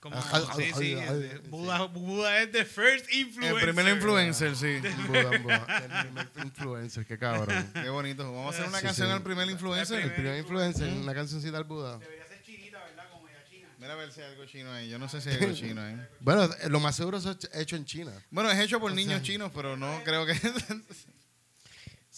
Como, 0.00 0.16
sí, 0.16 0.28
ajá, 0.32 0.54
sí, 0.56 0.94
ajá, 0.94 1.14
es- 1.14 1.32
ajá, 1.34 1.40
Buda, 1.50 1.84
Buda 1.88 2.42
es 2.42 2.50
the 2.52 2.64
first 2.64 3.04
El 3.10 3.18
influencer. 3.18 3.60
primer 3.74 3.88
influencer, 3.94 4.56
sí. 4.56 4.78
Buda, 5.06 5.38
Buda. 5.42 5.66
El 5.84 6.06
primer 6.06 6.28
influencer, 6.46 7.04
qué 7.06 7.18
cabrón. 7.18 7.70
Qué 7.74 7.90
bonito. 7.90 8.24
Vamos 8.32 8.54
a 8.54 8.58
hacer 8.58 8.68
una 8.70 8.78
Sí, 8.78 8.86
canción 8.86 9.08
sí. 9.08 9.12
al 9.12 9.22
primer 9.22 9.50
influencer. 9.50 10.00
El 10.00 10.12
primer 10.14 10.38
influencer, 10.38 10.88
una 10.90 11.12
cancioncita 11.12 11.58
al 11.58 11.64
Buda. 11.64 11.98
Debería 11.98 12.26
ser 12.26 12.42
chinita, 12.42 12.82
¿verdad? 12.82 13.10
Como 13.12 13.28
ella 13.28 13.44
china. 13.50 13.68
Mira 13.78 13.92
a 13.92 13.96
ver 13.96 14.10
si 14.10 14.22
hay 14.22 14.30
algo 14.32 14.46
chino 14.46 14.72
ahí. 14.72 14.88
Yo 14.88 14.98
no 14.98 15.06
sé 15.06 15.20
si 15.20 15.28
hay 15.28 15.36
algo 15.36 15.52
chino 15.54 15.82
ahí. 15.82 16.00
Bueno, 16.20 16.48
lo 16.70 16.80
más 16.80 16.96
seguro 16.96 17.18
es 17.18 17.26
hecho 17.52 17.76
en 17.76 17.84
China. 17.84 18.12
Bueno, 18.30 18.50
es 18.50 18.58
hecho 18.58 18.80
por 18.80 18.92
niños 18.94 19.20
chinos, 19.20 19.52
pero 19.54 19.76
no 19.76 20.00
creo 20.02 20.24
que... 20.24 20.32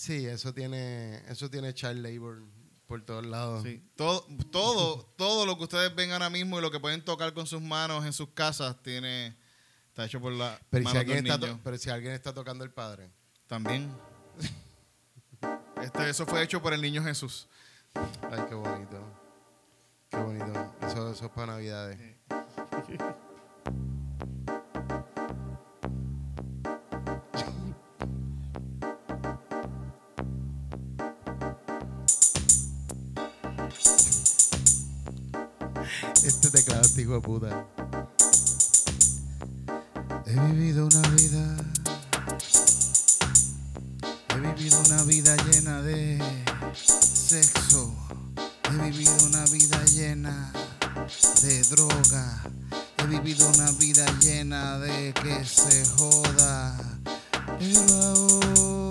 Sí, 0.02 0.26
eso 0.26 0.52
tiene, 0.52 1.22
eso 1.28 1.48
tiene 1.48 1.72
child 1.74 2.04
labor 2.04 2.42
por 2.88 3.04
todos 3.04 3.24
lados. 3.24 3.62
Sí. 3.62 3.80
Todo, 3.94 4.26
todo, 4.50 5.04
todo 5.16 5.46
lo 5.46 5.56
que 5.56 5.62
ustedes 5.62 5.94
ven 5.94 6.10
ahora 6.10 6.28
mismo 6.28 6.58
y 6.58 6.60
lo 6.60 6.72
que 6.72 6.80
pueden 6.80 7.04
tocar 7.04 7.32
con 7.32 7.46
sus 7.46 7.62
manos 7.62 8.04
en 8.04 8.12
sus 8.12 8.30
casas 8.30 8.82
tiene... 8.82 9.36
Está 9.90 10.06
hecho 10.06 10.20
por 10.20 10.32
la 10.32 10.60
Pero, 10.70 10.90
si 10.90 10.98
de 10.98 11.04
un 11.04 11.26
está 11.26 11.38
niño. 11.38 11.60
pero 11.62 11.78
si 11.78 11.88
alguien 11.88 12.14
está 12.14 12.34
tocando 12.34 12.64
el 12.64 12.72
padre. 12.72 13.12
También. 13.46 13.96
Este, 15.80 16.10
eso 16.10 16.26
fue 16.26 16.42
hecho 16.42 16.60
por 16.60 16.72
el 16.72 16.82
niño 16.82 17.04
Jesús. 17.04 17.46
Ay, 17.94 18.40
qué 18.48 18.56
bonito. 18.56 19.00
Qué 20.10 20.16
bonito. 20.16 20.74
Eso, 20.80 21.12
eso 21.12 21.26
es 21.26 21.30
para 21.30 21.52
Navidades. 21.52 22.16
Este 36.24 36.50
teclado 36.50 36.82
este 36.82 37.02
hijo 37.02 37.14
de 37.14 37.20
puta. 37.20 37.66
He 40.24 40.40
vivido 40.52 40.86
una 40.86 41.08
vida. 41.08 41.56
He 44.28 44.40
vivido 44.40 44.80
una 44.86 45.02
vida 45.02 45.36
llena 45.50 45.82
de 45.82 46.22
sexo. 46.74 47.92
He 48.70 48.90
vivido 48.90 49.12
una 49.26 49.44
vida 49.46 49.84
llena 49.94 50.52
de 51.42 51.62
droga. 51.64 52.42
He 52.98 53.06
vivido 53.06 53.48
una 53.48 53.72
vida 53.72 54.06
llena 54.20 54.78
de 54.78 55.12
que 55.14 55.44
se 55.44 55.84
joda. 55.96 56.78
Pero 57.58 57.94
ahora, 58.00 58.81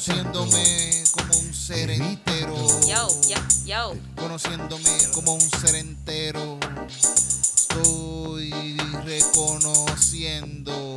conociéndome 0.00 1.04
como 1.12 1.38
un 1.40 1.52
ser 1.52 1.90
entero, 1.90 2.54
Yo, 2.86 3.06
yo, 3.28 3.36
yo. 3.66 3.94
conociéndome 4.16 4.96
como 5.12 5.34
un 5.34 5.40
ser 5.42 5.74
entero. 5.74 6.58
Estoy 6.88 8.78
reconociendo 9.04 10.94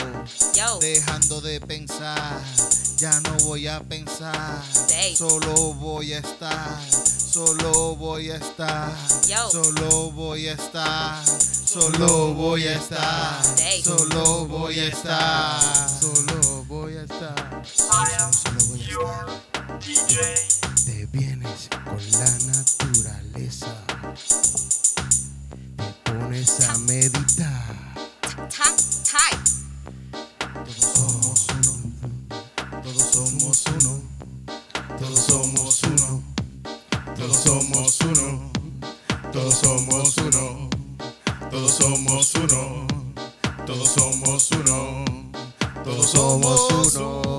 Yo. 0.56 0.80
dejando 0.80 1.42
de 1.42 1.60
pensar, 1.60 2.42
ya 2.96 3.20
no 3.20 3.36
voy 3.44 3.68
a 3.68 3.82
pensar, 3.82 4.64
solo 5.18 5.74
voy 5.74 6.14
a 6.14 6.20
estar, 6.20 6.80
solo 6.90 7.98
voy 7.98 8.32
a 8.32 8.38
estar, 8.38 8.90
Yo. 9.28 9.52
solo 9.52 10.12
voy 10.12 10.48
a 10.48 10.54
estar, 10.54 11.26
solo 11.28 12.34
voy 12.34 12.68
a 12.68 12.76
estar, 12.76 13.44
solo 13.84 14.46
voy 14.48 14.80
a 14.80 14.88
estar. 14.88 15.90
Solo 16.00 16.64
voy 16.66 16.96
a 16.98 17.04
estar. 17.04 17.64
Te 18.94 19.02
vienes 21.12 21.68
con 21.84 21.98
la 22.12 22.30
naturaleza. 22.46 23.74
Te 25.78 25.84
pones 26.12 26.60
a 26.70 26.78
meditar. 26.78 27.74
Ta, 28.22 28.70
ta. 29.10 29.26
Todos 30.64 30.86
somos 30.94 31.48
uno, 31.50 31.74
todos 32.84 33.04
somos 33.12 33.64
uno, 33.68 33.94
todos 35.00 35.20
somos 35.20 35.82
uno, 35.84 36.22
todos 37.16 37.38
somos 37.38 38.00
uno, 38.02 38.52
todos 39.32 39.56
somos 39.56 40.18
uno, 40.18 40.70
todos 41.50 41.74
somos 41.74 42.36
uno, 42.36 42.88
todos 43.66 43.90
somos 43.90 44.52
uno, 44.52 45.06
todos 45.84 46.12
somos 46.12 46.94
uno. 46.96 47.33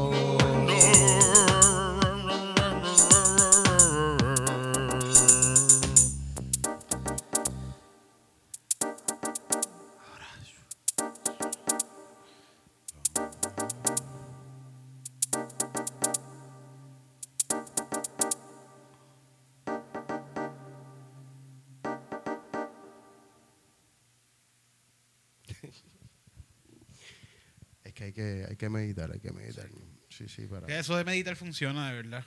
Hay 28.54 28.56
que, 28.56 28.68
meditar, 28.70 29.10
hay 29.12 29.18
que 29.20 29.32
meditar. 29.32 29.68
Sí, 30.08 30.28
sí, 30.28 30.46
para. 30.46 30.66
Que 30.66 30.78
Eso 30.78 30.96
de 30.96 31.04
meditar 31.04 31.34
funciona, 31.36 31.90
de 31.90 31.96
verdad. 32.02 32.24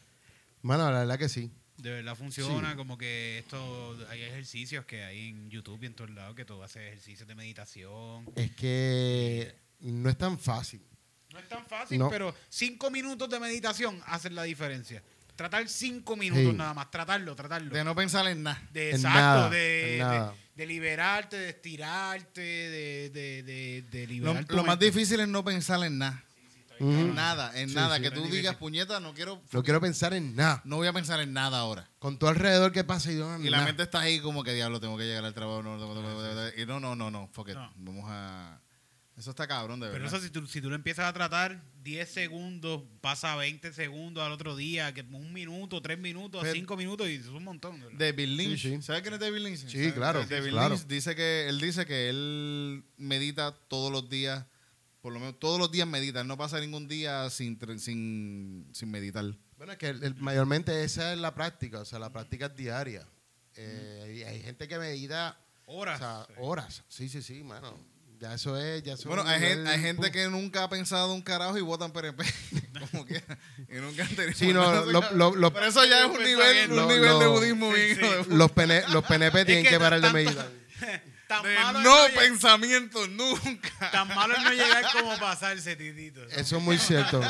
Mano, 0.62 0.92
la 0.92 1.00
verdad 1.00 1.18
que 1.18 1.30
sí. 1.30 1.50
De 1.78 1.92
verdad 1.92 2.16
funciona, 2.16 2.72
Sí. 2.72 2.76
como 2.76 2.98
que 2.98 3.38
esto, 3.40 3.96
hay 4.10 4.24
ejercicios 4.24 4.84
que 4.86 5.04
hay 5.04 5.30
en 5.30 5.50
YouTube 5.50 5.82
y 5.84 5.86
en 5.86 5.94
todos 5.94 6.10
lados 6.10 6.36
que 6.36 6.44
tú 6.44 6.62
haces 6.64 6.82
ejercicios 6.88 7.28
de 7.28 7.36
meditación. 7.36 8.26
Es 8.36 8.52
que 8.56 9.56
no 9.80 10.10
es 10.10 10.18
tan 10.18 10.38
fácil. 10.40 10.82
No 11.32 11.40
es 11.40 11.48
tan 11.48 11.66
fácil, 11.66 12.00
No. 12.00 12.10
pero 12.10 12.34
cinco 12.50 12.90
minutos 12.90 13.30
de 13.30 13.40
meditación 13.40 14.02
hacen 14.08 14.34
la 14.36 14.44
diferencia. 14.44 15.04
Tratar 15.38 15.68
cinco 15.70 16.18
minutos 16.18 16.52
Sí. 16.52 16.58
nada 16.58 16.74
más, 16.74 16.92
tratarlo, 16.92 17.36
tratarlo. 17.36 17.74
De 17.74 17.84
no 17.84 17.96
pensar 17.96 18.28
en 18.28 18.44
nada. 18.44 18.62
De 18.74 18.90
En 18.90 18.96
exacto, 18.98 19.20
nada, 19.20 19.50
de, 19.50 19.94
en 19.94 20.00
nada. 20.00 20.32
de- 20.32 20.48
de 20.58 20.66
liberarte, 20.66 21.38
de 21.38 21.50
estirarte, 21.50 22.42
de, 22.42 23.10
de, 23.12 23.44
de, 23.44 23.82
de 23.84 24.02
Lo, 24.08 24.12
liberar 24.12 24.46
tu 24.46 24.56
lo 24.56 24.64
más 24.64 24.74
mente. 24.80 24.86
difícil 24.86 25.20
es 25.20 25.28
no 25.28 25.44
pensar 25.46 25.84
en 25.84 26.00
nada. 26.00 26.24
Mm. 26.80 26.92
En 27.00 27.16
nada, 27.16 27.52
en 27.60 27.70
Sí, 27.70 27.76
nada. 27.76 27.96
sí. 27.98 28.02
que 28.04 28.10
tú 28.12 28.22
digas, 28.22 28.34
difícil. 28.34 28.58
puñeta, 28.58 29.00
no 29.00 29.14
quiero. 29.14 29.42
No 29.52 29.64
quiero 29.64 29.80
pensar 29.82 30.14
en 30.14 30.36
nada. 30.36 30.62
No 30.66 30.76
voy 30.78 30.88
a 30.88 30.94
pensar 30.94 31.20
en 31.22 31.34
nada 31.34 31.60
ahora. 31.60 31.88
Con 32.00 32.18
todo 32.20 32.30
alrededor 32.30 32.72
que 32.72 32.84
pasa 32.84 33.12
y 33.12 33.18
yo 33.18 33.36
Y 33.40 33.50
la 33.50 33.62
mente 33.66 33.84
está 33.84 34.00
ahí 34.02 34.20
como 34.20 34.44
que 34.44 34.54
diablo, 34.54 34.80
tengo 34.80 34.98
que 34.98 35.06
llegar 35.06 35.26
al 35.26 35.34
trabajo. 35.34 35.64
No, 35.64 35.78
no, 35.78 35.94
no, 35.94 36.02
no, 36.02 36.34
no, 36.34 36.50
y 36.56 36.66
no, 36.68 36.80
no, 36.80 36.96
no, 36.96 37.10
no. 37.12 37.30
fuck 37.34 37.50
it. 37.50 37.56
No. 37.56 37.72
Vamos 37.78 38.06
a. 38.08 38.60
Eso 39.18 39.32
está 39.32 39.48
cabrón, 39.48 39.80
de 39.80 39.88
Pero 39.88 40.04
verdad. 40.04 40.16
eso 40.20 40.24
si 40.24 40.32
tú, 40.32 40.46
si 40.46 40.62
tú 40.62 40.70
lo 40.70 40.76
empiezas 40.76 41.06
a 41.06 41.12
tratar 41.14 41.64
10 41.84 42.08
segundos, 42.08 42.84
pasa 43.02 43.36
20 43.36 43.74
segundos 43.74 44.24
al 44.24 44.32
otro 44.32 44.56
día, 44.56 44.94
que 44.94 45.02
un 45.02 45.34
minuto, 45.34 45.82
3 45.82 45.98
minutos, 45.98 46.42
Pero- 46.44 46.54
5 46.54 46.78
minutos 46.78 47.08
y 47.10 47.16
es 47.16 47.26
un 47.28 47.44
montón. 47.44 47.80
¿verdad? 47.82 47.98
David 47.98 48.28
Lynch. 48.28 48.62
Sí, 48.62 48.76
sí. 48.76 48.82
¿Sabes 48.84 49.02
quién 49.02 49.16
es 49.16 49.20
David 49.20 49.40
Lynch? 49.40 49.58
Sí, 49.66 49.70
¿Sabes? 49.80 49.94
claro, 49.94 50.24
David 50.24 50.52
claro. 50.52 50.76
Lynch 50.76 50.86
dice 50.88 51.16
que 51.16 51.50
él 51.50 51.60
dice 51.60 51.88
que 51.88 52.10
él 52.10 52.84
medita 52.98 53.54
todos 53.68 53.92
los 53.92 54.08
días, 54.08 54.46
por 55.02 55.12
lo 55.14 55.20
menos 55.20 55.40
todos 55.40 55.58
los 55.60 55.72
días 55.72 55.88
medita. 55.88 56.22
Él 56.22 56.28
no 56.28 56.38
pasa 56.38 56.60
ningún 56.60 56.88
día 56.88 57.28
sin, 57.32 57.58
sin, 57.80 58.70
sin 58.72 58.92
meditar. 58.92 59.26
Bueno, 59.58 59.72
es 59.72 59.80
que 59.80 59.88
el- 59.90 60.04
el- 60.04 60.16
mayormente 60.18 60.84
esa 60.84 61.12
es 61.12 61.18
la 61.18 61.34
práctica, 61.34 61.80
o 61.80 61.86
sea, 61.86 61.98
la 61.98 62.12
práctica 62.14 62.46
es 62.46 62.56
diaria. 62.56 63.08
Eh, 63.56 64.04
hay, 64.06 64.24
hay 64.36 64.42
gente 64.44 64.68
que 64.68 64.78
medita 64.78 65.40
Horas. 65.66 66.00
o 66.00 66.04
sea, 66.04 66.28
horas. 66.38 66.84
Sí, 66.88 67.10
sí, 67.10 67.24
sí, 67.24 67.42
mano. 67.44 67.76
Ya 68.20 68.34
eso 68.34 68.58
es, 68.58 68.82
ya 68.84 68.94
eso 68.94 69.08
Bueno, 69.10 69.24
es 69.24 69.30
hay, 69.30 69.36
un 69.36 69.42
gen- 69.48 69.58
nivel- 69.64 69.68
hay 69.68 69.80
gente 69.82 70.12
que 70.12 70.28
nunca 70.28 70.64
ha 70.64 70.70
pensado 70.70 71.14
un 71.14 71.22
carajo 71.22 71.58
y 71.58 71.62
votan 71.62 71.92
PNP. 71.92 72.24
como 72.92 73.06
quiera. 73.06 73.38
Y 73.70 73.76
nunca 73.76 74.04
han 74.04 74.16
tenido. 74.16 74.34
Sí, 74.38 74.54
no, 74.54 74.86
lo- 74.86 75.12
lo- 75.12 75.36
lo- 75.36 75.54
Pero 75.54 75.66
eso 75.68 75.86
ya 75.86 76.06
es 76.06 76.12
un 76.12 76.24
nivel, 76.24 76.72
un 76.72 76.88
nivel 76.88 77.20
de 77.20 77.28
budismo 77.28 77.72
bien 77.72 77.92
hijo 77.92 78.24
de 78.26 78.36
los, 78.36 78.52
PN 78.52 78.84
los 78.90 79.04
PNP 79.06 79.46
tienen 79.46 79.64
que 79.64 79.70
que, 79.72 79.80
parar 79.80 80.02
de 80.02 80.12
meditar. 80.12 80.50
Tan 81.28 81.44
De 81.44 81.56
malo, 81.60 81.80
no 81.82 82.06
es 82.06 82.12
pensamiento 82.14 83.06
nunca. 83.08 83.92
tan 83.92 84.08
malo 84.08 84.34
es 84.34 84.44
no 84.44 84.52
llegar 84.52 84.86
como 84.94 85.18
pasarse, 85.20 85.76
titito. 85.76 86.24
Eso 86.30 86.58
es 86.58 86.64
muy 86.64 86.78
cierto. 86.78 87.22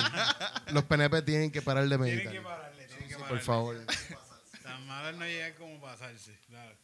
Los 0.72 0.84
PNP 0.84 1.24
tienen 1.24 1.52
que 1.52 1.62
parar 1.64 1.84
de 1.90 1.98
Tienen 1.98 2.16
meditar. 2.16 2.32
que 2.34 2.42
pararle, 2.42 2.86
tienen 2.86 3.08
que 3.08 3.16
Por 3.16 3.24
pararle. 3.24 3.44
favor. 3.44 3.78
Tan 4.64 4.86
malo 4.86 5.10
es 5.10 5.16
no 5.18 5.26
llegar 5.26 5.56
como 5.56 5.82
pasarse. 5.82 6.38
Claro. 6.48 6.76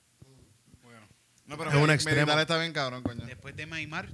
No, 1.46 1.58
pero 1.58 1.70
Es 1.70 1.76
un 1.76 1.82
meditar 1.88 1.96
extremo. 1.96 2.40
está 2.40 2.58
bien 2.58 2.74
cabrón, 2.74 3.04
coño. 3.04 3.26
después 3.26 3.56
de 3.56 3.66
Maimar, 3.66 4.10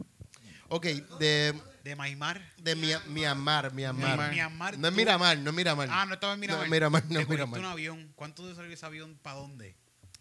Ok, 0.71 0.86
de, 1.19 1.59
de 1.84 1.95
Maimar. 1.95 2.41
de 2.57 2.75
Mia- 2.75 3.01
Myanmar, 3.07 3.73
Myanmar. 3.73 4.77
No 4.77 4.88
es 4.88 4.93
tú- 4.93 4.97
Miramar, 4.97 5.38
no 5.39 5.49
es 5.49 5.55
Miramar. 5.55 5.89
Ah, 5.91 6.05
no 6.05 6.13
estaba 6.13 6.34
en 6.34 6.39
Miramar. 6.39 6.59
No, 6.59 6.65
en 6.65 6.71
Miramar, 6.71 7.03
no 7.05 7.09
Te 7.09 7.19
es 7.21 7.25
cogiste 7.25 7.45
Miramar. 7.45 7.59
un 7.59 7.65
avión. 7.65 8.11
¿Cuánto 8.15 8.47
te 8.47 8.53
salió 8.55 8.71
ese 8.71 8.86
avión? 8.86 9.17
¿Para 9.21 9.38
dónde? 9.38 9.75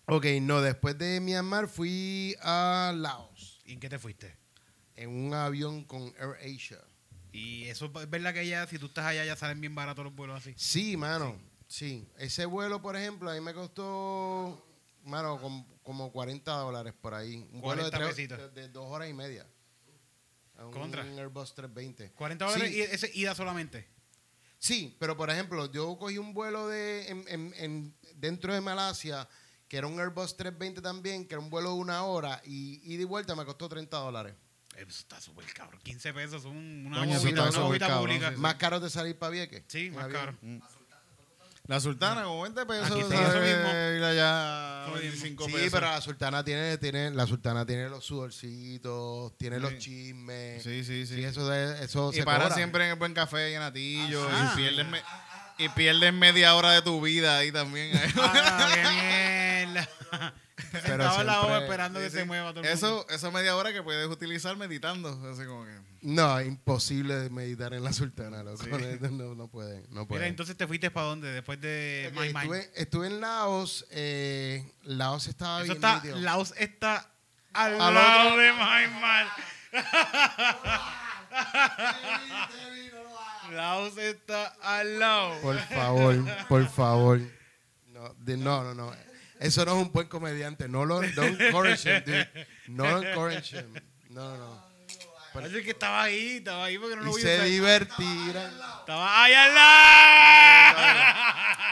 Ok, 0.06 0.24
no, 0.40 0.62
después 0.62 0.96
de 0.96 1.20
Myanmar 1.20 1.68
fui 1.68 2.34
a 2.40 2.92
Laos 2.96 3.61
¿Y 3.66 3.72
en 3.74 3.80
qué 3.80 3.90
te 3.90 3.98
fuiste? 3.98 4.36
en 4.96 5.11
un 5.11 5.34
avión 5.34 5.84
con 5.84 6.14
Air 6.18 6.36
Asia. 6.56 6.78
Y 7.30 7.64
eso 7.64 7.92
es 8.00 8.09
verdad 8.11 8.32
que 8.32 8.46
ya, 8.46 8.66
si 8.66 8.78
tú 8.78 8.86
estás 8.86 9.04
allá, 9.04 9.24
ya 9.26 9.36
salen 9.36 9.61
bien 9.61 9.74
baratos 9.74 10.02
los 10.04 10.14
vuelos 10.14 10.38
así. 10.38 10.54
Sí, 10.56 10.96
mano, 10.96 11.38
sí. 11.68 12.09
Ese 12.18 12.46
vuelo, 12.46 12.80
por 12.80 12.96
ejemplo, 12.96 13.30
a 13.30 13.34
mí 13.34 13.40
me 13.42 13.52
costó, 13.52 14.66
mano, 15.05 15.40
com- 15.40 15.66
como 15.82 16.11
40 16.12 16.51
dólares 16.53 16.94
por 17.01 17.14
ahí. 17.14 17.36
Un 17.53 17.61
vuelo 17.61 17.84
de, 17.84 17.90
40 17.90 18.36
tres- 18.36 18.55
de, 18.55 18.62
de 18.62 18.68
dos 18.68 18.86
horas 18.90 19.09
y 19.09 19.14
media. 19.14 19.46
Un 20.59 20.72
Contra. 20.72 21.03
Airbus 21.03 21.55
320. 21.55 22.12
40 22.14 22.44
dólares 22.44 22.70
Sí. 22.72 22.78
y 22.78 22.80
ese 22.82 23.11
ida 23.14 23.34
solamente. 23.34 23.86
Sí, 24.59 24.96
pero 24.99 25.16
por 25.16 25.30
ejemplo, 25.30 25.70
yo 25.70 25.96
cogí 25.99 26.18
un 26.18 26.34
vuelo 26.34 26.66
de 26.66 27.09
en, 27.09 27.24
en- 27.28 27.55
en- 27.57 27.94
dentro 28.16 28.53
de 28.53 28.61
Malasia, 28.61 29.28
que 29.68 29.76
era 29.76 29.86
un 29.86 30.01
Airbus 30.01 30.36
320 30.36 30.82
también, 30.82 31.26
que 31.28 31.34
era 31.34 31.40
un 31.40 31.49
vuelo 31.49 31.68
de 31.70 31.76
una 31.76 32.03
hora, 32.05 32.42
y 32.44 32.80
ida 32.92 33.03
y 33.03 33.05
vuelta 33.05 33.36
me 33.36 33.44
costó 33.44 33.68
30 33.68 33.96
dólares. 33.99 34.34
Eso 34.76 34.88
está 34.90 35.20
súper 35.20 35.44
cabrón. 35.53 35.80
15 35.84 36.12
pesos 36.12 36.42
son 36.42 36.57
una 36.86 36.99
Coño, 37.01 37.18
bobita, 37.18 37.42
una 37.42 37.53
súper 37.53 37.66
bobita 37.66 37.86
cabrón, 37.88 38.07
pública. 38.07 38.30
sí, 38.30 38.36
Más 38.36 38.55
caro 38.57 38.80
de 38.80 38.90
salir 38.90 39.16
para 39.18 39.30
Vieques. 39.30 39.64
Sí, 39.68 39.90
más 39.90 40.05
avión. 40.05 40.20
caro. 40.20 40.38
La 41.68 41.78
sultana 41.80 42.24
con 42.24 42.42
20 42.42 42.66
pesos. 42.66 42.90
Aquí 42.90 43.00
está 43.00 43.14
eso 43.14 43.40
mismo. 43.40 43.68
Ir 43.96 44.02
allá 44.02 44.82
Eso 44.86 44.90
mismo. 44.94 45.00
25 45.02 45.44
Sí, 45.44 45.52
pesos. 45.52 45.70
pero 45.72 45.86
la 45.86 46.00
sultana 46.00 46.42
tiene, 46.44 46.78
tiene, 46.78 47.10
la 47.10 47.26
sultana 47.26 47.64
tiene 47.66 47.88
los 47.90 48.04
sudorcitos, 48.04 49.36
tiene 49.38 49.60
los 49.60 49.76
chismes. 49.78 50.62
Sí, 50.62 50.82
sí, 50.82 51.06
sí. 51.06 51.14
Sí, 51.16 51.24
eso, 51.24 51.46
de, 51.48 51.84
eso 51.84 52.10
y 52.12 52.16
se 52.16 52.24
para 52.24 52.44
cobra. 52.44 52.54
siempre 52.56 52.84
en 52.84 52.90
el 52.90 52.96
buen 52.98 53.12
café 53.14 53.50
y 53.50 53.54
en 53.54 53.62
Atillo. 53.62 54.26
Ajá. 54.28 54.52
Y 54.54 54.56
pierdes, 54.56 54.86
me- 54.88 55.02
y 55.58 55.68
pierdes 55.70 56.12
media 56.14 56.54
hora 56.54 56.72
de 56.72 56.82
tu 56.82 57.00
vida 57.02 57.36
ahí 57.38 57.52
también. 57.52 57.90
Ah, 58.16 58.70
qué 58.74 59.66
mierda. 59.74 59.88
Pero 60.72 61.04
Estaba 61.04 61.20
en 61.20 61.26
la 61.26 61.32
siempre- 61.34 61.50
hoja 61.54 61.59
esperando 61.62 62.00
que 62.00 62.11
Sí, 62.11 62.16
se 62.16 62.24
mueva 62.24 62.50
todo 62.52 62.62
el 62.64 62.70
mundo. 62.70 62.86
Eso, 62.86 63.06
eso 63.11 63.32
media 63.32 63.54
hora 63.56 63.72
que 63.72 63.82
puedes 63.82 64.06
utilizar 64.09 64.56
meditando. 64.56 65.09
Así 65.30 65.44
como 65.46 65.64
que. 65.64 65.78
No, 66.02 66.40
imposible 66.40 67.28
meditar 67.30 67.74
en 67.74 67.82
la 67.84 67.92
sultana, 67.92 68.42
loco. 68.42 68.62
Sí. 68.64 68.70
No, 69.11 69.34
no 69.34 69.48
puede, 69.48 69.84
no 69.90 70.06
puede. 70.06 70.20
Mira, 70.20 70.28
entonces 70.28 70.56
te 70.56 70.66
fuiste 70.66 70.90
para 70.90 71.06
dónde 71.06 71.30
después 71.32 71.61
de 71.61 72.06
Ok, 72.11 72.14
Mai 72.16 72.32
Mai? 72.32 72.44
estuve, 72.46 72.70
estuve 72.74 73.06
en 73.09 73.20
Laos. 73.20 73.86
eh, 73.90 74.72
Laos 74.82 75.26
estaba 75.28 75.59
Eso 75.62 75.74
bien 75.74 75.76
está. 75.76 76.02
Laos 76.16 76.54
está 76.56 77.11
al, 77.52 77.80
Al 77.80 77.94
lado 77.94 78.28
otro- 78.28 78.38
de 78.40 78.52
Mai 78.52 78.88
Mai. 79.00 79.26
Laos 83.52 83.96
está 83.96 84.54
al 84.62 84.98
lado. 84.98 85.40
Por 85.40 85.59
favor, 85.59 86.16
por 86.48 86.68
favor. 86.68 87.20
No, 87.86 88.14
de- 88.18 88.36
no, 88.36 88.62
no, 88.62 88.74
no. 88.74 88.92
Eso 89.41 89.64
no 89.64 89.72
es 89.76 89.86
un 89.86 89.93
buen 89.93 90.09
comediante. 90.09 90.68
No 90.68 90.84
lo 90.84 91.01
don't 91.01 91.41
encourage 91.41 91.89
him, 91.89 92.03
dude. 92.05 92.47
No 92.68 92.84
lo 92.84 93.03
encourage 93.03 93.57
him. 93.57 93.72
No, 94.11 94.36
no, 94.36 94.55
no. 94.55 94.68
Parece 95.32 95.62
que 95.62 95.70
estaba 95.70 96.03
ahí, 96.03 96.39
estaba 96.39 96.64
ahí 96.64 96.78
porque 96.78 96.97
no 96.97 97.03
lo 97.03 97.11
Y 97.16 97.20
a 97.20 97.22
se 97.22 97.34
usar. 97.34 97.47
divertirán. 97.47 98.53
Estaba 98.80 99.22
ahí 99.24 99.34
al 99.34 99.55
lado. 99.55 100.78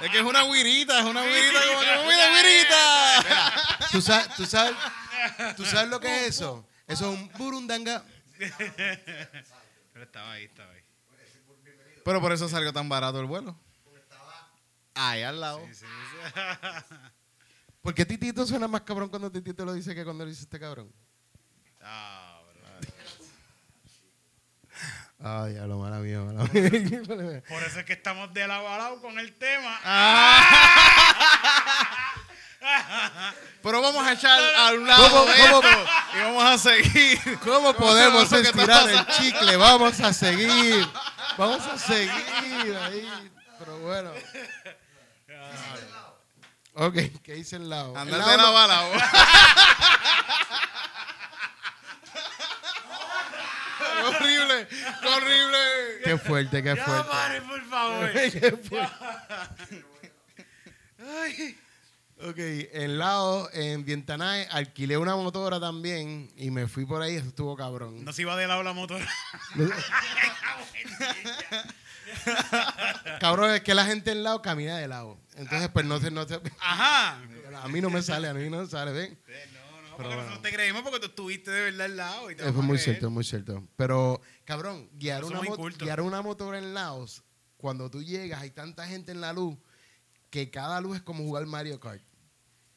Es 0.05 0.11
que 0.11 0.19
es 0.19 0.25
una 0.25 0.43
guirita, 0.45 0.99
es 1.01 1.05
una 1.07 1.23
guirita. 1.25 1.61
como 1.67 1.81
que, 1.81 1.87
¡Mira, 2.07 2.29
guirita! 2.37 3.89
¿Tú 3.91 4.01
sabes, 4.03 4.29
tú, 4.37 4.47
sabes, 4.47 4.77
¿Tú 5.57 5.65
sabes 5.65 5.89
lo 5.89 5.99
que 5.99 6.21
es 6.21 6.23
eso? 6.37 6.69
Eso 6.87 7.13
es 7.13 7.19
un 7.19 7.29
burundanga. 7.39 8.05
Pero 8.39 10.05
estaba 10.05 10.33
ahí, 10.33 10.45
estaba 10.45 10.71
ahí. 10.73 10.83
Pero 12.05 12.21
por 12.21 12.31
eso 12.33 12.49
salió 12.49 12.73
tan 12.73 12.89
barato 12.89 13.19
el 13.19 13.27
vuelo. 13.27 13.59
Ahí 14.95 15.23
al 15.23 15.41
lado. 15.41 15.67
¿Por 17.87 17.95
qué 17.95 18.05
Titito 18.05 18.45
suena 18.45 18.67
más 18.67 18.81
cabrón 18.81 19.09
cuando 19.09 19.31
Titito 19.31 19.65
lo 19.65 19.73
dice 19.73 19.95
que 19.95 20.03
cuando 20.03 20.25
lo 20.25 20.31
dice 20.31 20.43
este 20.43 20.59
cabrón? 20.59 20.93
Ah. 21.81 22.41
Ay, 25.21 25.55
ya 25.55 25.69
lo 25.69 25.79
mala 25.79 25.99
mía, 25.99 26.19
mala 26.19 26.43
mía. 26.53 27.43
Por 27.49 27.63
eso 27.63 27.79
es 27.79 27.85
que 27.85 27.93
estamos 27.93 28.35
de 28.35 28.49
lado 28.49 28.69
a 28.69 28.77
lado 28.77 29.01
con 29.01 29.17
el 29.21 29.37
tema. 29.37 29.79
Pero 33.63 33.81
vamos 33.81 34.05
a 34.05 34.15
echar 34.15 34.41
a 34.57 34.73
un 34.73 34.85
lado 34.85 35.09
¿Cómo, 35.09 35.27
de 35.27 35.39
cómo, 35.39 35.61
esto 35.61 35.85
y 36.13 36.19
vamos 36.23 36.45
a 36.45 36.59
seguir. 36.59 37.39
¿Cómo 37.45 37.73
podemos 37.73 38.29
¿Qué 38.29 38.41
está 38.41 38.49
estirar 38.49 38.91
el 38.91 39.07
chicle? 39.07 39.57
Vamos 39.57 40.01
a 40.01 40.13
seguir. 40.13 40.85
Vamos 41.39 41.65
a 41.65 41.79
seguir 41.79 42.77
ahí. 42.83 43.31
Pero 43.61 43.79
bueno. 43.79 44.11
Ok, 46.79 46.95
¿qué 47.23 47.33
dice 47.35 47.57
el 47.57 47.71
lado? 47.71 47.97
Andar 47.97 48.21
El 48.21 48.27
de 48.27 48.37
lado 48.37 48.53
lado 48.53 48.59
a 48.59 48.67
lado. 48.67 48.93
horrible, 54.09 54.69
qué 54.69 55.09
horrible. 55.09 55.59
Qué 56.05 56.19
fuerte, 56.19 56.63
qué 56.63 56.75
Ya 56.77 56.85
fuerte. 56.85 57.09
pare, 57.11 57.41
por 57.43 57.65
favor. 57.65 58.13
Qué 58.13 58.59
fuerte. 58.63 58.95
Ok, 62.19 62.37
en 62.39 62.99
lado, 62.99 63.51
en 63.53 63.85
Vientanae, 63.85 64.49
alquilé 64.51 64.97
una 64.97 65.15
motora 65.17 65.61
también 65.61 66.31
y 66.37 66.51
me 66.51 66.67
fui 66.67 66.87
por 66.87 67.03
ahí, 67.03 67.17
eso 67.17 67.29
estuvo 67.29 67.55
cabrón. 67.57 68.05
No 68.05 68.13
se 68.13 68.23
iba 68.23 68.35
de 68.37 68.47
lado 68.47 68.63
la 68.63 68.73
motor. 68.73 69.03
Cabrón, 73.21 73.55
es 73.55 73.61
que 73.63 73.75
la 73.75 73.85
gente 73.85 74.13
en 74.13 74.23
lado 74.23 74.41
camina 74.41 74.79
de 74.79 74.89
lado. 74.89 75.19
Entonces, 75.37 75.69
pues 75.69 75.85
no 75.87 76.01
se, 76.01 76.11
no 76.11 76.27
se- 76.27 76.41
Ajá. 76.61 77.21
A 77.63 77.69
mí 77.69 77.81
no 77.81 77.91
me 77.91 78.03
sale, 78.03 78.29
a 78.29 78.35
mí 78.35 78.49
no 78.51 78.61
me 78.63 78.67
sale, 78.69 78.93
ven. 78.93 79.19
No, 79.89 79.97
porque 79.97 80.15
nosotros 80.15 80.43
te 80.43 80.53
creemos 80.53 80.83
porque 80.83 80.99
tú 81.01 81.07
estuviste 81.07 81.51
de 81.51 81.63
verdad 81.71 81.87
al 81.87 81.97
lado. 81.97 82.31
Y 82.31 82.35
te 82.35 82.43
es 82.43 82.49
a 82.49 82.53
muy 82.53 82.79
cierto, 82.79 83.09
muy 83.11 83.25
cierto. 83.25 83.67
Pero, 83.77 84.21
cabrón, 84.45 84.91
guiar 84.93 85.25
una, 85.25 85.41
guiar 85.79 86.01
una 86.03 86.21
motora 86.23 86.59
en 86.59 86.75
Laos, 86.75 87.23
cuando 87.57 87.91
tú 87.91 88.03
llegas, 88.03 88.43
hay 88.43 88.51
tanta 88.51 88.87
gente 88.87 89.13
en 89.13 89.21
la 89.23 89.33
luz 89.33 89.57
que 90.29 90.51
cada 90.51 90.81
luz 90.81 90.97
es 90.97 91.03
como 91.03 91.25
jugar 91.25 91.47
Mario 91.47 91.81
Kart. 91.81 92.03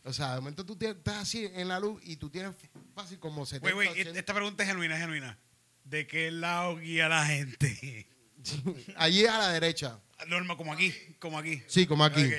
O 0.05 0.13
sea, 0.13 0.35
de 0.35 0.39
momento 0.39 0.65
tú 0.65 0.77
estás 0.79 1.17
así 1.17 1.49
en 1.53 1.67
la 1.67 1.79
luz 1.79 2.01
y 2.05 2.15
tú 2.15 2.29
tienes 2.29 2.55
fácil 2.95 3.19
como 3.19 3.45
70, 3.45 3.63
Güey, 3.73 3.87
güey, 3.87 4.01
80. 4.01 4.17
esta 4.19 4.33
pregunta 4.33 4.63
es 4.63 4.69
genuina, 4.69 4.95
es 4.95 5.01
genuina. 5.01 5.37
¿De 5.83 6.07
qué 6.07 6.31
lado 6.31 6.77
guía 6.77 7.09
la 7.09 7.25
gente? 7.25 8.07
Allí 8.97 9.25
a 9.25 9.37
la 9.37 9.49
derecha. 9.49 9.99
Norma, 10.27 10.57
como 10.57 10.73
aquí, 10.73 10.93
como 11.19 11.37
aquí. 11.37 11.63
Sí, 11.67 11.85
como 11.87 12.03
aquí. 12.03 12.29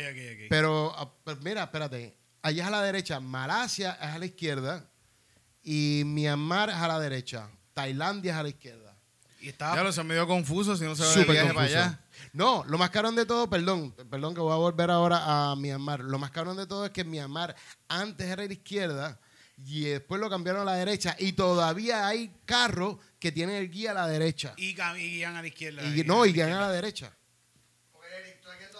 Pero, 0.48 0.92
ah, 0.96 1.11
pues 1.24 1.40
mira, 1.42 1.64
espérate. 1.64 2.14
Allá 2.42 2.62
es 2.62 2.68
a 2.68 2.70
la 2.70 2.82
derecha. 2.82 3.20
Malasia 3.20 3.92
es 4.01 4.09
a 4.09 4.18
la 4.18 4.26
izquierda. 4.26 4.90
Y 5.62 6.03
Myanmar 6.07 6.70
es 6.70 6.76
a 6.76 6.88
la 6.88 6.98
derecha. 6.98 7.48
Tailandia 7.74 8.32
es 8.32 8.38
a 8.38 8.42
la 8.42 8.48
izquierda. 8.48 8.96
Y 9.40 9.48
estaba 9.48 9.74
Ya 9.74 9.82
lo 9.82 9.92
se 9.92 10.03
me 10.05 10.14
dio 10.14 10.26
confuso 10.26 10.76
si 10.76 10.84
no 10.84 10.94
se 10.94 11.03
va 11.03 11.12
Súper 11.12 11.32
viaje 11.32 11.55
para 11.55 11.66
confuso. 11.66 11.78
allá. 11.78 12.01
No, 12.34 12.64
lo 12.66 12.76
más 12.76 12.90
cabrón 12.90 13.16
de 13.16 13.24
todo, 13.24 13.48
perdón, 13.48 13.92
perdón 14.11 14.34
que 14.34 14.40
voy 14.40 14.53
a 14.53 14.57
volver 14.57 14.90
ahora 14.90 15.51
a 15.51 15.57
Myanmar. 15.57 16.01
Lo 16.01 16.18
más 16.18 16.30
cabrón 16.30 16.57
de 16.59 16.66
todo 16.66 16.84
es 16.84 16.90
que 16.90 17.05
Myanmar 17.05 17.57
antes 17.88 18.26
era 18.26 18.42
a 18.42 18.46
la 18.46 18.53
izquierda 18.53 19.18
y 19.57 19.82
después 19.84 20.20
lo 20.20 20.28
cambiaron 20.28 20.62
a 20.62 20.64
la 20.66 20.74
derecha. 20.74 21.16
Y 21.18 21.32
todavía 21.32 22.07
hay 22.07 22.34
carros 22.44 22.98
que 23.20 23.30
tienen 23.30 23.56
el 23.56 23.70
guía 23.70 23.92
a 23.92 23.94
la 23.94 24.08
derecha. 24.08 24.54
y, 24.56 24.70
y 24.70 24.74
guían 25.10 25.36
a 25.36 25.42
la 25.42 25.48
izquierda. 25.48 25.82
Y, 25.84 26.02
no, 26.04 26.24
y 26.26 26.32
guían 26.32 26.52
a 26.52 26.60
la 26.62 26.72
derecha. 26.72 27.12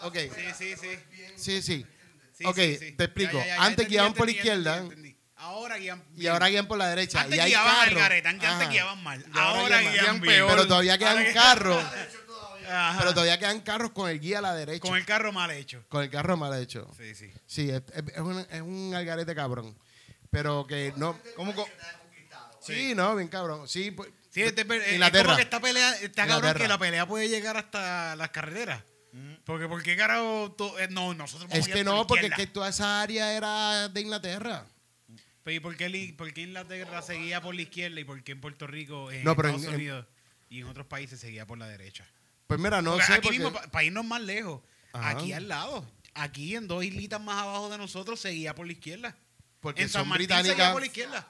Ok, 0.03 0.16
Sí, 0.16 0.30
sí, 0.57 0.74
sí. 0.80 0.99
sí, 1.36 1.62
sí. 1.62 1.86
Sí, 2.32 2.45
ok, 2.47 2.57
sí, 2.57 2.76
sí. 2.78 2.93
te 2.93 3.05
explico. 3.05 3.32
Ya, 3.34 3.38
ya, 3.41 3.47
ya, 3.47 3.55
Antes 3.57 3.70
entendí, 3.70 3.91
guiaban 3.91 4.14
por 4.14 4.26
la 4.26 4.32
izquierda 4.32 4.76
entendí, 4.78 4.88
ya 4.88 5.11
entendí. 5.11 5.20
Ahora 5.36 5.76
guían 5.76 6.05
y 6.16 6.26
ahora 6.26 6.47
guían 6.49 6.66
por 6.66 6.78
la 6.78 6.88
derecha. 6.88 7.20
Antes 7.20 7.36
y 7.36 7.41
hay 7.41 7.51
guiaban 7.51 7.88
al 7.88 7.95
garete, 7.95 8.28
antes, 8.28 8.68
guiaban 8.70 9.03
mal. 9.03 9.24
Ahora 9.34 9.61
Ahora 9.61 9.80
guían 9.93 10.20
bien. 10.22 10.47
Pero 10.49 10.66
todavía 10.66 10.97
quedan 10.97 11.32
carros. 11.34 11.84
Ajá. 12.66 12.99
Pero 12.99 13.12
todavía 13.12 13.38
quedan 13.38 13.61
carros 13.61 13.91
con 13.91 14.09
el 14.09 14.20
guía 14.20 14.38
a 14.38 14.43
la 14.43 14.55
derecha. 14.55 14.80
Con 14.80 14.97
el 14.97 15.05
carro 15.05 15.32
mal 15.32 15.51
hecho. 15.51 15.84
Con 15.91 16.03
el 16.03 16.09
carro 16.11 16.36
mal 16.38 16.59
hecho. 16.62 16.91
Sí, 16.97 17.14
sí. 17.14 17.30
Sí, 17.47 17.68
es, 17.68 17.82
es- 17.95 18.05
es 18.14 18.20
un, 18.20 18.38
es 18.51 18.61
un 18.62 18.95
algarete 18.95 19.34
cabrón. 19.34 19.76
Pero 20.30 20.66
que 20.66 20.95
no. 20.97 21.18
¿Cómo 21.36 21.55
co- 21.55 21.68
Sí, 22.62 22.95
no, 22.95 23.16
bien 23.16 23.28
cabrón. 23.28 23.68
Sí, 23.68 23.91
pues, 23.91 24.09
Sí, 24.31 24.43
este, 24.43 24.62
es 24.62 24.93
Inglaterra. 24.95 25.24
como 25.24 25.37
que 25.37 25.43
esta 25.43 25.61
pelea, 25.61 25.93
está 25.97 26.26
cabrón 26.26 26.55
que 26.55 26.68
la 26.68 26.78
pelea 26.78 27.07
puede 27.07 27.28
llegar 27.28 27.57
hasta 27.57 28.14
las 28.16 28.31
carreteras. 28.31 28.83
Porque, 29.45 29.66
¿por 29.66 29.83
qué 29.83 29.97
carajo? 29.97 30.55
eh, 30.78 30.87
no, 30.91 31.14
nosotros 31.14 31.49
vamos 31.51 31.59
es 31.59 31.64
a 31.64 31.66
que 31.66 31.83
guiar 31.83 31.85
por 31.87 31.93
la 31.95 31.99
no, 32.01 32.07
porque 32.07 32.26
es 32.26 32.31
izquierda. 32.31 32.47
que 32.49 32.53
toda 32.55 32.68
esa 32.68 33.03
área 33.03 33.33
era 33.33 33.89
de 33.89 34.01
Inglaterra. 34.01 34.64
Pero, 35.43 35.57
¿y 35.57 35.61
por 35.61 35.76
qué, 35.76 35.89
li- 35.89 36.12
por 36.12 36.33
qué 36.33 36.43
Inglaterra 36.43 37.03
seguía 37.03 37.41
por 37.41 37.55
la 37.57 37.62
izquierda 37.62 37.99
y 37.99 38.05
por 38.05 38.22
qué 38.22 38.33
en 38.33 38.41
Puerto 38.41 38.66
Rico, 38.68 39.11
en 39.11 39.24
No, 39.24 39.35
pero 39.35 39.49
Estados 39.49 39.64
en- 39.64 39.70
en- 39.70 39.74
Unidos 39.81 40.07
y 40.49 40.61
en 40.61 40.66
otros 40.68 40.87
países 40.87 41.18
seguía 41.18 41.45
por 41.47 41.59
la 41.59 41.66
derecha? 41.66 42.07
Pues 42.47 42.61
mira, 42.61 42.81
no 42.83 42.93
Porque 42.93 43.07
sé. 43.07 43.12
aquí 43.14 43.22
porque- 43.22 43.39
mismo, 43.41 43.53
para 43.72 43.85
irnos 43.85 44.05
más 44.05 44.20
lejos, 44.20 44.61
Ajá. 44.93 45.11
aquí 45.11 45.33
al 45.33 45.49
lado, 45.49 45.91
aquí 46.14 46.55
en 46.55 46.68
dos 46.68 46.85
islitas 46.85 47.20
más 47.20 47.43
abajo 47.43 47.68
de 47.68 47.78
nosotros, 47.78 48.20
seguía 48.20 48.55
por 48.55 48.66
la 48.66 48.72
izquierda. 48.74 49.16
porque 49.61 49.83
en 49.83 49.89
San 49.89 50.03
son 50.03 50.09
Martín 50.11 50.28
seguía 50.28 50.41
británicas. 50.43 50.72
por 50.72 50.81
la 50.83 50.87
izquierda. 50.87 51.28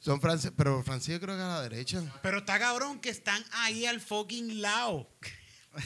Son 0.00 0.20
franceses. 0.20 0.52
Pero 0.56 0.82
Francia 0.82 1.18
creo 1.20 1.36
que 1.36 1.42
a 1.42 1.48
la 1.48 1.62
derecha. 1.62 2.02
Pero 2.22 2.38
está 2.38 2.58
cabrón 2.58 3.00
que 3.00 3.10
están 3.10 3.42
ahí 3.52 3.86
al 3.86 4.00
fucking 4.00 4.60
lado. 4.62 5.08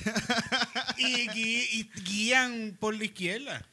y, 0.99 1.29
gui- 1.29 1.69
y 1.73 1.91
guían 2.03 2.77
por 2.81 2.95
la 2.95 3.05
izquierda. 3.05 3.67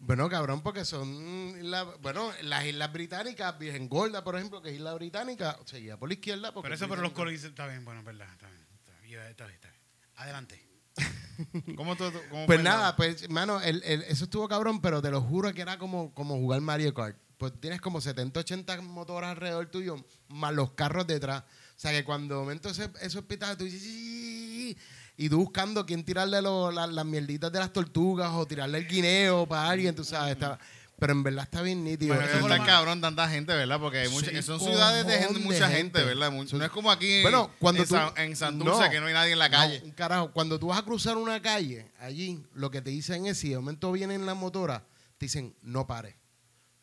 Bueno, 0.00 0.28
cabrón, 0.28 0.62
porque 0.62 0.84
son. 0.84 1.70
la- 1.70 1.84
bueno, 1.84 2.30
las 2.42 2.64
islas 2.66 2.92
británicas, 2.92 3.58
Virgen 3.58 3.88
Gorda, 3.88 4.22
por 4.22 4.36
ejemplo, 4.36 4.60
que 4.62 4.68
es 4.70 4.76
isla 4.76 4.94
británica, 4.94 5.58
seguía 5.64 5.96
por 5.96 6.08
la 6.08 6.14
izquierda. 6.14 6.52
Porque 6.52 6.68
Por 6.68 6.74
eso, 6.74 6.84
es 6.84 6.90
pero 6.90 7.02
los 7.02 7.12
coloniales. 7.12 7.44
Está 7.48 7.66
bien, 7.66 7.84
bueno, 7.84 8.00
es 8.00 8.06
verdad. 8.06 8.28
Está 8.32 8.46
bien, 8.48 8.60
está 8.78 8.92
bien, 9.02 9.20
está 9.30 9.44
bien, 9.46 9.54
está 9.56 9.68
bien. 9.70 9.80
Adelante. 10.16 10.64
¿Cómo 11.76 11.96
tú- 11.96 12.12
cómo 12.30 12.46
Pues 12.46 12.62
nada, 12.62 12.88
la- 12.90 12.96
pues, 12.96 13.28
mano, 13.30 13.60
el- 13.60 13.82
el- 13.84 14.02
eso 14.02 14.24
estuvo 14.24 14.46
cabrón, 14.48 14.80
pero 14.80 15.00
te 15.02 15.10
lo 15.10 15.20
juro 15.22 15.52
que 15.52 15.62
era 15.62 15.78
como, 15.78 16.12
como 16.14 16.34
jugar 16.36 16.60
Mario 16.60 16.92
Kart. 16.94 17.16
Pues 17.44 17.60
tienes 17.60 17.78
como 17.82 18.00
70, 18.00 18.40
80 18.40 18.80
motores 18.80 19.28
alrededor 19.28 19.66
tuyo, 19.66 19.96
más 20.28 20.54
los 20.54 20.70
carros 20.70 21.06
detrás. 21.06 21.42
O 21.42 21.78
sea 21.78 21.90
que 21.90 22.02
cuando 22.02 22.36
de 22.36 22.40
momento 22.40 22.70
ese, 22.70 22.88
tú 22.88 23.64
dices, 23.64 23.82
"Sí", 23.82 24.74
y 25.18 25.28
tú 25.28 25.36
buscando 25.36 25.84
quién 25.84 26.04
tirarle 26.04 26.40
lo- 26.40 26.70
la- 26.72 26.86
las 26.86 27.04
mierditas 27.04 27.52
de 27.52 27.58
las 27.58 27.70
tortugas 27.70 28.30
o 28.32 28.46
tirarle 28.46 28.78
el 28.78 28.88
guineo 28.88 29.44
para 29.46 29.68
alguien, 29.68 29.94
tú 29.94 30.04
sabes. 30.04 30.32
está- 30.32 30.58
pero 30.98 31.12
en 31.12 31.22
verdad 31.22 31.44
está 31.44 31.60
bien 31.60 31.84
nítido. 31.84 32.14
Pero 32.14 32.26
eso 32.26 32.48
está 32.48 32.64
cabrón, 32.64 33.02
tanta 33.02 33.28
gente, 33.28 33.52
¿verdad? 33.52 33.78
Porque 33.78 33.98
hay 33.98 34.08
mucha- 34.08 34.30
Sí, 34.30 34.42
son 34.42 34.58
ciudades 34.58 35.06
de 35.06 35.18
gente, 35.18 35.34
de 35.34 35.40
mucha 35.40 35.68
gente, 35.68 35.98
gente. 35.98 36.04
¿verdad? 36.04 36.32
No 36.32 36.64
es 36.64 36.70
como 36.70 36.90
aquí 36.90 37.20
Bueno, 37.20 37.50
cuando 37.58 37.82
en, 37.82 37.88
tú- 37.88 37.94
San- 37.94 38.12
en 38.16 38.36
Santurce, 38.36 38.84
no. 38.84 38.90
que 38.90 39.00
no 39.00 39.06
hay 39.08 39.12
nadie 39.12 39.32
en 39.32 39.38
la 39.38 39.50
calle. 39.50 39.92
carajo. 39.94 40.30
Cuando 40.32 40.58
tú 40.58 40.68
vas 40.68 40.78
a 40.78 40.82
cruzar 40.82 41.18
una 41.18 41.42
calle, 41.42 41.92
allí, 42.00 42.42
lo 42.54 42.70
que 42.70 42.80
te 42.80 42.88
dicen 42.88 43.26
es, 43.26 43.36
si 43.36 43.50
de 43.50 43.56
momento 43.56 43.92
vienen 43.92 44.24
las 44.24 44.36
motoras, 44.36 44.80
te 45.18 45.26
dicen, 45.26 45.54
no 45.60 45.86
pares. 45.86 46.14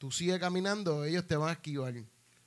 Tú 0.01 0.09
sigues 0.09 0.39
caminando, 0.39 1.05
ellos 1.05 1.27
te 1.27 1.35
van 1.35 1.49
a 1.49 1.51
esquivar. 1.51 1.93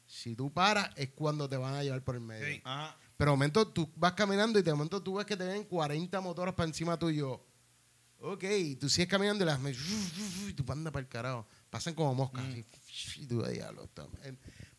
Si 0.05 0.35
tú 0.35 0.53
paras, 0.53 0.91
es 0.97 1.11
cuando 1.11 1.49
te 1.49 1.57
van 1.57 1.75
a 1.75 1.85
llevar 1.85 2.03
por 2.03 2.17
el 2.17 2.21
medio. 2.21 2.45
Sí. 2.49 2.61
Ajá. 2.65 2.99
Pero 3.17 3.31
de 3.31 3.37
momento 3.37 3.69
tú 3.69 3.89
vas 3.95 4.15
caminando 4.15 4.59
y 4.59 4.63
de 4.63 4.73
momento 4.73 5.01
tú 5.01 5.15
ves 5.15 5.25
que 5.25 5.37
te 5.37 5.45
ven 5.45 5.63
40 5.63 6.21
motoras 6.21 6.53
para 6.53 6.67
encima 6.67 6.99
tuyo. 6.99 7.41
Ok, 8.19 8.43
y 8.43 8.75
tú 8.75 8.89
sigues 8.89 9.09
caminando 9.09 9.45
y 9.45 9.47
las 9.47 9.61
y 10.49 10.53
tú 10.55 10.65
andas 10.73 10.93
para 10.93 11.03
el 11.05 11.09
carajo. 11.09 11.47
Pasan 11.71 11.95
como 11.95 12.13
moscas. 12.13 12.43
así, 12.45 13.23
y 13.23 13.27
tú, 13.27 13.41
diablo, 13.45 13.89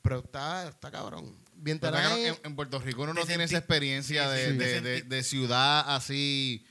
Pero 0.01 0.19
está, 0.19 0.67
está 0.67 0.91
cabrón. 0.91 1.33
Bien 1.55 1.79
en, 1.81 2.35
en 2.43 2.55
Puerto 2.57 2.77
Rico 2.79 3.03
uno 3.03 3.13
no 3.13 3.25
tiene 3.25 3.45
esa 3.45 3.57
experiencia 3.57 4.29
de, 4.29 4.51
sí, 4.51 5.01
de- 5.07 5.23
ciudad 5.23 5.95
así 5.95 6.65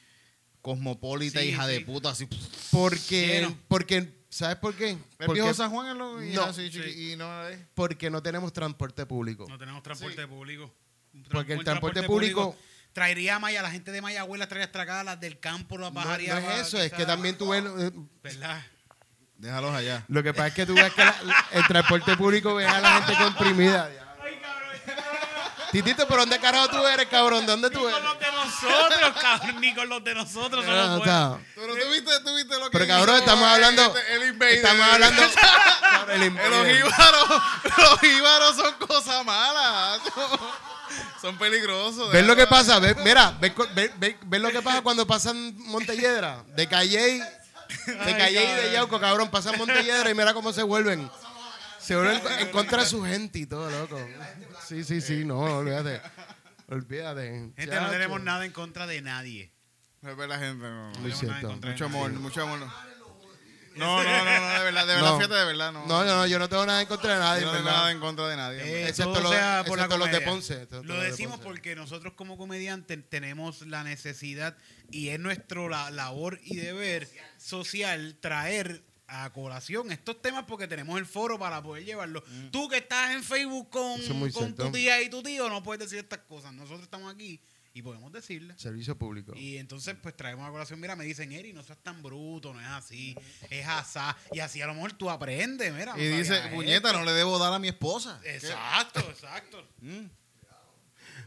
cosmopolita, 0.60 1.40
Sí, 1.40 1.46
hija 1.48 1.66
de 1.66 1.80
puta, 1.80 2.10
así. 2.10 2.28
Porque, 2.70 3.54
porque, 3.68 4.23
¿sabes 4.34 4.56
por 4.56 4.74
qué? 4.74 4.90
¿El 4.90 4.98
Porque, 5.26 5.40
viejo 5.40 5.54
San 5.54 5.70
Juan 5.70 5.88
es 5.88 5.94
lo 5.96 6.22
y 6.22 6.32
No. 6.32 6.44
así, 6.44 6.62
chiqui- 6.70 7.12
y 7.12 7.16
no 7.16 7.46
es? 7.48 7.58
porque 7.74 8.10
no 8.10 8.22
tenemos 8.22 8.52
transporte 8.52 9.06
público. 9.06 9.46
No 9.48 9.58
tenemos 9.58 9.82
transporte 9.82 10.26
público. 10.26 10.74
Porque 11.30 11.52
el 11.52 11.62
transporte 11.64 12.02
público- 12.02 12.56
traería 12.92 13.36
a 13.36 13.38
Maya, 13.38 13.62
la 13.62 13.70
gente 13.70 13.90
de 13.92 14.00
Mayagüez 14.02 14.38
la 14.38 14.48
traería 14.48 14.70
acá, 14.82 15.04
las 15.04 15.20
del 15.20 15.38
campo, 15.38 15.78
la 15.78 15.90
No, 15.90 16.04
no 16.04 16.14
es 16.14 16.66
eso, 16.66 16.78
es 16.80 16.92
que 16.92 17.04
también 17.06 17.36
tú 17.38 17.48
ves... 17.50 17.62
¿Verdad? 18.22 18.62
Déjalos 19.36 19.74
allá. 19.74 20.04
Lo 20.08 20.22
que 20.22 20.32
pasa 20.32 20.46
es 20.48 20.54
que 20.54 20.64
tú 20.66 20.74
ves 20.74 20.92
que 20.94 21.04
la- 21.04 21.46
el 21.52 21.66
transporte 21.66 22.16
público 22.16 22.54
ve 22.54 22.66
a 22.66 22.80
la 22.80 23.02
gente 23.02 23.22
comprimida. 23.22 23.90
Titito, 25.74 26.06
¿por 26.06 26.20
dónde 26.20 26.38
carajo 26.38 26.68
tú 26.68 26.86
eres, 26.86 27.06
cabrón? 27.08 27.40
¿De 27.46 27.52
dónde 27.52 27.68
tú 27.68 27.80
Con 27.80 27.90
eres? 27.90 28.02
los 28.04 28.18
de 28.20 28.26
nosotros, 28.32 29.12
cabrón, 29.20 29.60
ni 29.60 29.74
con 29.74 29.88
los 29.88 30.04
de 30.04 30.14
nosotros. 30.14 30.64
No, 30.64 30.96
está- 30.98 31.28
buenos. 31.30 31.40
Pero 31.56 31.74
tú 31.74 31.90
viste, 31.92 32.20
tú 32.24 32.34
viste 32.36 32.54
lo 32.58 32.70
que 32.70 32.78
Pero 32.78 32.86
cabrón, 32.86 33.16
estamos 33.16 33.48
hablando. 33.48 33.82
este- 33.86 34.14
el 34.14 34.28
invader. 34.28 34.54
Estamos 34.54 34.86
hablando. 34.92 35.22
Cabrón, 35.80 36.10
el 36.16 36.22
invader. 36.28 36.50
Los 36.52 36.66
jíbaros, 36.92 37.42
los 37.76 38.00
jíbaros 38.00 38.56
son 38.56 38.74
cosas 38.86 39.24
malas. 39.24 40.00
Son 41.20 41.36
peligrosos. 41.38 42.12
¿Ves 42.12 42.24
lo 42.24 42.36
que 42.36 42.46
pasa? 42.46 42.78
¿Ves, 42.78 42.96
mira, 42.98 43.34
¿ves, 43.40 43.52
co- 43.54 43.66
ves- 43.74 43.90
ves- 43.96 44.16
ves 44.22 44.40
lo 44.40 44.50
que 44.52 44.60
pasa 44.62 44.82
cuando 44.82 45.06
pasan 45.06 45.54
Montelledra? 45.56 46.44
De 46.54 46.68
Calle, 46.68 47.20
de 47.86 48.16
Calle 48.16 48.44
y 48.44 48.54
de 48.66 48.72
Yauco, 48.72 49.00
cabrón, 49.00 49.28
pasan 49.30 49.56
Montelledra 49.56 50.10
y 50.10 50.14
mira 50.14 50.34
cómo 50.34 50.52
se 50.52 50.62
vuelven. 50.62 51.10
Se 51.80 51.96
vuelven 51.96 52.22
en 52.38 52.50
contra 52.52 52.82
de 52.82 52.88
su 52.88 53.02
gente 53.02 53.38
y 53.40 53.46
todo, 53.46 53.68
loco. 53.70 53.98
Sí, 54.66 54.84
sí, 54.84 55.00
sí, 55.00 55.24
no, 55.24 55.38
olvídate. 55.40 56.00
Olvídate. 56.68 57.28
Gente, 57.56 57.66
no 57.80 57.90
tenemos 57.90 58.22
nada 58.22 58.44
en 58.44 58.52
contra 58.52 58.86
de 58.86 59.00
nadie. 59.02 59.52
Es 60.02 60.16
verdad, 60.16 60.38
gente. 60.38 60.64
no. 60.64 60.92
Muy 61.00 61.12
tenemos 61.12 61.22
nada 61.22 61.40
en 61.40 61.40
cierto. 61.40 61.48
Mucho 61.48 61.68
nadie. 61.68 61.84
amor, 61.84 62.12
mucho 62.12 62.42
amor. 62.42 62.58
No, 63.76 64.04
no, 64.04 64.04
no, 64.04 64.24
no, 64.24 64.48
de 64.58 64.64
verdad, 64.64 64.86
de 64.86 64.94
verdad, 64.94 65.00
No. 65.10 65.16
fíjate, 65.16 65.34
de 65.34 65.44
verdad, 65.46 65.72
no. 65.72 65.86
No, 65.86 66.04
no, 66.04 66.16
no, 66.18 66.26
yo 66.28 66.38
no 66.38 66.48
tengo 66.48 66.64
nada 66.64 66.80
en 66.80 66.86
contra 66.86 67.14
de 67.14 67.18
nadie, 67.20 67.40
Yo 67.40 67.46
no 67.48 67.52
tengo 67.58 67.70
nada 67.70 67.90
en 67.90 67.98
contra 67.98 68.28
de 68.28 68.36
nadie. 68.36 68.60
Eh, 68.62 68.88
Excepto 68.88 69.20
los- 69.20 69.32
excepto 69.34 69.98
los 69.98 70.10
de. 70.12 70.20
Ponce, 70.20 70.52
excepto 70.54 70.84
Lo 70.84 71.00
de 71.00 71.10
decimos 71.10 71.38
Ponce. 71.38 71.44
porque 71.48 71.74
nosotros 71.74 72.14
como 72.14 72.38
comediantes 72.38 73.00
tenemos 73.10 73.62
la 73.66 73.82
necesidad 73.82 74.56
y 74.92 75.08
es 75.08 75.18
nuestro 75.18 75.68
la- 75.68 75.90
labor 75.90 76.38
y 76.44 76.54
deber 76.56 77.08
social 77.36 78.16
traer 78.20 78.84
a 79.06 79.30
colación 79.32 79.92
estos 79.92 80.20
temas 80.22 80.44
porque 80.44 80.66
tenemos 80.66 80.98
el 80.98 81.06
foro 81.06 81.38
para 81.38 81.62
poder 81.62 81.84
llevarlo. 81.84 82.22
Tú 82.50 82.68
que 82.68 82.78
estás 82.78 83.12
en 83.14 83.22
Facebook 83.22 83.70
con, 83.70 84.00
es 84.00 84.34
con 84.34 84.54
tu 84.54 84.70
tía 84.72 85.02
y 85.02 85.08
tu 85.10 85.22
tío 85.22 85.48
no 85.48 85.62
puedes 85.62 85.80
decir 85.80 85.98
estas 85.98 86.20
cosas. 86.20 86.52
Nosotros 86.52 86.82
estamos 86.82 87.12
aquí 87.12 87.40
y 87.74 87.82
podemos 87.82 88.12
decirlas. 88.12 88.60
Servicio 88.60 88.96
público. 88.96 89.32
Y 89.34 89.56
entonces, 89.58 89.96
pues 90.00 90.16
traemos 90.16 90.48
a 90.48 90.50
colación. 90.52 90.80
Mira, 90.80 90.94
me 90.94 91.04
dicen, 91.04 91.32
Eri, 91.32 91.52
no 91.52 91.62
seas 91.64 91.78
tan 91.82 92.02
bruto, 92.02 92.54
no 92.54 92.60
es 92.60 92.68
así, 92.68 93.16
es 93.50 93.66
asá. 93.66 94.16
Y 94.32 94.38
así 94.38 94.62
a 94.62 94.66
lo 94.66 94.74
mejor 94.74 94.92
tú 94.92 95.10
aprendes, 95.10 95.72
mira. 95.72 95.96
no 95.96 96.00
Y 96.00 96.06
dice, 96.06 96.40
puñeta, 96.52 96.88
esto". 96.88 97.00
no 97.00 97.04
le 97.04 97.12
debo 97.12 97.36
dar 97.38 97.52
a 97.52 97.58
mi 97.58 97.68
esposa. 97.68 98.20
Exacto, 98.24 99.00
exacto. 99.00 99.66
Mm. 99.80 100.04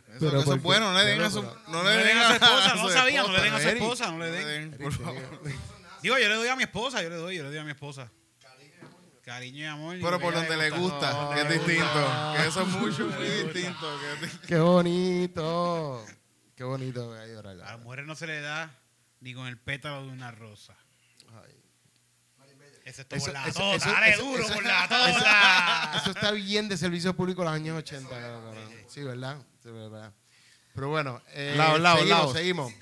Eso, 0.08 0.20
Pero 0.22 0.40
eso 0.40 0.56
es 0.56 0.62
bueno, 0.62 0.94
no 0.94 0.98
le 0.98 1.04
den 1.04 1.22
a 1.22 1.30
su, 1.30 1.44
no 1.44 1.84
le 1.84 1.90
den 1.98 2.18
a 2.18 2.28
su 2.30 2.34
esposa, 2.36 2.76
no 2.76 2.90
sabía, 2.90 3.24
no 3.24 3.32
le 3.34 3.42
den 3.42 3.54
a 3.54 3.60
su 3.60 3.68
esposa, 3.68 4.12
no 4.12 4.20
le 4.20 4.32
den. 4.32 4.72
por 4.78 4.94
favor. 4.94 5.42
Digo, 6.08 6.18
yo 6.20 6.30
le 6.30 6.36
doy 6.36 6.48
a 6.48 6.56
mi 6.56 6.64
esposa, 6.64 7.04
yo 7.04 7.10
le 7.10 7.18
doy, 7.18 7.36
yo 7.36 7.44
le 7.44 7.50
doy 7.50 7.58
a 7.58 7.64
mi 7.66 7.72
esposa. 7.72 8.10
Cariño 9.26 9.58
y 9.60 9.66
amor. 9.66 9.98
y 9.98 10.02
Pero 10.02 10.22
por 10.22 10.34
donde 10.34 10.56
le 10.56 10.70
gusta, 10.70 11.32
que 11.34 11.42
es 11.42 11.50
distinto. 11.50 12.34
Que 12.38 12.48
eso 12.48 12.62
es 12.62 12.68
mucho, 12.70 13.08
muy 13.08 13.28
distinto. 13.28 14.00
Qué 14.48 14.58
bonito. 14.58 16.06
Qué 16.56 16.64
bonito. 16.64 17.12
A 17.14 17.54
las 17.56 17.80
mujeres 17.82 18.06
no 18.06 18.16
se 18.16 18.26
le 18.26 18.40
da 18.40 18.74
ni 19.20 19.34
con 19.34 19.48
el 19.48 19.58
pétalo 19.60 20.04
de 20.06 20.14
una 20.14 20.32
rosa. 20.32 20.78
Ay. 21.44 21.60
Eso- 22.86 23.04
por 23.06 23.34
la 23.34 23.46
eso- 23.50 23.60
tota, 23.60 23.76
eso- 23.76 23.92
dale 23.92 24.10
eso- 24.12 24.24
duro 24.24 24.48
por 24.48 24.64
la 24.64 24.82
tota. 24.88 25.92
Eso 25.98 26.12
está 26.12 26.32
bien 26.32 26.70
de 26.70 26.78
servicio 26.78 27.14
público 27.14 27.42
en 27.42 27.46
los 27.48 27.54
años 27.54 27.78
80. 27.80 28.10
cabrón. 28.10 28.56
Sí, 28.88 29.04
¿verdad? 29.04 29.46
Sí, 29.62 29.72
¿verdad? 29.72 30.14
Pero 30.74 30.88
bueno, 30.90 31.22
eh, 31.34 31.56
Laos, 31.58 31.80
Laos, 31.82 32.00
seguimos, 32.00 32.20
Laos. 32.20 32.34
seguimos. 32.34 32.74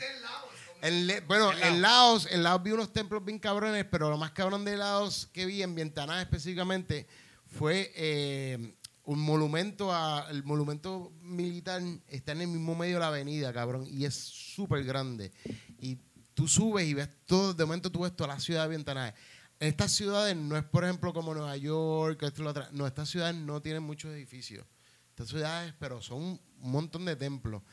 En 0.86 1.09
bueno, 1.27 1.51
en 1.51 1.81
Laos, 1.81 2.27
en 2.29 2.43
Laos 2.43 2.61
vi 2.61 2.71
unos 2.71 2.93
templos 2.93 3.25
bien 3.25 3.39
cabrones, 3.39 3.86
pero 3.86 4.11
lo 4.11 4.19
más 4.19 4.31
cabrón 4.33 4.63
de 4.63 4.77
Laos 4.77 5.27
que 5.33 5.47
vi 5.47 5.63
en 5.63 5.73
Vietnam 5.73 6.11
específicamente 6.19 7.07
fue 7.47 7.91
eh, 7.95 8.75
un 9.03 9.19
monumento 9.19 9.91
a, 9.91 10.27
el 10.29 10.43
monumento 10.43 11.11
militar 11.21 11.81
está 12.07 12.33
en 12.33 12.41
el 12.41 12.49
mismo 12.49 12.75
medio 12.75 12.97
de 12.97 12.99
la 12.99 13.07
avenida, 13.07 13.51
cabrón, 13.51 13.88
y 13.89 14.05
es 14.05 14.13
súper 14.13 14.83
grande. 14.83 15.31
Y 15.79 15.97
tú 16.36 16.47
subes 16.47 16.86
y 16.86 16.93
ves 16.93 17.09
todo, 17.25 17.55
de 17.55 17.65
momento 17.65 17.91
tú 17.91 18.01
ves 18.01 18.15
toda 18.15 18.36
la 18.36 18.39
ciudad 18.39 18.69
de 18.69 18.75
Vietnam. 18.75 19.11
Estas 19.59 19.91
ciudades 19.91 20.36
no 20.36 20.55
es, 20.55 20.65
por 20.65 20.83
ejemplo, 20.83 21.13
como 21.13 21.33
Nueva 21.33 21.57
York, 21.57 22.21
esto 22.21 22.43
lo 22.43 22.51
otro. 22.51 22.63
No, 22.73 22.86
estas 22.86 23.09
ciudades 23.09 23.36
no 23.36 23.59
tienen 23.59 23.81
muchos 23.81 24.13
edificios. 24.13 24.67
Estas 25.09 25.29
ciudades, 25.29 25.73
pero 25.79 25.99
son 26.03 26.21
un 26.21 26.39
montón 26.59 27.05
de 27.05 27.15
templos. 27.15 27.63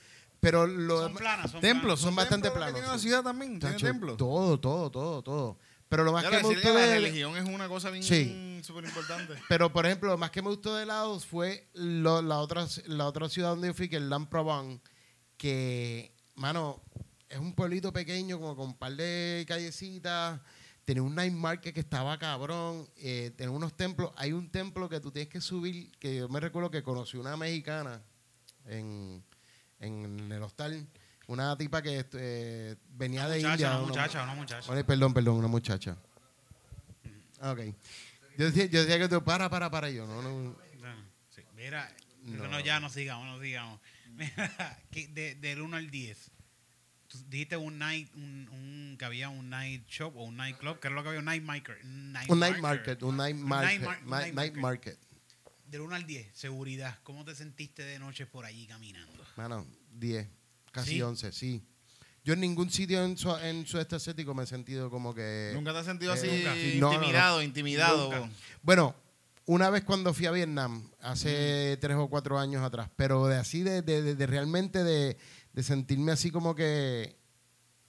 Pero 0.43 0.67
lo 0.67 1.03
Son 1.03 1.15
planas, 1.15 1.51
son 1.53 1.61
Templos, 1.61 2.01
Son 2.01 2.09
son 2.09 2.17
bastante 2.17 2.49
templos 2.49 2.65
planos, 2.65 2.81
Tiene 2.81 2.93
la 2.93 2.99
ciudad 2.99 3.23
también, 3.23 3.61
tiene 3.61 3.77
templos. 3.77 4.17
Todo, 4.17 4.59
todo, 4.59 4.91
todo, 4.91 5.23
todo. 5.23 5.59
Pero 5.89 6.03
lo 6.03 6.13
más 6.13 6.25
Ya 6.25 6.31
que 6.31 6.37
me 6.39 6.43
decir 6.43 6.61
que 6.61 6.69
gustó 6.69 6.79
la 6.81 6.87
de 6.87 6.95
religión 6.97 7.37
es 7.37 7.45
una 7.45 7.69
cosa 7.69 7.91
bien 7.91 8.03
Sí. 8.03 8.61
súper 8.65 8.85
importante. 8.85 9.35
pero 9.49 9.73
por 9.73 9.87
ejemplo, 9.87 10.11
lo 10.11 10.19
más 10.19 10.33
que 10.33 10.43
me 10.43 10.49
gustó 10.49 10.75
de 10.75 10.85
Laos 10.85 11.25
fue 11.27 11.69
lo- 11.75 12.23
la 12.23 12.39
otra 12.41 12.67
la 12.87 13.07
otra 13.07 13.29
ciudad 13.29 13.51
donde 13.51 13.69
yo 13.69 13.75
fui, 13.75 13.89
que 13.89 13.97
es 13.99 14.03
Luang 14.03 14.27
Prabang, 14.29 14.81
que 15.37 16.13
mano, 16.35 16.83
es 17.29 17.39
un 17.39 17.55
pueblito 17.55 17.93
pequeño 17.93 18.41
como 18.41 18.57
con 18.57 18.67
un 18.71 18.77
par 18.77 18.97
de 18.97 19.45
callecitas, 19.47 20.41
tenía 20.85 21.05
un 21.05 21.15
night 21.15 21.33
market 21.35 21.73
que 21.73 21.81
estaba 21.81 22.19
cabrón, 22.19 22.89
eh, 22.97 23.31
tenía 23.37 23.53
unos 23.53 23.77
templos, 23.77 24.11
hay 24.17 24.33
un 24.33 24.51
templo 24.51 24.89
que 24.89 24.99
tú 24.99 25.13
tienes 25.13 25.29
que 25.31 25.41
subir, 25.41 25.93
que 26.01 26.17
yo 26.17 26.29
me 26.29 26.41
recuerdo 26.41 26.69
que 26.71 26.83
conocí 26.83 27.17
una 27.17 27.37
mexicana 27.37 28.03
en, 28.67 29.23
en 29.83 30.31
el 30.33 30.43
hostal, 30.43 30.87
una 31.27 31.57
tipa 31.57 31.83
que 31.83 32.05
eh, 32.15 32.77
venía 32.91 33.29
de 33.29 33.37
Muchacha, 33.37 33.53
India. 33.55 33.69
una 33.71 33.79
una- 33.79 33.87
muchacha, 33.89 34.23
una 34.23 34.35
muchacha. 34.35 34.73
Oye, 34.73 34.85
perdón, 34.85 35.13
perdón, 35.15 35.37
una 35.37 35.49
muchacha. 35.49 35.97
Ah, 37.41 37.53
Ok. 37.53 37.61
Yo 38.39 38.47
decía, 38.47 38.65
yo 38.67 38.81
decía 38.81 38.99
que 38.99 39.09
tú, 39.09 39.23
para, 39.23 39.51
para, 39.51 39.71
para, 39.71 39.91
yo, 39.91 40.07
no, 40.07 40.23
no. 40.23 40.57
Sí, 41.35 41.43
Mira, 41.55 41.93
No. 42.23 42.49
no. 42.49 42.61
ya 42.61 42.81
no 42.81 42.89
sigamos, 42.89 43.27
no 43.27 43.43
sigamos. 43.43 43.79
Mira, 44.17 44.79
que 44.91 45.09
de, 45.09 45.35
del 45.35 45.61
1 45.61 45.77
al 45.77 45.91
10. 45.91 46.31
Tú 47.09 47.19
dijiste 47.29 47.59
un 47.59 47.79
night, 47.79 48.11
un, 48.15 48.49
un, 48.51 48.97
que 48.99 49.05
había 49.05 49.29
un 49.29 49.51
night 49.51 49.87
shop 49.87 50.17
o 50.17 50.25
un 50.25 50.37
night 50.39 50.57
club, 50.57 50.81
que 50.81 50.89
era 50.89 50.95
lo 50.97 51.03
que 51.03 51.09
había, 51.11 51.19
un 51.19 51.27
night 51.27 51.43
market. 51.43 51.77
Un 51.85 52.13
night, 52.13 52.31
Un 52.31 52.39
night 52.41 52.59
market, 52.59 53.03
un 53.03 53.17
night 53.19 53.37
Un 53.37 53.43
market, 53.49 53.69
night 53.69 53.83
mar- 53.83 53.99
un 54.03 54.09
ma- 54.09 54.21
night 54.21 54.35
night 54.35 54.55
market. 54.55 54.97
market. 54.97 54.99
Del 55.67 55.81
1 55.83 55.95
al 55.95 56.07
10, 56.07 56.31
seguridad. 56.35 56.99
¿Cómo 57.03 57.25
te 57.27 57.35
sentiste 57.35 57.83
de 57.83 57.99
noche 57.99 58.25
por 58.27 58.45
allí 58.47 58.67
caminando? 58.67 59.22
Mano, 59.37 59.67
10, 59.95 60.29
casi 60.71 60.91
¿Sí? 60.95 61.03
11, 61.03 61.33
sí. 61.33 61.63
Yo 62.25 62.35
en 62.35 62.41
ningún 62.41 62.71
sitio 62.71 63.05
en 63.05 63.17
su, 63.17 63.35
en 63.37 63.67
sudeste 63.67 63.97
asiático 63.97 64.33
me 64.35 64.45
he 64.45 64.47
sentido 64.47 64.89
como 64.91 65.13
que... 65.15 65.51
¿Nunca 65.55 65.73
te 65.73 65.79
has 65.81 65.87
sentido 65.87 66.15
Eh, 66.15 66.19
así 66.19 66.27
nunca. 66.29 66.55
Sí, 66.55 66.77
no, 66.79 66.87
no, 66.87 66.93
no. 66.93 66.95
intimidado, 67.03 67.43
intimidado? 67.43 68.13
Nunca. 68.13 68.31
Bueno, 68.63 68.95
una 69.47 69.71
vez 69.71 69.83
cuando 69.83 70.15
fui 70.15 70.27
a 70.27 70.31
Vietnam, 70.31 70.89
hace 71.01 71.77
tres 71.81 71.97
o 71.97 72.09
cuatro 72.09 72.39
años 72.39 72.63
atrás, 72.63 72.91
pero 72.95 73.27
de 73.27 73.37
así, 73.39 73.63
de, 73.63 73.83
de- 73.83 74.03
de- 74.03 74.15
de 74.15 74.27
realmente 74.29 74.85
de, 74.85 75.17
de 75.53 75.63
sentirme 75.65 76.13
así 76.13 76.31
como 76.31 76.55
que 76.55 77.17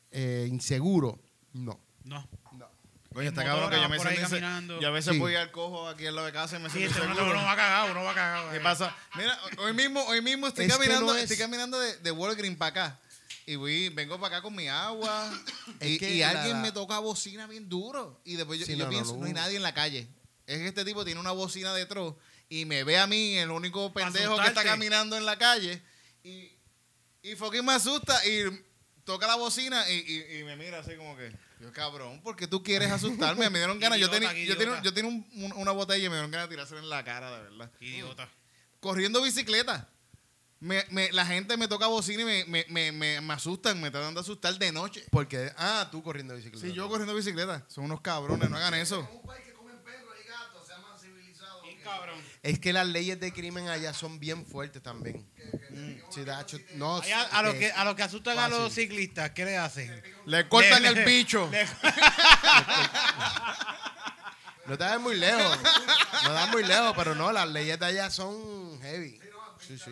eh, 0.10 0.48
inseguro, 0.50 1.20
no. 1.54 1.80
No. 2.04 2.28
Coño, 3.14 3.30
está 3.30 3.42
En 3.42 3.48
cabrón 3.48 3.70
que 3.70 3.76
yo 3.82 3.90
me 3.90 4.00
siento... 4.00 4.22
caminando. 4.30 4.80
Yo 4.82 4.88
a 4.88 4.92
veces 4.92 5.14
Sí. 5.14 5.20
voy 5.20 5.36
al 5.36 5.52
cojo 5.52 5.88
aquí 5.88 6.06
al 6.08 6.16
lado 6.16 6.28
de 6.28 6.34
casa 6.34 6.58
y 6.58 6.60
me 6.60 6.70
Sí, 6.70 6.80
siento 6.80 6.96
este 6.96 7.06
uno, 7.08 7.16
seguro. 7.16 7.38
uno 7.38 7.46
va 7.48 7.56
cagado, 7.56 7.92
uno 7.92 8.04
va 8.04 8.14
cagado. 8.16 8.50
¿Qué 8.52 8.58
eh. 8.58 8.62
pasa? 8.62 8.96
Mira, 9.16 9.40
hoy 9.60 9.74
mismo, 9.74 10.04
hoy 10.06 10.22
mismo 10.22 10.48
estoy 10.48 10.66
Es 10.66 10.72
caminando, 10.74 11.06
no 11.14 11.16
es- 11.16 11.24
estoy 11.24 11.38
caminando 11.38 11.80
de, 11.80 11.98
de 11.98 12.12
Walgreens 12.12 12.58
para 12.58 12.70
acá. 12.70 13.00
Y 13.46 13.56
voy, 13.56 13.90
vengo 13.90 14.20
para 14.20 14.38
acá 14.38 14.42
con 14.44 14.56
mi 14.56 14.68
agua. 14.68 15.32
Es 15.80 15.90
y, 15.92 16.00
que 16.00 16.12
y 16.12 16.20
la- 16.20 16.30
alguien 16.30 16.54
la- 16.58 16.62
me 16.64 16.72
toca 16.72 17.00
bocina 17.00 17.46
bien 17.48 17.70
duro. 17.70 18.22
Y 18.26 18.36
después 18.36 18.60
yo, 18.60 18.66
Sí, 18.66 18.76
yo 18.78 18.86
no, 18.86 18.90
pienso, 18.90 19.14
no. 19.14 19.20
no, 19.20 19.26
hay 19.26 19.34
nadie 19.34 19.58
en 19.58 19.64
la 19.64 19.74
calle. 19.74 20.08
Es 20.48 20.58
que 20.60 20.68
este 20.68 20.84
tipo 20.86 21.06
tiene 21.06 21.20
una 21.20 21.32
bocina 21.32 21.74
detrás 21.74 22.14
y 22.50 22.66
me 22.66 22.84
ve 22.84 22.98
a 23.00 23.08
mí, 23.08 23.38
el 23.38 23.50
único 23.52 23.94
pendejo 23.94 24.38
que 24.40 24.48
está 24.48 24.64
caminando 24.64 25.16
en 25.18 25.26
la 25.26 25.38
calle. 25.38 25.82
Y, 26.24 26.52
y 27.22 27.36
fucking 27.36 27.66
me 27.66 27.74
asusta 27.74 28.26
y 28.26 28.44
toca 29.06 29.28
la 29.28 29.36
bocina 29.36 29.90
y, 29.90 29.94
y- 29.96 30.40
y 30.40 30.44
me 30.44 30.56
mira 30.56 30.80
así 30.80 30.96
como 30.96 31.16
que, 31.18 31.32
yo 31.64 31.72
cabrón, 31.74 32.20
porque 32.24 32.48
tú 32.48 32.62
quieres 32.62 32.92
asustarme? 32.92 33.50
Me 33.50 33.60
dieron 33.60 33.80
ganas. 33.80 33.98
Yo 34.00 34.10
tenía, 34.10 34.34
yo 34.34 34.58
tenía, 34.58 34.82
yo 34.82 34.94
tenía 34.94 35.10
un- 35.12 35.26
un- 35.44 35.54
una 35.54 35.72
botella 35.72 36.06
y 36.06 36.10
me 36.10 36.16
dieron 36.16 36.30
ganas 36.32 36.48
de 36.50 36.56
tirársela 36.56 36.82
en 36.82 36.90
la 36.90 37.04
cara, 37.04 37.32
de 37.38 37.44
verdad 37.44 37.72
Idiota. 37.80 38.30
corriendo 38.80 39.22
bicicleta. 39.22 39.88
Me, 40.60 40.86
me- 40.92 41.12
la 41.12 41.26
gente 41.26 41.58
me 41.58 41.68
toca 41.68 41.88
bocina 41.88 42.22
y 42.22 42.26
me, 42.26 42.46
me, 42.46 42.66
me, 42.70 42.92
me, 42.94 43.20
me 43.22 43.34
asustan, 43.34 43.82
me 43.82 43.92
tratan 43.92 44.14
de 44.14 44.22
asustar 44.22 44.58
de 44.58 44.72
noche. 44.72 45.04
Porque, 45.12 45.52
ah, 45.58 45.90
tú 45.92 46.02
corriendo 46.02 46.36
bicicleta. 46.36 46.66
Sí, 46.68 46.72
yo 46.74 46.88
corriendo 46.88 47.14
bicicleta. 47.14 47.66
Son 47.68 47.84
unos 47.84 48.00
cabrones, 48.00 48.50
no 48.50 48.56
hagan 48.56 48.74
eso. 48.76 49.06
Cabrón. 51.84 52.20
Es 52.42 52.60
que 52.60 52.74
las 52.74 52.88
leyes 52.88 53.20
de 53.20 53.32
crimen 53.34 53.68
allá 53.68 53.94
son 53.94 54.20
bien 54.20 54.46
fuertes 54.46 54.82
también. 54.82 55.26
Sí, 56.10 56.24
Dacho, 56.24 56.58
no, 56.76 56.98
Allá, 56.98 57.24
a, 57.24 57.42
los 57.44 57.56
eh, 57.56 57.60
que, 57.60 57.72
a 57.72 57.84
los 57.86 57.96
que 57.96 58.04
asustan 58.04 58.38
a 58.40 58.48
los 58.48 58.74
ciclistas, 58.74 59.32
¿qué 59.32 59.46
le 59.46 59.58
hacen? 59.58 60.02
Le 60.26 60.48
cortan 60.48 60.82
Le- 60.84 60.90
el 60.90 60.96
le- 60.96 61.06
bicho. 61.06 61.50
le- 61.52 61.66
No 64.66 64.78
te 64.78 64.84
vas 64.86 65.00
muy 65.00 65.16
lejos. 65.18 65.58
No 66.24 66.34
das 66.34 66.50
muy 66.52 66.64
lejos, 66.64 66.94
pero 66.96 67.16
no, 67.16 67.32
las 67.34 67.48
leyes 67.50 67.78
de 67.80 67.86
allá 67.86 68.10
son 68.10 68.80
heavy. 68.82 69.20
Sí, 69.60 69.78
sí. 69.78 69.92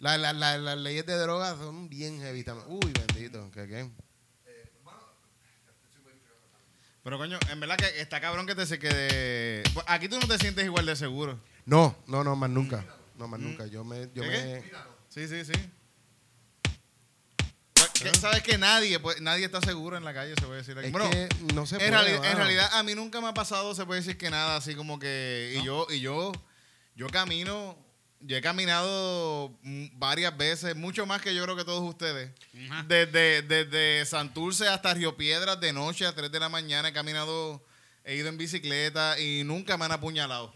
La- 0.00 0.18
la- 0.18 0.32
la- 0.32 0.58
las 0.58 0.76
leyes 0.78 1.06
de 1.06 1.16
drogas 1.16 1.56
son 1.58 1.88
bien 1.88 2.20
heavy 2.20 2.42
también. 2.42 2.66
Uy, 2.68 2.92
bendito. 2.92 3.50
¿Qué 3.52 3.66
qué? 3.68 3.88
Pero 7.06 7.18
coño, 7.18 7.38
en 7.52 7.60
verdad 7.60 7.76
que 7.76 8.00
está 8.00 8.20
cabrón 8.20 8.48
que 8.48 8.56
te 8.56 8.66
se 8.66 8.80
quede. 8.80 9.62
Pues, 9.74 9.86
Aquí 9.88 10.08
tú 10.08 10.18
no 10.18 10.26
te 10.26 10.38
sientes 10.38 10.64
igual 10.64 10.86
de 10.86 10.96
seguro. 10.96 11.38
No, 11.64 11.94
no, 12.08 12.24
no, 12.24 12.34
más 12.34 12.50
nunca. 12.50 12.84
No, 13.16 13.28
más 13.28 13.38
nunca. 13.38 13.64
Yo 13.66 13.84
me. 13.84 14.08
Yo 14.12 14.24
¿Qué, 14.24 14.28
me 14.28 14.62
Sí, 15.08 15.28
sí, 15.28 15.44
sí. 15.44 15.52
Que- 17.92 18.12
¿Sabes 18.12 18.42
que 18.42 18.58
nadie, 18.58 18.98
pues, 18.98 19.20
nadie 19.20 19.44
está 19.44 19.60
seguro 19.60 19.96
en 19.96 20.02
la 20.02 20.12
calle, 20.12 20.34
se 20.36 20.46
puede 20.46 20.58
decir? 20.62 20.76
es 20.78 20.90
Bueno, 20.90 21.08
que 21.08 21.28
no 21.54 21.64
se 21.64 21.76
puede. 21.76 21.86
en, 21.90 21.94
reali- 21.94 22.24
en 22.28 22.36
realidad, 22.36 22.68
a 22.72 22.82
mí 22.82 22.96
nunca 22.96 23.20
me 23.20 23.28
ha 23.28 23.34
pasado, 23.34 23.72
se 23.76 23.86
puede 23.86 24.00
decir 24.00 24.18
que 24.18 24.28
nada, 24.28 24.56
así 24.56 24.74
como 24.74 24.98
que. 24.98 25.54
Y 25.60 25.64
yo, 25.64 25.86
y 25.88 26.00
yo, 26.00 26.32
yo 26.96 27.06
camino, 27.06 27.78
yo 28.20 28.36
he 28.36 28.40
caminado 28.40 29.52
mm, 29.62 29.86
varias 29.98 30.36
veces, 30.36 30.74
mucho 30.76 31.06
más 31.06 31.20
que 31.22 31.34
yo 31.34 31.42
creo 31.44 31.56
que 31.56 31.64
todos 31.64 31.82
ustedes. 31.88 32.30
Desde, 32.86 33.42
desde 33.42 34.04
Santurce 34.06 34.68
hasta 34.68 34.94
Río 34.94 35.16
Piedras 35.16 35.60
de 35.60 35.72
noche 35.72 36.06
a 36.06 36.14
3 36.14 36.30
de 36.32 36.40
la 36.40 36.48
mañana 36.48 36.88
he 36.88 36.92
caminado, 36.92 37.62
he 38.04 38.16
ido 38.16 38.28
en 38.28 38.36
bicicleta 38.38 39.18
y 39.20 39.44
nunca 39.44 39.76
me 39.76 39.84
han 39.84 39.92
apuñalado. 39.92 40.52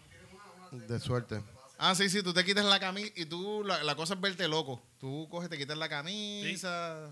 De 0.72 0.98
suerte. 1.00 1.42
Ah, 1.78 1.94
sí, 1.94 2.10
sí, 2.10 2.22
tú 2.22 2.32
te 2.34 2.44
quitas 2.44 2.64
la 2.64 2.78
camisa 2.78 3.10
y 3.16 3.24
tú, 3.24 3.64
la, 3.64 3.82
la 3.82 3.94
cosa 3.94 4.14
es 4.14 4.20
verte 4.20 4.46
loco. 4.48 4.82
Tú 4.98 5.26
coges, 5.30 5.48
te 5.48 5.56
quitas 5.56 5.78
la 5.78 5.88
camisa, 5.88 7.10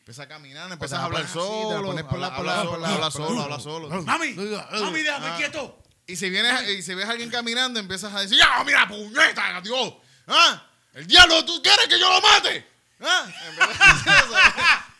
empiezas 0.00 0.26
a 0.26 0.28
caminar, 0.28 0.70
empiezas 0.70 0.98
a 1.00 1.04
hablar 1.04 1.26
solo, 1.26 1.86
pones 1.86 2.04
por 2.04 2.18
la- 2.18 2.26
habla, 2.28 3.10
solo, 3.10 3.40
habla 3.42 3.58
solo. 3.60 3.88
Mami, 4.02 4.32
mami, 4.34 5.02
déjame 5.02 5.26
Ah. 5.28 5.36
quieto. 5.38 5.78
Y 6.06 6.16
si 6.16 6.28
vienes, 6.30 6.68
y 6.68 6.82
si 6.82 6.94
ves 6.94 7.06
a 7.06 7.10
alguien 7.12 7.30
caminando, 7.30 7.80
empiezas 7.80 8.12
a 8.14 8.20
decir, 8.20 8.38
¡Ah, 8.44 8.62
mira, 8.64 8.86
puñeta, 8.86 9.60
Dios! 9.62 9.94
¿Ah? 10.26 10.66
¡El 10.92 11.06
diablo, 11.06 11.44
tú 11.44 11.60
quieres 11.62 11.86
que 11.88 11.98
yo 11.98 12.08
lo 12.10 12.20
mate! 12.20 12.66
¿Ah? 13.00 13.26
En 13.46 13.56
vez 13.56 13.68
de 13.68 13.84
decir 13.84 14.12
eso, 14.12 14.28
Yo 14.28 14.34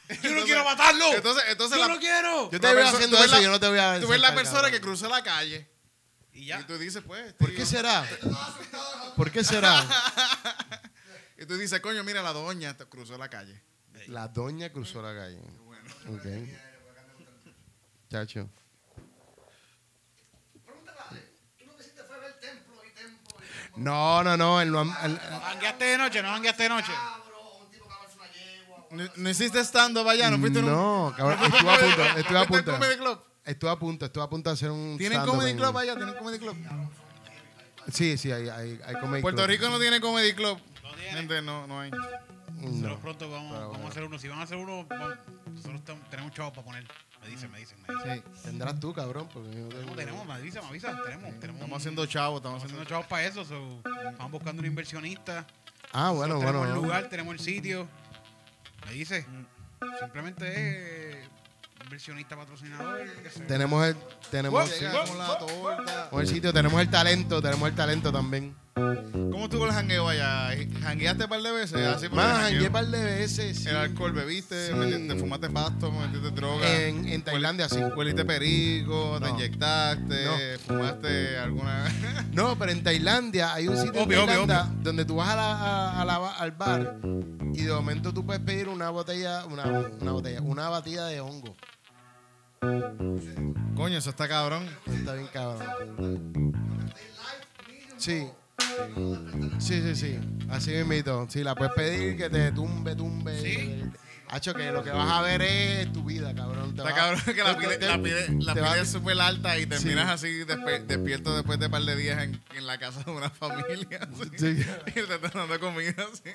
no 0.08 0.14
entonces- 0.14 0.44
quiero 0.44 0.64
matarlo. 0.64 1.12
Entonces, 1.14 1.44
entonces 1.48 1.78
yo 1.78 1.86
la- 1.88 1.94
no 1.94 2.00
quiero. 2.00 2.50
Yo 2.50 2.60
te 2.60 2.74
veo 2.74 2.88
haciendo 2.88 3.16
eso, 3.18 3.34
la- 3.36 3.42
yo 3.42 3.50
no 3.50 3.60
te 3.60 3.68
voy 3.68 3.78
a 3.78 4.00
Tú 4.00 4.08
ves 4.08 4.20
la 4.20 4.34
persona 4.34 4.70
que 4.70 4.80
cruza 4.80 5.08
la 5.08 5.22
calle 5.22 5.68
Y 6.32 6.46
ya. 6.46 6.60
y 6.60 6.64
tú 6.64 6.76
dices, 6.78 7.02
pues... 7.06 7.32
¿Por 7.34 7.48
tío. 7.50 7.58
qué 7.58 7.66
será? 7.66 8.06
¿Por 9.16 9.30
qué 9.30 9.44
será? 9.44 9.84
Y 11.36 11.46
tú 11.46 11.56
dices, 11.58 11.80
coño, 11.80 12.02
mira, 12.04 12.22
la 12.22 12.32
doña 12.32 12.74
cruzó 12.88 13.18
la 13.18 13.28
calle. 13.28 13.60
La 14.06 14.28
doña 14.28 14.70
cruzó 14.70 15.02
la 15.02 15.12
calle. 15.14 15.38
Ok. 16.08 16.24
Chacho. 18.10 18.48
No, 23.76 24.22
no, 24.22 24.36
no. 24.36 24.60
él 24.60 24.70
no- 24.70 24.82
él- 24.82 25.20
¿No 25.30 25.44
hangueaste 25.46 25.84
de 25.84 25.98
noche? 25.98 26.22
¿No 26.22 26.28
hangueaste 26.34 26.62
de 26.64 26.68
noche? 26.68 26.92
¿No, 28.90 29.04
no 29.16 29.28
hiciste 29.30 29.60
stand-up 29.64 30.08
allá? 30.08 30.30
¿No 30.30 30.38
fuiste 30.38 30.60
un- 30.60 30.66
no, 30.66 31.12
cabrón, 31.16 31.38
¿No 31.40 31.50
fuiste 31.50 31.58
estuve 31.58 31.68
a 31.72 31.76
punto, 32.06 32.18
estuve 32.18 32.38
a 32.38 32.40
¿no 32.42 32.46
fuiste 32.46 32.56
en 32.56 32.64
punto. 32.64 32.70
un 32.72 32.78
comedy 32.78 32.96
club? 32.96 33.20
Estuve 33.44 33.70
a 33.70 33.76
punto, 33.76 34.04
estuve 34.06 34.24
a 34.24 34.28
punto 34.28 34.50
de 34.50 34.54
hacer 34.54 34.70
un. 34.70 34.96
¿Tienen 34.96 35.20
Comedy 35.26 35.50
en- 35.50 35.56
Club 35.58 35.76
allá? 35.76 35.96
¿Tienen 35.96 36.14
Comedy 36.14 36.38
Club? 36.38 36.56
Sí, 37.92 38.16
sí, 38.16 38.32
hay, 38.32 38.48
hay, 38.48 38.80
hay 38.86 38.94
Comedy 39.00 39.20
Puerto 39.20 39.38
Club. 39.42 39.48
Rico 39.50 39.68
no 39.68 39.78
tiene 39.78 40.00
Comedy 40.00 40.32
Club. 40.34 40.58
No 40.82 40.94
tiene. 40.94 41.10
Gente, 41.12 41.42
no, 41.42 41.66
no 41.66 41.80
hay. 41.80 41.90
Nosotros 41.90 42.80
No. 42.80 42.98
pronto 43.00 43.30
vamos, 43.30 43.84
a 43.84 43.88
hacer 43.88 44.04
uno. 44.04 44.18
Si 44.18 44.28
van 44.28 44.38
a 44.38 44.42
hacer 44.44 44.56
uno, 44.56 44.86
vamos- 44.88 45.16
nosotros 45.52 45.98
tenemos 46.10 46.32
chavos 46.32 46.52
para 46.52 46.64
poner. 46.64 46.86
Me 47.24 47.30
dicen, 47.30 47.50
me 47.50 47.58
dicen, 47.58 47.78
me 47.88 47.94
dicen. 47.94 48.22
Sí. 48.34 48.40
Tendrás 48.44 48.78
tú, 48.78 48.92
cabrón. 48.92 49.28
Porque 49.32 49.50
yo 49.54 49.68
tengo- 49.68 49.94
tenemos, 49.94 50.26
me 50.26 50.34
avisa, 50.34 50.60
me 50.62 50.68
avisa. 50.68 50.88
Tenemos, 51.02 51.40
tenemos. 51.40 51.60
Estamos 51.60 51.78
haciendo 51.78 52.06
chavos, 52.06 52.36
estamos 52.38 52.62
estamos 52.62 52.64
haciendo 52.64 52.84
chavos 52.84 53.06
para 53.06 53.24
eso. 53.24 53.44
so, 53.44 53.82
estamos 54.10 54.32
buscando 54.32 54.60
un 54.60 54.66
inversionista. 54.66 55.46
Ah, 55.92 56.10
bueno, 56.10 56.36
bueno. 56.36 56.50
tenemos 56.60 56.68
el 56.68 56.74
lugar, 56.74 57.08
tenemos 57.08 57.32
el 57.34 57.40
sitio. 57.40 57.88
Me 58.86 58.92
dice. 58.92 59.26
Simplemente 60.00 61.20
es 61.20 61.28
inversionista 61.84 62.36
patrocinador. 62.36 63.00
Tenemos 63.48 63.86
el. 63.86 63.96
Tenemos, 64.30 64.68
sí, 64.70 64.84
la 64.84 65.38
torta. 65.38 66.10
el 66.12 66.26
sitio, 66.26 66.52
tenemos 66.52 66.80
el 66.80 66.90
talento, 66.90 67.40
tenemos 67.40 67.68
el 67.68 67.74
talento 67.74 68.12
también. 68.12 68.54
¿Cómo 68.74 69.44
estuvo 69.44 69.66
el 69.66 69.72
jangueo 69.72 70.08
allá? 70.08 70.50
¿Jangueaste 70.82 71.24
un 71.24 71.30
par 71.30 71.42
de 71.42 71.52
veces? 71.52 71.86
Así 71.86 72.08
porque 72.08 72.24
Más, 72.24 72.42
jangué 72.50 72.66
un 72.66 72.72
par 72.72 72.86
de 72.86 73.04
veces. 73.04 73.66
El 73.66 73.76
alcohol, 73.76 74.12
bebiste, 74.12 74.66
Sí. 74.68 74.72
metiste- 74.72 75.14
te 75.14 75.20
fumaste 75.20 75.50
pasto, 75.50 75.92
metiste 75.92 76.30
droga. 76.32 76.82
En, 76.82 77.06
en 77.08 77.22
Tailandia, 77.22 77.68
sí. 77.68 77.78
Hueliste 77.96 78.24
perico, 78.24 79.20
te 79.22 79.30
inyectaste, 79.30 80.24
No. 80.24 80.58
fumaste 80.66 81.38
alguna. 81.38 81.84
No, 82.32 82.58
pero 82.58 82.72
en 82.72 82.82
Tailandia 82.82 83.54
hay 83.54 83.68
un 83.68 83.76
sitio 83.76 84.02
Obvio, 84.02 84.24
en 84.24 84.30
obvio, 84.50 84.66
donde 84.82 85.04
tú 85.04 85.16
vas 85.16 85.28
a 85.28 85.36
la- 85.36 85.52
a- 85.56 86.02
a 86.02 86.04
la 86.04 86.18
ba- 86.18 86.34
al 86.36 86.50
bar 86.50 86.96
y 87.52 87.62
de 87.62 87.72
momento 87.72 88.12
tú 88.12 88.26
puedes 88.26 88.42
pedir 88.42 88.68
una 88.68 88.90
botella, 88.90 89.46
una, 89.46 89.64
una 90.00 90.10
botella, 90.12 90.40
una 90.42 90.68
batida 90.68 91.06
de 91.06 91.20
hongo. 91.20 91.54
Coño, 93.76 93.98
eso 93.98 94.10
está 94.10 94.26
cabrón. 94.26 94.66
Está 94.92 95.14
bien 95.14 95.28
cabrón. 95.32 96.52
Sí. 97.98 98.26
Sí, 99.58 99.80
sí, 99.82 99.94
sí. 99.96 100.18
Así 100.50 100.70
mismito. 100.72 101.26
Sí, 101.28 101.42
la 101.42 101.54
puedes 101.54 101.72
pedir 101.74 102.16
que 102.16 102.30
te 102.30 102.52
tumbe, 102.52 102.94
tumbe. 102.94 103.40
Sí. 103.40 103.84
Hacho, 104.28 104.54
que 104.54 104.70
lo 104.72 104.82
que 104.82 104.90
vas 104.90 105.10
a 105.10 105.20
ver 105.22 105.42
es 105.42 105.92
tu 105.92 106.02
vida, 106.02 106.34
cabrón. 106.34 106.74
Te 106.74 106.82
Está 106.82 106.84
vas- 106.84 106.94
cabrón 106.94 107.34
que 107.36 107.42
la 107.44 107.54
te- 107.56 107.98
pide, 107.98 108.22
te- 108.26 108.32
la 108.44 108.54
te 108.54 108.86
súper 108.86 109.20
alta 109.20 109.58
y 109.58 109.66
terminas 109.66 110.20
Sí. 110.20 110.26
así 110.28 110.44
despe- 110.44 110.84
despierto 110.86 111.34
después 111.36 111.58
de 111.58 111.66
un 111.66 111.72
par 111.72 111.82
de 111.82 111.94
días 111.96 112.22
en, 112.22 112.42
en 112.56 112.66
la 112.66 112.78
casa 112.78 113.02
de 113.04 113.10
una 113.12 113.30
familia. 113.30 114.00
así. 114.12 114.30
Sí. 114.38 114.66
Y 114.86 114.92
te 114.92 115.00
están 115.14 115.30
dando 115.34 115.60
comida 115.60 115.94
así. 116.12 116.30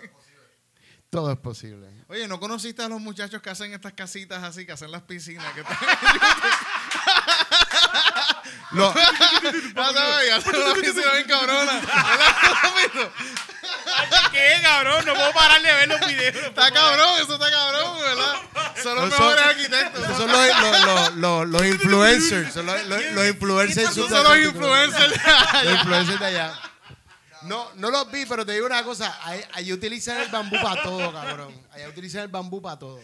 Todo 1.09 1.31
es 1.31 1.39
posible. 1.39 1.87
Oye, 2.07 2.27
¿no 2.27 2.39
conociste 2.39 2.83
a 2.83 2.87
los 2.87 3.01
muchachos 3.01 3.41
que 3.41 3.49
hacen 3.49 3.73
estas 3.73 3.93
casitas 3.93 4.43
así, 4.43 4.65
que 4.67 4.73
hacen 4.73 4.91
las 4.91 5.01
piscinas? 5.01 5.51
Que 5.53 5.61
están 5.61 5.75
Lo- 8.71 8.93
no, 8.93 10.23
y 10.23 10.29
hacen 10.29 10.55
una 10.55 10.73
piscina 10.75 11.11
bien 11.13 11.27
cabrona. 11.27 11.81
¿Qué, 14.31 14.59
cabrón? 14.61 15.05
No 15.05 15.13
puedo 15.13 15.31
parar 15.33 15.61
de 15.61 15.73
ver 15.73 15.87
los 15.87 15.99
videos. 16.07 16.35
Está 16.35 16.71
cabrón, 16.71 17.09
eso 17.21 17.33
está 17.33 17.51
cabrón, 17.51 17.99
¿verdad? 17.99 18.35
Son 18.83 18.95
los 18.95 19.05
Esos- 19.07 19.19
mejores 19.19 19.45
arquitectos. 19.45 20.03
Esos 20.03 20.17
son 20.17 20.31
los, 20.31 20.47
los, 20.47 20.85
los, 20.85 21.15
los, 21.15 21.47
los 21.49 21.65
influencers. 21.65 22.53
Son 22.53 22.65
los, 22.65 22.85
los, 22.85 23.01
los 23.13 23.27
influencers. 23.27 23.93
Son 23.93 24.23
los 24.23 24.37
influencers. 24.37 25.13
Los 25.63 25.73
influencers 25.73 26.19
de 26.19 26.25
allá. 26.25 26.59
No, 27.43 27.71
no 27.75 27.89
los 27.89 28.11
vi, 28.11 28.25
pero 28.25 28.45
te 28.45 28.51
digo 28.53 28.65
una 28.65 28.83
cosa. 28.83 29.17
Ahí, 29.23 29.41
ahí 29.53 29.71
utilizan 29.73 30.17
el 30.17 30.27
bambú 30.29 30.57
para 30.61 30.81
todo, 30.83 31.11
cabrón. 31.13 31.53
Allá 31.71 31.87
utilizan 31.89 32.21
el 32.23 32.27
bambú 32.27 32.61
para 32.61 32.77
todo. 32.77 32.99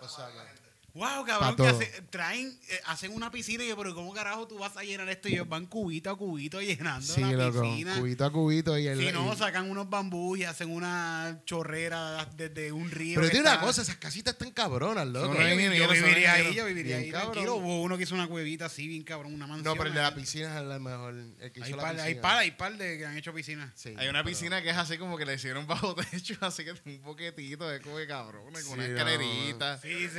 O 0.00 0.08
sea, 0.08 0.26
que- 0.26 0.57
Wow, 0.98 1.24
cabrón, 1.24 1.56
que 1.56 1.66
hace- 1.66 2.02
traen, 2.10 2.58
eh, 2.68 2.80
hacen 2.86 3.12
una 3.14 3.30
piscina 3.30 3.62
y 3.64 3.68
yo, 3.68 3.76
pero 3.76 3.94
¿cómo 3.94 4.12
carajo 4.12 4.46
tú 4.48 4.58
vas 4.58 4.76
a 4.76 4.82
llenar 4.82 5.08
esto? 5.08 5.28
Y 5.28 5.34
ellos 5.34 5.48
van 5.48 5.66
cubito 5.66 6.10
a 6.10 6.16
cubito 6.18 6.60
llenando 6.60 7.06
sí, 7.14 7.20
la 7.20 7.32
loco. 7.32 7.62
piscina. 7.62 7.96
Cubito 7.98 8.24
a 8.24 8.32
cubito. 8.32 8.76
Y 8.78 8.86
el, 8.88 8.98
Si 8.98 9.12
no, 9.12 9.32
y- 9.32 9.36
sacan 9.36 9.70
unos 9.70 9.88
bambús 9.88 10.38
y 10.40 10.44
hacen 10.44 10.70
una 10.70 11.40
chorrera 11.44 12.24
desde 12.36 12.72
un 12.72 12.90
río. 12.90 13.14
pero 13.20 13.30
tiene 13.30 13.42
una 13.42 13.54
está- 13.54 13.64
cosa, 13.66 13.82
esas 13.82 13.96
casitas 13.96 14.32
están 14.34 14.50
cabronas, 14.50 15.06
loco. 15.06 15.34
Yo, 15.34 15.56
viviría 15.56 16.32
ahí, 16.34 16.54
yo 16.54 16.64
viviría 16.66 16.96
ahí. 16.98 17.10
cabrón. 17.10 17.32
Tranquilo. 17.32 17.54
Hubo 17.56 17.82
uno 17.82 17.96
que 17.96 18.02
hizo 18.02 18.14
una 18.14 18.26
cuevita 18.26 18.66
así, 18.66 18.88
bien 18.88 19.04
cabrón, 19.04 19.34
una 19.34 19.46
mansión. 19.46 19.64
No, 19.72 19.76
pero 19.78 19.88
el 19.90 19.94
de 19.94 20.02
la 20.02 20.14
piscina 20.14 20.54
es 20.54 20.60
el 20.60 20.80
mejor. 20.80 21.14
El 21.14 21.52
que 21.52 21.62
Hay 21.62 21.68
hizo 21.70 21.76
la 21.76 21.82
par, 21.82 21.92
piscina. 21.92 22.04
hay 22.04 22.14
par, 22.16 22.38
hay 22.38 22.50
par 22.50 22.76
de 22.76 22.98
que 22.98 23.06
han 23.06 23.16
hecho 23.16 23.32
piscina. 23.32 23.72
Sí, 23.76 23.90
Hay 23.96 24.08
una 24.08 24.24
pero- 24.24 24.34
piscina 24.34 24.62
que 24.62 24.70
es 24.70 24.76
así 24.76 24.98
como 24.98 25.16
que 25.16 25.24
le 25.24 25.34
hicieron 25.34 25.66
bajo 25.66 25.94
techo, 26.10 26.34
así 26.40 26.64
que 26.64 26.72
un 26.84 27.00
poquetito, 27.02 27.70
es 27.72 27.80
como 27.80 27.98
de 27.98 28.06
cabrón, 28.06 28.52
con 28.52 28.62
Sí, 28.62 28.68
una 28.72 28.86
no, 28.88 28.94
escalerita. 28.94 29.78
Sí, 29.78 30.08
sí. 30.08 30.18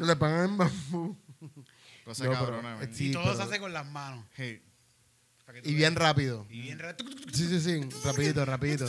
Le 0.00 0.16
pagan 0.16 0.50
en 0.50 0.58
bambú. 0.58 1.16
Cosa 2.04 2.24
No, 2.24 2.30
pero- 2.30 2.44
cabrona, 2.44 2.76
man. 2.76 2.94
sí, 2.94 3.08
y 3.08 3.12
todo 3.12 3.24
pero- 3.24 3.36
se 3.36 3.42
hace 3.42 3.58
con 3.60 3.72
las 3.72 3.86
manos. 3.86 4.24
Y 5.64 5.74
bien 5.74 5.96
rápido. 5.96 6.46
Y 6.50 6.60
bien 6.60 6.78
rápido. 6.78 7.10
Sí, 7.32 7.48
sí, 7.48 7.60
sí. 7.60 7.80
Rapidito, 8.04 8.44
rapidito. 8.44 8.84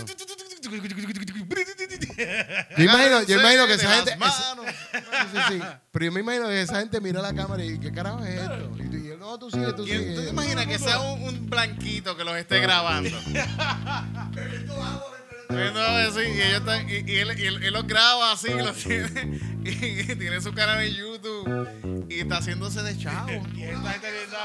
Yo 2.78 2.84
imagino, 2.84 3.24
yo 3.24 3.40
imagino 3.40 3.66
que 3.68 3.74
esa 3.76 3.96
gente. 3.96 4.16
manos. 4.18 4.66
Sí, 4.92 5.00
sí, 5.32 5.38
sí. 5.50 5.60
Pero 5.92 6.06
yo 6.06 6.12
me 6.12 6.20
imagino 6.20 6.48
que 6.48 6.62
esa 6.62 6.80
gente 6.80 7.00
mira 7.00 7.22
la 7.22 7.34
cámara 7.34 7.64
y 7.64 7.80
¿qué 7.80 7.92
carajo 7.94 8.24
es 8.26 8.42
esto? 8.42 8.72
Y 8.78 8.90
tú, 8.90 8.98
y 8.98 9.08
él, 9.08 9.20
no, 9.20 9.40
tú 9.40 9.50
sigue, 9.50 9.72
tú 9.74 9.86
¿Quién- 9.86 10.02
sigue. 10.02 10.16
¿Tú 10.16 10.22
te 10.24 10.30
imaginas 10.30 10.66
que 10.68 10.80
sea 10.80 11.00
un, 11.00 11.22
un 11.24 11.50
blanquito 11.50 12.18
que 12.18 12.24
los 12.26 12.36
esté 12.36 12.60
grabando? 12.60 13.10
Viendo 15.50 15.80
así, 15.82 16.20
y, 16.20 16.42
ellos 16.42 16.60
están- 16.60 16.88
y- 16.90 17.12
y 17.12 17.16
él, 17.18 17.40
y 17.40 17.46
él- 17.48 17.64
él 17.64 17.74
los 17.74 17.88
graba 17.88 18.34
así, 18.34 18.50
y 18.52 18.58
los 18.62 18.78
tiene, 18.78 19.40
y, 19.64 20.16
tiene 20.16 20.40
su 20.42 20.54
canal 20.54 20.84
en 20.84 20.94
YouTube 20.94 22.06
y 22.08 22.20
está 22.20 22.38
haciéndose 22.38 22.84
de 22.84 22.96
chavo. 22.98 23.30
Y 23.56 23.64
esta 23.64 23.92
gente. 23.94 24.38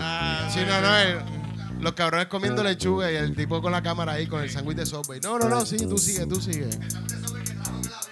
Ah, 0.00 0.50
Sí, 0.52 0.60
no, 0.66 0.80
no, 0.80 0.96
el- 0.96 1.40
los 1.82 1.92
cabrones 1.94 2.26
comiendo 2.26 2.62
lechuga 2.64 3.10
y 3.12 3.16
el 3.16 3.34
tipo 3.36 3.62
con 3.62 3.70
la 3.72 3.82
cámara 3.82 4.12
ahí 4.12 4.26
con 4.26 4.42
el 4.42 4.50
sándwich 4.50 4.76
de 4.76 4.86
Subway. 4.86 5.20
No, 5.20 5.38
no, 5.38 5.48
no, 5.48 5.64
sí, 5.64 5.76
tú 5.78 5.96
sigue, 5.96 6.26
tú 6.26 6.40
sigue. 6.40 6.68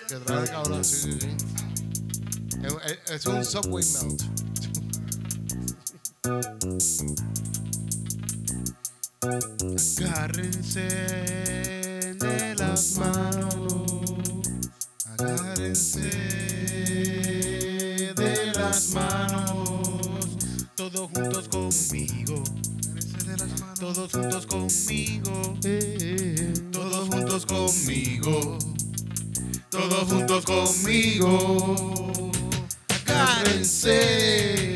Que 0.08 0.14
trae 0.24 0.42
el 0.44 0.48
cabrón, 0.50 0.84
sí, 0.84 1.12
sí, 1.12 1.18
sí. 1.20 1.36
Es, 2.62 2.72
es- 2.92 3.10
es 3.10 3.26
un 3.26 3.44
Subway 3.44 3.84
melt. 3.84 4.22
Agárrense 9.98 10.86
de 12.18 12.54
las 12.56 12.98
manos, 12.98 14.02
agárrense 15.06 16.00
de 18.16 18.52
las 18.54 18.90
manos, 18.90 19.58
Todos 20.74 21.10
juntos 21.14 21.48
conmigo. 21.48 22.42
Todos 23.78 24.10
juntos 24.12 24.46
conmigo. 24.46 25.56
todos 26.72 27.08
juntos 27.08 27.46
conmigo, 27.46 28.58
todos 29.70 30.08
juntos 30.10 30.44
conmigo, 30.44 32.30
agárrense 33.06 34.74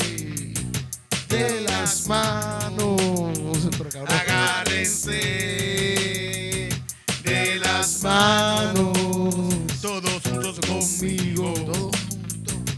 de 1.28 1.60
las 1.62 2.06
manos. 2.06 3.00
Agárrense 4.06 5.71
las 8.02 8.74
manos, 8.74 8.92
Todos 9.80 10.22
juntos 10.24 10.58
conmigo. 10.66 11.52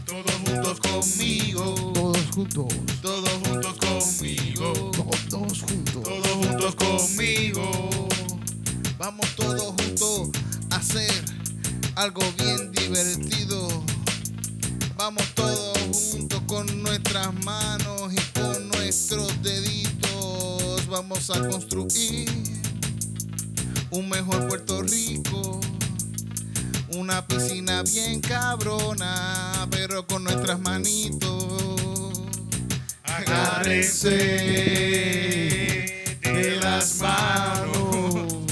todos 0.05 0.31
juntos 0.45 0.79
conmigo, 0.79 1.93
Todos 1.93 2.17
juntos. 2.33 2.65
todos 3.01 3.29
juntos 3.43 3.73
conmigo. 3.77 4.91
Todos 4.91 5.61
juntos. 5.61 6.03
todos 6.03 6.27
juntos 6.27 6.75
conmigo. 6.75 7.99
Vamos 8.97 9.27
todos 9.35 9.61
juntos 9.63 10.29
a 10.71 10.75
hacer 10.77 11.11
algo 11.95 12.21
bien 12.37 12.71
divertido. 12.71 13.67
Vamos 14.97 15.23
todos 15.35 15.77
juntos 16.11 16.41
con 16.47 16.83
nuestras 16.83 17.33
manos 17.43 18.13
y 18.13 18.39
con 18.39 18.69
nuestros 18.69 19.41
deditos. 19.41 20.87
Vamos 20.87 21.29
a 21.29 21.47
construir 21.47 22.54
un 23.95 24.09
mejor 24.09 24.47
Puerto 24.49 24.81
Rico. 24.83 25.59
Una 26.89 27.25
piscina 27.25 27.81
bien 27.83 28.19
cabrona, 28.19 29.67
pero 29.71 30.05
con 30.05 30.23
nuestras 30.25 30.59
manitos. 30.59 32.11
Agárrense 33.03 34.09
de 36.21 36.59
las 36.61 36.97
manos, 36.97 38.43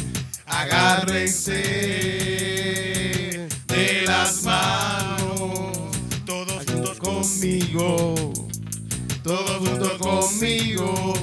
agárrense 0.46 1.52
de 3.68 4.04
las 4.08 4.44
manos, 4.44 5.78
Todos 6.26 6.64
juntos 6.66 6.98
conmigo, 7.00 8.34
todos 9.24 9.58
juntos 9.58 9.92
conmigo, 10.00 11.14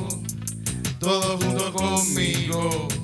todos 1.01 1.43
juntos 1.43 1.71
conmigo, 1.71 2.69
todos 2.69 2.85
juntos 2.85 2.91
conmigo. 2.91 3.00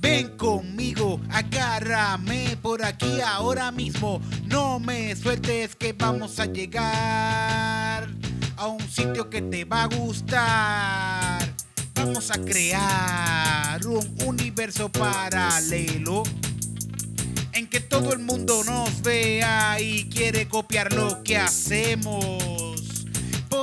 Ven 0.00 0.36
conmigo, 0.36 1.20
Agárrame 1.30 2.56
por 2.60 2.84
aquí 2.84 3.20
ahora 3.20 3.70
mismo. 3.70 4.20
No 4.46 4.80
me 4.80 5.14
sueltes 5.14 5.76
que 5.76 5.92
vamos 5.92 6.40
a 6.40 6.46
llegar 6.46 8.08
a 8.56 8.66
un 8.66 8.80
sitio 8.88 9.30
que 9.30 9.42
te 9.42 9.64
va 9.64 9.84
a 9.84 9.86
gustar. 9.86 11.54
Vamos 11.94 12.32
a 12.32 12.34
crear 12.34 13.86
un 13.86 14.16
universo 14.26 14.90
paralelo 14.90 16.24
en 17.52 17.68
que 17.68 17.78
todo 17.78 18.12
el 18.12 18.18
mundo 18.18 18.64
nos 18.64 19.02
vea 19.02 19.80
y 19.80 20.08
quiere 20.08 20.48
copiar 20.48 20.92
lo 20.92 21.22
que 21.22 21.36
hacemos. 21.38 22.65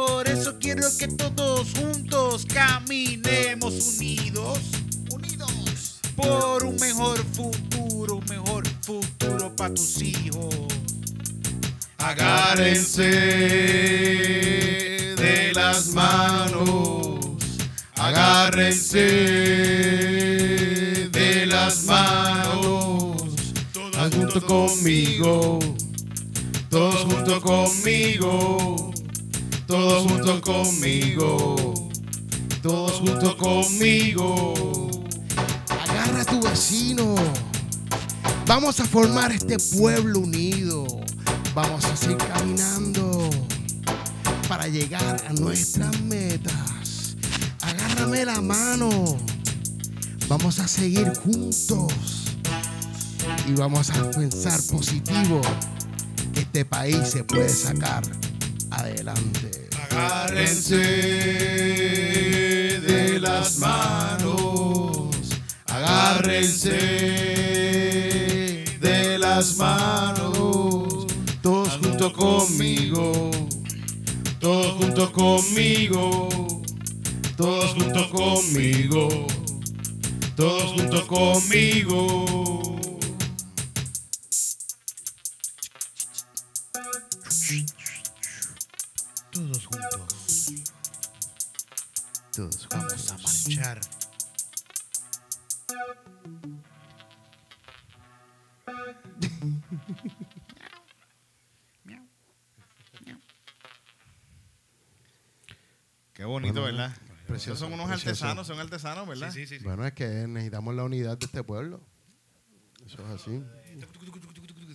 Por 0.06 0.28
eso 0.28 0.58
quiero 0.60 0.88
que 0.98 1.08
todos 1.08 1.68
juntos 1.78 2.46
caminemos 2.54 3.96
unidos, 3.96 4.60
unidos. 5.12 6.02
Por 6.16 6.66
un 6.66 6.76
mejor 6.76 7.24
futuro, 7.34 8.16
un 8.18 8.26
mejor 8.26 8.68
futuro 8.82 9.56
para 9.56 9.74
tus 9.74 10.02
hijos. 10.02 10.54
Agárrense 11.98 13.04
de 15.16 15.52
las 15.56 15.88
manos, 15.94 17.38
agárrense 17.96 19.08
de 21.12 21.46
las 21.46 21.84
manos, 21.86 23.24
todos 23.72 24.14
junto 24.14 24.46
conmigo, 24.46 25.60
todos 26.70 27.06
junto 27.06 27.42
conmigo, 27.42 28.93
todos 29.74 30.04
junto 30.04 30.40
conmigo, 30.42 31.74
todos 32.62 32.92
junto 33.00 33.36
conmigo. 33.36 34.92
Agarra 35.68 36.22
a 36.22 36.26
tu 36.26 36.40
vecino. 36.44 37.16
Vamos 38.46 38.80
a 38.80 38.86
formar 38.86 39.32
este 39.32 39.58
pueblo 39.76 40.20
unido. 40.20 40.86
Vamos 41.56 41.84
a 41.86 41.98
seguir 41.98 42.18
caminando 42.18 43.32
para 44.48 44.68
llegar 44.68 45.26
a 45.28 45.34
nuestras 45.34 46.00
metas. 46.02 47.16
Agárrame 47.60 48.26
la 48.26 48.42
mano. 48.42 49.18
Vamos 50.28 50.60
a 50.60 50.68
seguir 50.68 51.12
juntos 51.24 51.94
y 53.48 53.54
vamos 53.54 53.90
a 53.90 54.12
pensar 54.12 54.62
positivo. 54.70 55.42
que 56.32 56.42
Este 56.42 56.64
país 56.64 57.08
se 57.08 57.24
puede 57.24 57.50
sacar 57.50 58.04
adelante. 58.84 59.70
Agárrense 59.90 60.78
de 62.80 63.20
las 63.20 63.58
manos. 63.58 65.10
Agárrense 65.68 66.78
de 68.80 69.18
las 69.18 69.58
manos. 69.58 71.08
Todos 71.42 71.78
junto 71.82 72.12
conmigo. 72.14 73.32
Todos 74.40 74.74
junto 74.74 75.12
conmigo. 75.12 76.30
Todos 77.38 77.72
junto 77.74 78.10
conmigo. 78.10 79.28
Todos 80.36 80.74
junto 80.74 81.08
conmigo. 81.08 82.53
Esos 107.54 107.60
son 107.70 107.74
unos 107.74 107.90
artesanos, 107.92 108.48
son 108.48 108.60
artesanos, 108.60 109.08
¿verdad? 109.08 109.32
Sí, 109.32 109.46
sí, 109.46 109.60
sí. 109.60 109.64
Bueno, 109.64 109.86
es 109.86 109.94
que 109.94 110.06
necesitamos 110.28 110.76
la 110.76 110.84
unidad 110.84 111.18
de 111.18 111.26
este 111.26 111.44
pueblo. 111.44 111.86
Eso 112.86 113.02
es 113.06 113.22
así. 113.22 113.44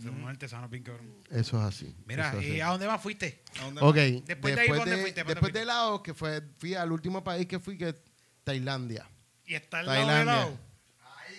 Somos 0.03 0.21
unos 0.21 0.31
artesanos 0.31 0.71
bien 0.71 0.83
cabrón. 0.85 1.13
Eso 1.31 1.59
es 1.59 1.65
así. 1.65 1.95
Mira, 2.07 2.31
es 2.31 2.37
así. 2.37 2.53
¿y 2.53 2.61
a 2.61 2.69
dónde 2.69 2.87
más 2.87 3.01
fuiste? 3.03 3.43
¿A 3.61 3.65
dónde 3.65 3.81
Ok, 3.83 3.97
más? 3.97 4.27
Después 4.27 4.55
de 4.55 4.61
ahí, 4.61 4.69
¿dónde 4.69 4.91
de, 4.91 5.03
fuiste? 5.03 5.21
¿Dónde 5.21 5.35
después 5.35 5.39
fuiste? 5.41 5.59
de 5.59 5.65
Laos, 5.65 6.01
que 6.03 6.15
fue, 6.15 6.43
fui 6.59 6.75
al 6.75 6.93
último 6.93 7.23
país 7.25 7.47
que 7.47 7.59
fui, 7.59 7.77
que 7.77 7.89
es 7.91 7.97
Tailandia. 8.45 9.09
Y 9.45 9.55
está 9.55 9.81
al 9.81 9.87
Tailandia. 9.87 10.25
lado 10.25 10.49
de 10.49 10.51
lado. 10.51 10.68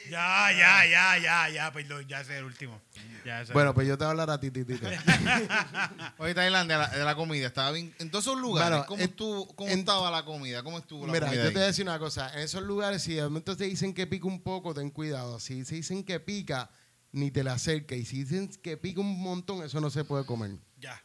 Ya, 0.09 0.51
ya, 0.51 0.85
ya, 0.85 1.17
ya, 1.19 1.49
ya, 1.49 1.71
perdón, 1.71 2.05
ya 2.07 2.21
ese 2.21 2.33
es 2.33 2.39
el 2.39 2.45
último. 2.45 2.81
Ya 3.25 3.41
ese 3.41 3.53
Bueno, 3.53 3.73
pues 3.73 3.87
yo 3.87 3.97
te 3.97 4.03
voy 4.03 4.07
a 4.07 4.11
hablar 4.11 4.29
a 4.31 4.39
ti, 4.39 4.49
Titito. 4.51 4.87
Oye, 6.17 6.33
Tailandia, 6.33 6.77
la- 6.77 6.87
de 6.89 7.03
la 7.03 7.15
comida, 7.15 7.47
estaba 7.47 7.71
bien. 7.71 7.93
En 7.99 8.09
todos 8.09 8.25
esos 8.25 8.39
lugares, 8.39 8.69
Bueno, 8.71 8.85
¿cómo, 8.87 9.03
en- 9.03 9.09
estuvo, 9.09 9.47
cómo 9.55 9.69
en- 9.69 9.79
estaba 9.79 10.09
la 10.11 10.23
comida? 10.25 10.63
¿Cómo 10.63 10.77
estuvo 10.79 11.05
la 11.05 11.13
Mira, 11.13 11.27
yo 11.27 11.31
comida? 11.33 11.47
te 11.47 11.53
voy 11.53 11.63
a 11.63 11.65
decir 11.67 11.85
una 11.85 11.99
cosa. 11.99 12.33
En 12.33 12.39
esos 12.39 12.63
lugares, 12.63 13.01
si 13.03 13.13
de 13.13 13.23
momento 13.23 13.55
te 13.55 13.65
dicen 13.65 13.93
que 13.93 14.07
pica 14.07 14.27
un 14.27 14.41
poco, 14.41 14.73
ten 14.73 14.89
cuidado. 14.89 15.39
Si 15.39 15.63
se 15.65 15.75
dicen 15.75 16.03
que 16.03 16.19
pica, 16.19 16.69
ni 17.11 17.31
te 17.31 17.43
la 17.43 17.53
acerques. 17.53 17.99
Y 17.99 18.05
si 18.05 18.23
dicen 18.23 18.49
que 18.61 18.77
pica 18.77 19.01
un 19.01 19.21
montón, 19.21 19.63
eso 19.63 19.79
no 19.81 19.89
se 19.89 20.03
puede 20.03 20.25
comer. 20.25 20.51
Ya. 20.77 21.01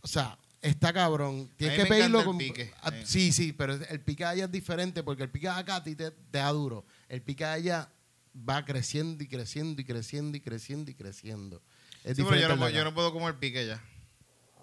O 0.00 0.06
sea, 0.06 0.36
está 0.60 0.92
cabrón. 0.92 1.50
Tienes 1.56 1.78
A 1.78 1.82
mí 1.82 1.88
que 1.88 1.94
pedirlo 1.94 2.24
con. 2.24 2.38
pique, 2.38 2.72
Ah, 2.82 2.90
sí. 2.90 3.04
Sí, 3.06 3.32
sí, 3.32 3.52
pero 3.52 3.74
el 3.74 4.00
pique 4.00 4.24
de 4.24 4.30
allá 4.30 4.44
es 4.44 4.50
diferente 4.52 5.02
porque 5.02 5.22
el 5.22 5.30
pique 5.30 5.46
de 5.46 5.52
acá 5.54 5.76
a 5.76 5.82
ti 5.84 5.94
te, 5.94 6.10
te 6.10 6.38
da 6.38 6.48
duro. 6.50 6.84
El 7.08 7.22
pique 7.22 7.44
de 7.44 7.50
allá 7.50 7.88
va 8.36 8.64
creciendo 8.64 9.22
y 9.24 9.28
creciendo 9.28 9.80
y 9.80 9.84
creciendo 9.84 10.36
y 10.36 10.40
creciendo 10.40 10.90
y 10.90 10.94
creciendo. 10.94 11.62
Es 12.04 12.16
Sí, 12.16 12.22
pero 12.22 12.36
diferente. 12.36 12.42
yo 12.42 12.48
no, 12.48 12.54
de 12.54 12.58
puedo- 12.60 12.70
yo 12.70 12.80
acá. 12.80 12.84
no 12.90 12.94
puedo 12.94 13.12
comer 13.12 13.34
pique 13.36 13.66
ya. 13.66 13.82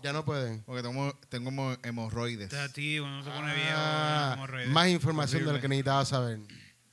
Ya 0.04 0.14
no 0.14 0.26
pueden. 0.26 0.62
Porque 0.64 0.82
tengo, 0.82 1.14
tengo 1.30 1.52
hemo- 1.52 1.78
hemorroides. 1.84 2.52
Está 2.52 2.68
tío, 2.70 3.04
uno 3.04 3.24
se 3.24 3.30
pone 3.30 3.54
viejo. 3.54 3.70
Ah, 3.76 4.32
hemorroides. 4.36 4.70
más 4.70 4.88
información 4.90 5.46
de 5.46 5.54
lo 5.54 5.62
que 5.62 5.68
necesitaba 5.68 6.04
saber. 6.06 6.40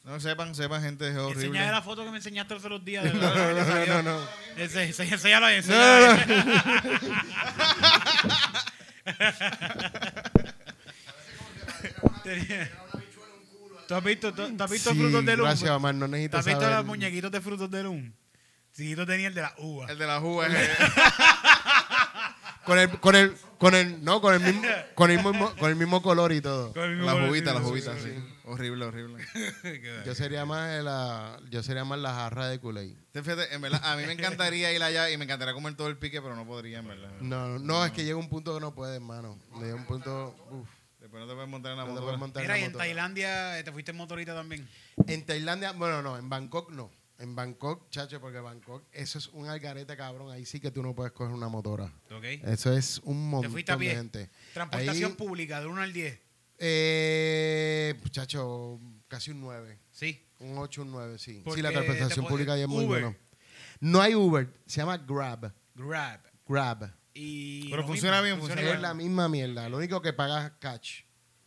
No 0.04 0.20
sepan, 0.20 0.54
sepan, 0.54 0.82
gente, 0.82 1.08
es 1.08 1.16
horrible. 1.16 1.46
Enseña 1.46 1.70
la 1.72 1.82
foto 1.82 2.02
que 2.04 2.10
me 2.10 2.16
enseñaste 2.18 2.54
los 2.54 2.64
otros 2.64 2.84
días. 2.84 3.04
No, 3.14 3.34
no, 3.34 3.52
no, 3.52 3.86
no, 3.86 4.02
no. 4.02 4.20
Enséñalo 4.56 5.46
ahí, 5.46 5.56
enséñalo 5.56 6.06
ahí. 6.06 6.24
¿Tú 13.88 13.94
has 13.94 14.04
visto, 14.04 14.34
tú, 14.34 14.56
tú 14.56 14.62
has 14.64 14.70
visto 14.70 14.90
Sí, 14.92 14.98
frutos 14.98 15.24
de 15.24 15.36
luz? 15.36 15.46
gracias, 15.46 15.70
Omar. 15.70 15.94
No 15.94 16.04
¿Tú 16.06 16.12
necesito 16.12 16.36
has 16.38 16.44
visto 16.44 16.60
saber. 16.60 16.76
los 16.76 16.86
muñequitos 16.86 17.32
de 17.32 17.40
frutos 17.40 17.70
de? 17.70 18.12
Sí, 18.70 18.94
tú 18.94 19.06
tenías 19.06 19.28
el 19.30 19.34
de 19.34 19.40
la 19.42 19.54
uva. 19.58 19.86
El 19.90 19.98
de 19.98 20.06
la 20.06 20.20
jugo 20.20 20.44
es... 20.44 20.52
eh, 20.54 20.68
Con 22.64 22.78
el, 22.78 22.90
con 23.00 23.16
el, 23.16 23.34
con 23.56 23.74
el, 23.74 24.04
no, 24.04 24.20
con 24.20 24.34
el 24.34 24.40
mismo, 24.40 24.60
con 24.94 25.10
el 25.10 25.16
mismo, 25.24 25.56
con 25.56 25.70
el 25.70 25.76
mismo 25.76 26.02
color 26.02 26.32
y 26.34 26.42
todo. 26.42 26.74
Con 26.74 26.82
el 26.82 26.90
mismo 26.96 27.06
la 27.06 27.12
color, 27.12 27.28
juguita, 27.28 27.50
sí, 27.52 27.54
la 27.56 27.60
sí, 27.62 27.66
juguita, 27.66 27.94
sí, 27.96 28.12
sí. 28.14 28.34
Horrible, 28.44 28.84
horrible. 28.84 29.24
Yo 30.04 30.14
sería 30.14 30.44
más 30.44 30.84
la, 30.84 31.40
yo 31.50 31.62
sería 31.62 31.86
más 31.86 31.98
la 31.98 32.12
jarra 32.14 32.46
de 32.48 32.60
Kool-Aid. 32.60 32.94
En 33.14 33.60
verdad, 33.62 33.80
a 33.84 33.96
mí 33.96 34.04
me 34.04 34.12
encantaría 34.12 34.70
ir 34.74 34.82
allá 34.82 35.08
y 35.10 35.16
me 35.16 35.24
encantaría 35.24 35.54
comer 35.54 35.74
todo 35.76 35.88
el 35.88 35.96
pique, 35.96 36.20
pero 36.20 36.36
no 36.36 36.46
podría, 36.46 36.80
en 36.80 36.88
verdad. 36.88 37.10
No, 37.20 37.58
no, 37.58 37.86
es 37.86 37.92
que 37.92 38.04
llega 38.04 38.18
un 38.18 38.28
punto 38.28 38.52
que 38.54 38.60
no 38.60 38.74
puedes, 38.74 38.96
hermano. 38.96 39.38
Llega 39.62 39.74
un 39.74 39.86
punto, 39.86 40.34
uf, 40.50 40.68
Después 41.08 41.22
no 41.22 41.26
te 41.28 41.34
puedes 41.34 41.48
montar 41.48 41.72
en 41.72 41.78
la 41.78 41.84
no 41.84 41.88
te 41.88 41.92
moto. 41.94 42.04
puedes 42.04 42.20
montar 42.20 42.42
en 42.42 42.48
Mira, 42.48 42.54
la 42.56 42.60
y 42.60 42.64
en. 42.64 42.72
Tailandia 42.74 43.58
eh, 43.58 43.64
te 43.64 43.72
fuiste 43.72 43.92
en 43.92 43.96
motorita 43.96 44.34
también. 44.34 44.68
En 45.06 45.24
Tailandia, 45.24 45.72
bueno, 45.72 46.02
no, 46.02 46.18
en 46.18 46.28
Bangkok 46.28 46.70
no. 46.70 46.90
En 47.18 47.34
Bangkok, 47.34 47.88
chacho, 47.88 48.20
porque 48.20 48.38
Bangkok, 48.40 48.84
eso 48.92 49.16
es 49.18 49.28
un 49.28 49.48
algarete, 49.48 49.96
cabrón. 49.96 50.30
Ahí 50.30 50.44
sí 50.44 50.60
que 50.60 50.70
tú 50.70 50.82
no 50.82 50.94
puedes 50.94 51.12
coger 51.12 51.32
una 51.34 51.48
motora. 51.48 51.86
¿Ok? 52.14 52.24
Eso 52.44 52.72
es 52.76 53.00
un 53.04 53.30
montón 53.30 53.50
fuiste 53.52 53.72
a 53.72 53.76
de 53.76 53.80
pie? 53.80 53.94
gente. 53.96 54.30
Transportación 54.52 55.10
Ahí, 55.12 55.16
pública, 55.16 55.60
de 55.60 55.66
1 55.66 55.80
al 55.80 55.92
10. 55.94 56.20
Eh, 56.58 57.94
chacho, 58.10 58.78
casi 59.08 59.30
un 59.30 59.40
9. 59.40 59.78
Sí. 59.90 60.22
Un 60.40 60.58
8, 60.58 60.82
un 60.82 60.90
9, 60.92 61.18
sí. 61.18 61.40
Porque 61.42 61.58
Sí, 61.58 61.62
la 61.62 61.70
te 61.70 61.74
transportación 61.76 62.24
po- 62.24 62.28
pública 62.30 62.52
ahí 62.52 62.62
es 62.62 62.68
muy 62.68 62.84
Uber. 62.84 63.02
bueno. 63.02 63.16
No 63.80 64.00
hay 64.02 64.14
Uber, 64.14 64.52
se 64.66 64.76
llama 64.80 64.98
Grab. 64.98 65.52
Grab. 65.74 66.20
Grab. 66.46 66.92
Y 67.20 67.68
Pero 67.70 67.84
funciona 67.86 68.22
mismo, 68.22 68.24
bien, 68.36 68.38
funciona 68.38 68.60
Es 68.62 68.68
bien. 68.68 68.82
la 68.82 68.94
misma 68.94 69.28
mierda. 69.28 69.68
Lo 69.68 69.78
único 69.78 70.00
que 70.00 70.12
pagas 70.12 70.52
catch. 70.60 71.00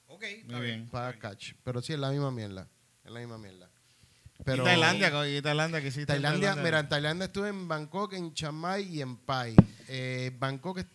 Ok, 0.08 0.24
está 0.24 0.54
Muy 0.58 0.66
bien. 0.66 0.80
bien. 0.80 0.90
Pagas 0.90 1.16
catch. 1.18 1.54
Pero 1.64 1.82
sí, 1.82 1.94
es 1.94 2.00
la 2.00 2.10
misma 2.10 2.30
mierda. 2.32 2.68
Es 3.06 3.12
la 3.12 3.20
misma 3.20 3.38
mierda. 3.38 3.70
Pero 4.44 4.64
¿Y 4.64 4.66
Tailandia? 4.66 5.38
¿Y 5.38 5.42
Tailandia? 5.42 5.82
¿Qué 5.82 5.88
hiciste 5.88 6.02
en 6.14 6.22
Tailandia, 6.22 6.56
mira, 6.56 6.80
en 6.80 6.90
Tailandia 6.90 7.26
estuve 7.26 7.50
en 7.50 7.68
Bangkok, 7.68 8.14
en 8.14 8.34
Chiang 8.34 8.56
Mai 8.56 8.84
y 8.84 9.02
en 9.02 9.16
Pai. 9.18 9.56
Eh, 9.88 10.36
Bangkok, 10.40 10.80
es- 10.80 10.86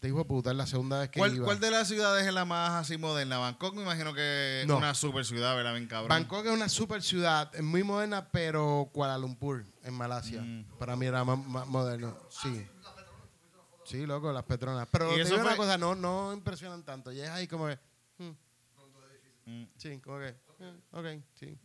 te 0.00 0.06
digo 0.08 0.26
puta, 0.26 0.50
es 0.50 0.56
la 0.56 0.66
segunda 0.66 1.00
vez 1.00 1.10
que 1.10 1.18
¿Cuál, 1.18 1.36
iba. 1.36 1.44
¿Cuál 1.44 1.60
de 1.60 1.70
las 1.70 1.88
ciudades 1.88 2.26
es 2.26 2.32
la 2.32 2.44
más 2.46 2.70
así 2.70 2.96
moderna? 2.96 3.38
Bangkok 3.38 3.74
me 3.74 3.82
imagino 3.82 4.14
que 4.14 4.62
es 4.62 4.66
No. 4.66 4.78
una 4.78 4.94
super 4.94 5.24
ciudad, 5.24 5.54
¿verdad? 5.56 5.74
Bien 5.74 5.86
cabrón. 5.86 6.08
Bangkok 6.08 6.46
es 6.46 6.52
una 6.52 6.68
super 6.68 7.02
ciudad, 7.02 7.54
es 7.54 7.62
muy 7.62 7.82
moderna, 7.82 8.28
pero 8.30 8.88
Kuala 8.92 9.18
Lumpur, 9.18 9.64
en 9.84 9.94
Malasia, 9.94 10.40
Mm. 10.42 10.64
para 10.78 10.96
mí 10.96 11.06
era 11.06 11.22
más, 11.24 11.38
más 11.46 11.66
moderno. 11.66 12.16
Sí. 12.30 12.66
Sí, 13.86 14.04
loco, 14.06 14.32
las 14.32 14.44
petronas. 14.44 14.88
Pero 14.90 15.12
¿Y 15.12 15.16
te 15.16 15.20
eso 15.22 15.34
digo 15.36 15.46
una 15.46 15.56
cosa, 15.56 15.78
no, 15.78 15.94
no 15.94 16.32
impresionan 16.32 16.84
tanto. 16.84 17.12
Y 17.12 17.20
es 17.20 17.28
ahí 17.28 17.46
como 17.46 17.66
que. 17.68 17.78
hmm. 18.18 18.30
Mm. 19.46 19.64
Sí, 19.76 19.98
como 20.00 20.18
que. 20.18 20.34
eh, 20.60 20.80
ok, 20.92 21.06
sí. 21.34 21.58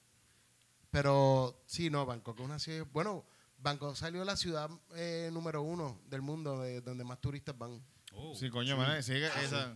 Pero 0.91 1.63
sí, 1.65 1.89
no, 1.89 2.05
Bangkok 2.05 2.39
es 2.39 2.45
una 2.45 2.59
ciudad. 2.59 2.85
Bueno, 2.91 3.25
Bangkok 3.57 3.95
salió 3.95 4.23
la 4.25 4.35
ciudad 4.35 4.69
eh, 4.95 5.29
número 5.33 5.61
uno 5.63 5.99
del 6.07 6.21
mundo 6.21 6.59
de 6.61 6.81
donde 6.81 7.03
más 7.03 7.19
turistas 7.19 7.57
van. 7.57 7.81
Oh. 8.13 8.35
Sí, 8.35 8.49
coño, 8.49 8.75
man, 8.77 9.01
sí, 9.01 9.13
que 9.13 9.25
esa. 9.25 9.75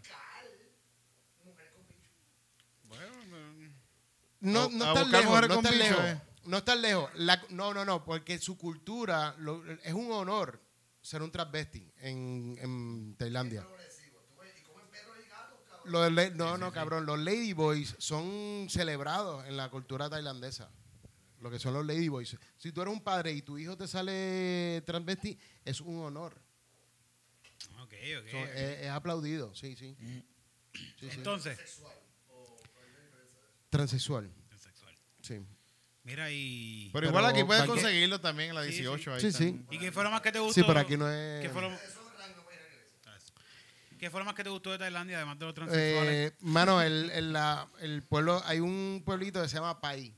Bueno, 2.88 3.06
mm, 3.24 3.74
No, 4.42 4.64
A- 4.64 4.70
no 4.70 4.86
a 4.86 4.88
están 4.90 4.94
buscar 4.94 5.06
lejos, 5.12 5.26
mujeres 5.28 5.50
no 5.50 5.62
bicho, 5.62 5.76
lejos. 5.78 6.06
eh. 6.06 6.22
No 6.46 6.58
están 6.58 6.82
lejos. 6.82 7.10
La- 7.16 7.42
no, 7.50 7.74
no, 7.74 7.86
no, 7.86 8.06
porque 8.06 8.38
su 8.38 8.58
cultura 8.58 9.36
lo- 9.40 9.66
es 9.82 9.94
un 9.94 10.12
honor 10.12 10.62
ser 11.06 11.22
un 11.22 11.32
transvesti 11.32 11.88
en, 12.00 12.58
en 12.60 13.16
Tailandia. 13.16 13.66
Los 15.86 16.12
no, 16.36 16.58
no, 16.58 16.72
cabrón. 16.72 17.06
Los 17.06 17.20
ladyboys 17.20 17.96
son 18.00 18.68
celebrados 18.70 19.46
en 19.46 19.56
la 19.56 19.70
cultura 19.70 20.10
tailandesa. 20.10 20.72
Lo 21.42 21.52
que 21.52 21.60
son 21.60 21.76
los 21.76 21.86
ladyboys. 21.86 22.36
Si 22.58 22.72
tú 22.72 22.82
eres 22.82 22.92
un 22.92 23.02
padre 23.04 23.32
y 23.34 23.44
tu 23.44 23.58
hijo 23.60 23.78
te 23.78 23.88
sale 23.88 24.82
transvesti, 24.84 25.38
es 25.64 25.82
un 25.82 26.00
honor. 26.00 26.34
ok, 27.84 27.94
ok. 28.22 28.30
Son- 28.32 28.42
ok. 28.42 28.50
es, 28.56 28.82
es 28.82 28.90
aplaudido, 28.90 29.54
sí, 29.54 29.76
sí. 29.76 29.96
Sí, 30.00 30.26
sí. 31.00 31.10
Entonces, 31.12 31.60
Transexual, 33.70 34.34
sexual. 34.58 34.98
sí. 35.22 35.46
Mira, 36.06 36.32
y. 36.32 36.90
Pero 36.94 37.08
igual 37.08 37.26
aquí 37.26 37.44
puedes 37.44 37.64
conseguirlo 37.66 38.22
también 38.22 38.50
en 38.50 38.56
la 38.56 38.64
Sí, 38.64 38.72
sí. 38.72 38.78
18. 38.84 39.14
ahí 39.16 39.22
Sí, 39.22 39.28
están. 39.28 39.42
sí. 39.42 39.66
¿Y 39.72 39.80
qué 39.80 39.92
fue 39.92 40.04
lo 40.04 40.12
más 40.12 40.22
que 40.22 40.32
te 40.32 40.40
gustó? 40.40 40.54
Sí, 40.54 40.64
pero 40.66 40.80
aquí 40.80 40.96
no 40.96 41.10
es... 41.12 41.42
¿Qué 41.42 41.50
fue 41.50 41.62
lo, 41.64 41.72
¿Qué 43.98 44.10
fue 44.12 44.20
lo 44.20 44.26
más 44.26 44.36
que 44.36 44.44
te 44.44 44.50
gustó 44.50 44.72
de 44.72 44.78
Tailandia, 44.78 45.18
además 45.18 45.40
de 45.40 45.46
los 45.46 45.56
transexuales? 45.56 46.32
Eh, 46.32 46.36
mano, 46.42 46.82
el, 46.82 47.10
el, 47.12 47.34
la- 47.34 47.68
el 47.80 48.04
pueblo, 48.04 48.42
hay 48.46 48.60
un 48.60 49.02
pueblito 49.06 49.42
que 49.42 49.48
se 49.48 49.56
llama 49.56 49.80
Pai. 49.80 50.14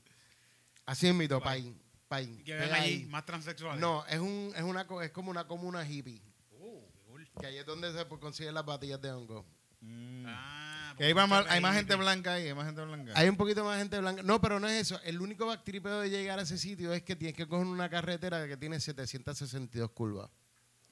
Así 0.84 1.06
es 1.06 1.14
mito, 1.14 1.40
Pai. 1.40 1.74
Pai. 2.08 2.42
que 2.44 2.54
ven 2.54 2.70
Pai. 2.70 2.80
allí 2.80 3.04
más 3.06 3.24
transexuales. 3.24 3.80
No, 3.80 4.04
es 4.06 4.18
un, 4.18 4.52
es 4.56 4.62
una 4.62 4.86
co- 4.86 5.00
es 5.00 5.10
como 5.12 5.30
una 5.30 5.46
comuna 5.46 5.88
hippie. 5.88 6.20
Oh, 6.60 6.86
qué 6.92 7.00
cool. 7.06 7.28
Que 7.40 7.46
ahí 7.46 7.56
es 7.58 7.66
donde 7.66 7.92
se 7.92 8.04
pues, 8.04 8.20
consiguen 8.20 8.54
las 8.54 8.64
batillas 8.66 9.00
de 9.00 9.12
hongo. 9.12 9.46
Mm. 9.80 10.24
Ah, 10.26 10.67
Que 10.98 11.04
hay, 11.04 11.14
más, 11.14 11.46
hay 11.48 11.60
más 11.60 11.74
gente 11.76 11.94
blanca 11.94 12.34
ahí, 12.34 12.48
hay 12.48 12.54
más 12.54 12.66
gente 12.66 12.82
blanca. 12.84 13.12
Hay 13.14 13.28
un 13.28 13.36
poquito 13.36 13.64
más 13.64 13.78
gente 13.78 13.98
blanca. 14.00 14.22
No, 14.22 14.40
pero 14.40 14.58
no 14.60 14.66
es 14.68 14.80
eso. 14.82 15.00
El 15.04 15.20
único 15.20 15.46
bactripeo 15.46 16.00
de 16.00 16.10
llegar 16.10 16.38
a 16.38 16.42
ese 16.42 16.58
sitio 16.58 16.92
es 16.92 17.02
que 17.02 17.14
tienes 17.16 17.36
que 17.36 17.46
coger 17.46 17.66
una 17.66 17.88
carretera 17.88 18.46
que 18.46 18.56
tiene 18.56 18.80
762 18.80 19.90
curvas. 19.92 20.28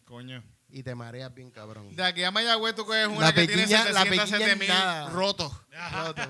Coño. 0.04 0.42
Y 0.68 0.82
te 0.82 0.94
mareas 0.94 1.32
bien, 1.34 1.50
cabrón. 1.50 1.94
De 1.94 2.02
aquí 2.04 2.22
a 2.24 2.30
Mayagüez 2.30 2.74
tú 2.74 2.84
coges 2.86 3.06
una 3.08 3.20
La 3.26 3.32
que 3.34 3.46
tiene 3.46 3.62
pequeña- 3.62 3.84
la 3.90 4.02
707 4.04 4.56
pequeña 4.56 5.04
mil 5.04 5.12
rotos. 5.12 5.52
Roto. 6.04 6.22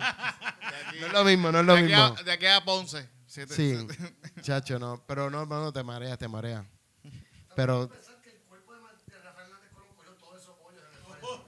No 1.00 1.06
es 1.06 1.12
lo 1.12 1.24
mismo, 1.24 1.52
no 1.52 1.60
es 1.60 1.66
lo 1.66 1.72
de, 1.74 1.78
aquí 1.80 1.88
mismo. 1.88 2.04
a, 2.18 2.22
de 2.22 2.32
aquí 2.32 2.46
a 2.46 2.64
Ponce. 2.64 3.08
Siete- 3.26 3.54
Sí, 3.54 3.76
siete- 3.76 4.14
chacho, 4.42 4.78
no. 4.78 5.02
Pero 5.06 5.28
no, 5.30 5.44
no, 5.46 5.72
te 5.72 5.82
mareas, 5.82 6.18
te 6.18 6.28
mareas. 6.28 6.64
Pero 7.54 7.90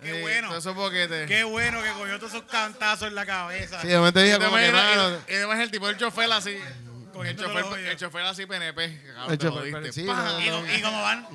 Qué 0.01 0.15
Sí, 0.15 0.21
bueno. 0.21 0.49
todos 0.49 0.65
esos 0.65 0.75
boquetes. 0.77 1.27
Qué 1.27 1.43
bueno 1.45 1.83
que 1.83 1.91
cogió 1.93 2.19
todos 2.19 2.33
esos 2.35 2.45
cantazos 2.45 3.09
en 3.09 3.15
la 3.15 3.27
cabeza. 3.27 3.81
sí, 3.83 3.89
momento 3.89 4.21
dije 4.21 4.39
como 4.39 4.57
que, 4.57 4.71
mano, 4.73 5.19
y- 5.29 5.33
además 5.35 5.59
el 5.61 5.71
tipo 5.71 5.87
del 5.89 5.97
chofer 5.97 6.31
así. 6.33 6.57
El 7.25 7.37
chofer, 7.37 7.79
el 7.81 7.97
chofer 7.97 8.25
así 8.27 8.47
PNP. 8.47 9.03
cabrón, 9.15 9.33
El 9.33 9.39
chofer, 9.39 9.93
sí, 9.93 10.03
¿Y, 10.03 10.07
no. 10.07 10.75
y 10.77 10.81
cómo 10.83 11.03
van? 11.03 11.27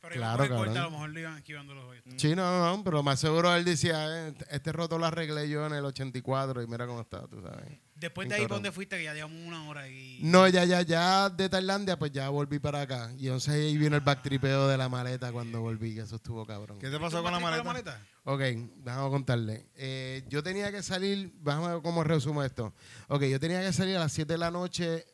Pero 0.00 0.14
Claro, 0.14 0.46
claro, 0.46 0.56
corta, 0.64 0.80
a 0.80 0.84
lo 0.84 0.90
mejor 0.92 1.10
le 1.10 1.20
iban 1.20 1.36
esquivando 1.38 1.74
los 1.74 1.84
hoyos. 1.84 2.04
Sí, 2.16 2.36
no, 2.36 2.42
no, 2.48 2.76
no, 2.76 2.84
pero 2.84 3.02
más 3.02 3.18
seguro 3.18 3.52
él 3.56 3.64
decía, 3.64 4.28
eh, 4.28 4.34
este 4.50 4.70
roto 4.70 4.98
lo 4.98 5.06
arreglé 5.06 5.48
yo 5.48 5.66
en 5.66 5.72
el 5.74 5.84
84 5.84 6.62
y 6.62 6.66
mira 6.68 6.86
cómo 6.86 7.00
está, 7.00 7.26
tú 7.26 7.42
sabes. 7.42 7.80
Después 7.98 8.28
de 8.28 8.34
ahí, 8.34 8.40
¿para 8.42 8.48
cabrón. 8.48 8.62
dónde 8.64 8.72
fuiste? 8.72 8.98
Que 8.98 9.04
ya 9.04 9.14
llevamos 9.14 9.38
una 9.46 9.68
hora 9.68 9.88
y... 9.88 10.18
No, 10.22 10.46
ya, 10.48 10.64
ya, 10.64 10.82
ya 10.82 11.30
de 11.30 11.48
Tailandia, 11.48 11.98
pues 11.98 12.12
ya 12.12 12.28
volví 12.28 12.58
para 12.58 12.82
acá. 12.82 13.10
Y 13.16 13.26
entonces 13.26 13.54
ahí 13.54 13.78
vino 13.78 13.96
el 13.96 14.02
backtripeo 14.02 14.68
de 14.68 14.76
la 14.76 14.88
maleta 14.90 15.32
cuando 15.32 15.62
volví, 15.62 15.94
que 15.94 16.02
eso 16.02 16.16
estuvo 16.16 16.44
cabrón. 16.44 16.78
¿Qué 16.78 16.90
te 16.90 16.98
pasó 17.00 17.22
con 17.22 17.32
la 17.32 17.40
maleta? 17.40 18.02
Ok, 18.24 18.40
déjame 18.40 19.10
contarle. 19.10 19.66
Eh, 19.76 20.24
yo 20.28 20.42
tenía 20.42 20.70
que 20.70 20.82
salir, 20.82 21.32
déjame 21.40 21.68
ver 21.68 21.82
cómo 21.82 22.04
resumo 22.04 22.42
esto. 22.42 22.74
Ok, 23.08 23.22
yo 23.24 23.40
tenía 23.40 23.60
que 23.62 23.72
salir 23.72 23.96
a 23.96 24.00
las 24.00 24.12
7 24.12 24.32
de 24.34 24.38
la 24.38 24.50
noche, 24.50 25.06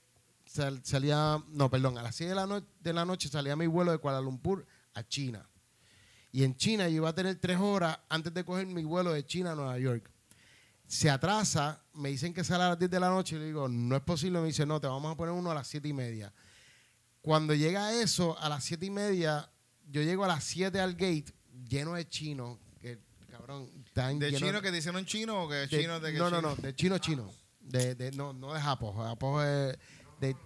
sal- 0.47 0.81
salía, 0.83 1.39
no, 1.49 1.71
perdón, 1.71 1.99
a 1.99 2.03
las 2.03 2.17
7 2.17 2.31
de 2.31 2.35
la, 2.37 2.47
no- 2.47 2.67
de 2.81 2.93
la 2.93 3.05
noche 3.05 3.29
salía 3.29 3.55
mi 3.55 3.67
vuelo 3.69 3.93
de 3.93 3.99
Kuala 3.99 4.21
Lumpur 4.21 4.67
a 4.95 5.03
China. 5.07 5.49
Y 6.33 6.45
en 6.45 6.57
China 6.57 6.89
yo 6.89 6.97
iba 6.97 7.11
a 7.11 7.15
tener 7.15 7.37
tres 7.37 7.59
horas 7.59 7.99
antes 8.09 8.33
de 8.35 8.43
coger 8.45 8.67
mi 8.67 8.83
vuelo 8.85 9.13
de 9.13 9.25
China 9.27 9.53
a 9.53 9.55
Nueva 9.55 9.79
York. 9.79 10.11
Se 10.93 11.09
atrasa, 11.09 11.83
me 11.95 12.11
dicen 12.11 12.35
que 12.35 12.45
sale 12.45 12.65
a 12.65 12.69
las 12.69 12.79
10 12.79 12.91
de 12.91 13.01
la 13.01 13.09
noche 13.09 13.37
y 13.37 13.39
le 13.39 13.47
digo, 13.47 13.67
no 13.67 13.97
es 13.97 14.03
posible. 14.03 14.41
Me 14.41 14.49
dice, 14.49 14.67
no, 14.67 14.79
te 14.79 14.87
vamos 14.87 15.11
a 15.11 15.17
poner 15.17 15.33
uno 15.33 15.51
a 15.51 15.55
las 15.55 15.67
7 15.67 15.89
y 15.89 15.95
media. 15.95 16.31
Cuando 17.23 17.55
llega 17.55 17.95
eso, 17.95 18.39
a 18.39 18.51
las 18.51 18.63
7 18.65 18.85
y 18.85 18.91
media, 18.91 19.51
yo 19.89 20.03
llego 20.03 20.23
a 20.25 20.29
las 20.29 20.45
7 20.45 20.79
al 20.79 20.93
gate, 20.93 21.33
lleno 21.67 21.95
de 21.95 22.07
chinos, 22.07 22.59
que 22.79 22.99
cabrón, 23.31 23.71
están 23.87 24.19
¿De 24.19 24.35
chino 24.35 24.61
que 24.61 24.71
te 24.71 24.77
hicieron 24.77 25.07
chino 25.07 25.45
o 25.45 25.49
que 25.49 25.55
de- 25.55 25.69
chino 25.71 25.99
de 25.99 26.13
que 26.13 26.19
no, 26.19 26.29
no, 26.29 26.37
chino? 26.37 26.51
no, 26.51 26.57
de 26.57 26.77
chino 26.77 26.99
chino. 26.99 27.31
De, 27.61 27.95
de, 27.95 28.13
no, 28.13 28.35
no 28.35 28.53
de 28.53 28.61
Japón. 28.61 28.95
Japón 28.95 29.47
es 29.47 29.79
de. 30.21 30.37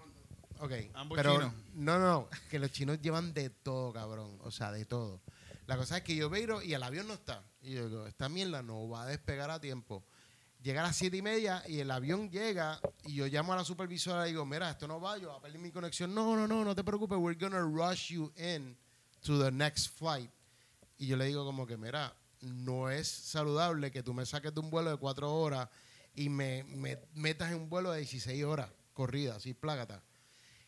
Ok. 0.60 0.72
Ambos 0.94 1.16
pero, 1.16 1.32
chinos. 1.32 1.54
No, 1.74 1.98
no, 1.98 2.06
no. 2.06 2.28
Que 2.48 2.60
los 2.60 2.70
chinos 2.70 3.02
llevan 3.02 3.34
de 3.34 3.50
todo, 3.50 3.92
cabrón. 3.92 4.38
O 4.44 4.52
sea, 4.52 4.70
de 4.70 4.84
todo. 4.84 5.20
La 5.66 5.76
cosa 5.76 5.96
es 5.96 6.04
que 6.04 6.14
yo 6.14 6.30
veo 6.30 6.62
y 6.62 6.72
el 6.72 6.84
avión 6.84 7.08
no 7.08 7.14
está. 7.14 7.42
Y 7.62 7.72
yo 7.72 7.88
digo, 7.88 8.06
esta 8.06 8.28
mierda 8.28 8.62
no 8.62 8.88
va 8.88 9.02
a 9.02 9.06
despegar 9.06 9.50
a 9.50 9.60
tiempo. 9.60 10.04
Llega 10.66 10.80
a 10.80 10.86
las 10.88 10.96
siete 10.96 11.18
y 11.18 11.22
media 11.22 11.62
y 11.68 11.78
el 11.78 11.88
avión 11.92 12.28
llega 12.28 12.80
y 13.04 13.14
yo 13.14 13.28
llamo 13.28 13.52
a 13.52 13.56
la 13.56 13.62
supervisora 13.62 14.26
y 14.26 14.32
digo, 14.32 14.44
mira, 14.44 14.68
esto 14.68 14.88
no 14.88 15.00
va, 15.00 15.16
yo 15.16 15.28
voy 15.28 15.36
a 15.36 15.40
perder 15.40 15.60
mi 15.60 15.70
conexión. 15.70 16.12
No, 16.12 16.34
no, 16.34 16.48
no, 16.48 16.64
no 16.64 16.74
te 16.74 16.82
preocupes, 16.82 17.16
we're 17.16 17.38
gonna 17.38 17.60
rush 17.60 18.10
you 18.10 18.32
in 18.36 18.76
to 19.22 19.40
the 19.40 19.52
next 19.52 19.96
flight. 19.96 20.28
Y 20.98 21.06
yo 21.06 21.16
le 21.16 21.26
digo 21.26 21.44
como 21.44 21.68
que, 21.68 21.76
mira, 21.76 22.12
no 22.40 22.90
es 22.90 23.06
saludable 23.06 23.92
que 23.92 24.02
tú 24.02 24.12
me 24.12 24.26
saques 24.26 24.52
de 24.52 24.58
un 24.58 24.68
vuelo 24.68 24.90
de 24.90 24.96
cuatro 24.96 25.32
horas 25.32 25.68
y 26.16 26.28
me, 26.28 26.64
me 26.64 26.98
metas 27.14 27.52
en 27.52 27.58
un 27.58 27.70
vuelo 27.70 27.92
de 27.92 27.98
16 27.98 28.42
horas 28.42 28.68
corrida, 28.92 29.36
así, 29.36 29.54
plágata. 29.54 30.02